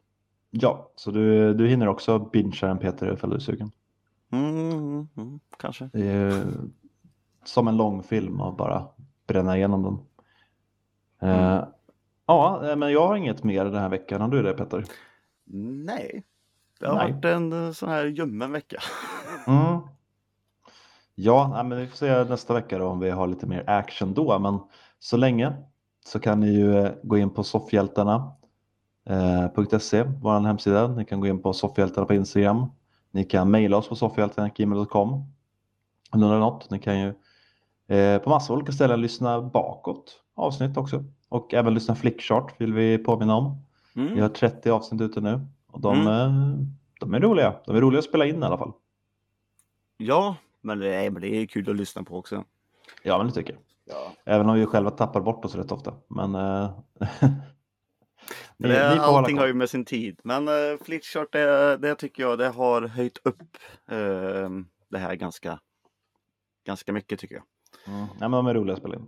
Ja, 0.49 0.91
så 0.95 1.11
du, 1.11 1.53
du 1.53 1.67
hinner 1.67 1.87
också 1.87 2.19
bingea 2.19 2.69
en 2.69 2.77
Peter 2.77 3.13
ifall 3.13 3.29
du 3.29 3.35
är 3.35 3.39
sugen. 3.39 3.71
Mm, 4.31 4.69
mm, 4.71 5.07
mm, 5.17 5.39
kanske. 5.59 5.89
Det 5.93 6.07
är 6.07 6.45
som 7.45 7.67
en 7.67 7.77
lång 7.77 8.03
film 8.03 8.41
och 8.41 8.55
bara 8.55 8.87
bränna 9.27 9.57
igenom 9.57 9.83
den. 9.83 9.99
Eh, 11.29 11.47
Mm. 11.57 11.65
ja, 12.25 12.69
eh, 12.69 12.75
men 12.75 12.91
jag 12.91 13.07
har 13.07 13.15
inget 13.15 13.43
mer 13.43 13.65
den 13.65 13.75
här 13.81 13.89
veckan. 13.89 14.21
Har 14.21 14.27
du 14.27 14.43
det 14.43 14.53
Peter? 14.53 14.85
Nej. 15.85 16.23
Det 16.79 16.87
har 16.87 16.95
Nej. 16.95 17.11
varit 17.11 17.25
en 17.25 17.65
eh, 17.65 17.71
sån 17.71 17.89
här 17.89 18.05
ljummen 18.05 18.51
vecka. 18.51 18.77
Mm. 19.47 19.77
Ja, 21.19 21.63
men 21.63 21.77
vi 21.77 21.87
får 21.87 21.97
se 21.97 22.23
nästa 22.23 22.53
vecka 22.53 22.77
då 22.77 22.85
om 22.87 22.99
vi 22.99 23.09
har 23.09 23.27
lite 23.27 23.45
mer 23.47 23.63
action 23.69 24.13
då. 24.13 24.39
Men 24.39 24.59
så 24.99 25.17
länge 25.17 25.53
så 26.05 26.19
kan 26.19 26.39
ni 26.39 26.47
ju 26.51 26.77
eh, 26.77 26.91
gå 27.03 27.17
in 27.17 27.29
på 27.29 27.43
soffhjältarna.se, 27.43 30.03
vår 30.21 30.39
hemsida. 30.47 30.87
Ni 30.87 31.05
kan 31.05 31.19
gå 31.19 31.27
in 31.27 31.41
på 31.41 31.53
soffhjältarna 31.53 32.07
på 32.07 32.13
Instagram. 32.13 32.65
Ni 33.11 33.23
kan 33.23 33.51
mejla 33.51 33.77
oss 33.77 33.89
på 33.89 33.95
soffhjältarna.gmail.com 33.95 35.13
om 36.11 36.19
ni 36.19 36.23
undrar 36.25 36.39
något. 36.39 36.69
Ni 36.69 36.79
kan 36.79 36.99
ju 36.99 37.13
eh, 37.97 38.21
på 38.21 38.29
massa 38.29 38.53
olika 38.53 38.71
ställen 38.71 39.01
lyssna 39.01 39.41
bakåt 39.41 40.15
avsnitt 40.35 40.77
också. 40.77 41.03
Och 41.29 41.53
även 41.53 41.73
lyssna 41.73 41.95
flickchart 41.95 42.61
vill 42.61 42.73
vi 42.73 42.97
påminna 42.97 43.35
om. 43.35 43.61
Vi 43.93 44.01
Mm. 44.07 44.21
har 44.21 44.29
30 44.29 44.69
avsnitt 44.69 45.01
ute 45.01 45.21
nu 45.21 45.41
och 45.71 45.81
de, 45.81 46.01
Mm. 46.01 46.07
eh, 46.07 46.31
de 46.99 47.13
är 47.13 47.19
roliga. 47.19 47.53
De 47.65 47.75
är 47.75 47.81
roliga 47.81 47.99
att 47.99 48.05
spela 48.05 48.25
in 48.25 48.43
i 48.43 48.45
alla 48.45 48.57
fall. 48.57 48.71
Ja, 49.97 50.35
men 50.67 50.79
det 50.79 50.95
är, 50.95 51.09
men 51.09 51.21
det 51.21 51.35
är 51.35 51.45
kul 51.45 51.69
att 51.69 51.75
lyssna 51.75 52.03
på 52.03 52.17
också. 52.17 52.43
Ja, 53.03 53.17
men 53.17 53.27
det 53.27 53.33
tycker 53.33 53.53
jag. 53.53 53.61
Ja. 53.85 54.11
Även 54.25 54.49
om 54.49 54.55
vi 54.55 54.65
själva 54.65 54.91
tappar 54.91 55.21
bort 55.21 55.45
oss 55.45 55.55
rätt 55.55 55.71
ofta. 55.71 55.93
Men 56.07 56.35
eh, 56.35 56.79
ni, 58.57 58.67
det, 58.67 58.95
ni 58.95 58.99
allting 58.99 59.37
har 59.37 59.47
ju 59.47 59.53
med 59.53 59.69
sin 59.69 59.85
tid. 59.85 60.19
Men 60.23 60.47
uh, 60.47 60.77
Flitchart, 60.81 61.31
det, 61.31 61.77
det 61.77 61.95
tycker 61.95 62.23
jag, 62.23 62.37
det 62.37 62.47
har 62.47 62.81
höjt 62.81 63.17
upp 63.23 63.57
eh, 63.91 64.49
det 64.89 64.97
här 64.97 65.15
ganska, 65.15 65.59
ganska 66.65 66.93
mycket 66.93 67.19
tycker 67.19 67.35
jag. 67.35 67.43
Mm. 67.95 68.07
Ja, 68.19 68.19
men 68.19 68.31
de 68.31 68.47
är 68.47 68.53
roliga 68.53 68.73
att 68.73 68.79
spela 68.79 68.95
in. 68.95 69.07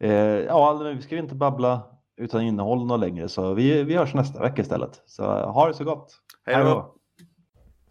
Eh, 0.00 0.12
ja, 0.40 0.78
men 0.82 0.96
vi 0.96 1.02
ska 1.02 1.16
inte 1.16 1.34
babbla 1.34 1.82
utan 2.16 2.42
innehåll 2.42 2.86
något 2.86 3.00
längre 3.00 3.28
så 3.28 3.54
vi, 3.54 3.82
vi 3.82 3.96
hörs 3.96 4.14
nästa 4.14 4.40
vecka 4.40 4.62
istället. 4.62 5.02
Så 5.06 5.24
ha 5.24 5.68
det 5.68 5.74
så 5.74 5.84
gott. 5.84 6.20
Hej 6.46 6.64
då! 6.64 6.94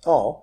Ja, 0.06 0.43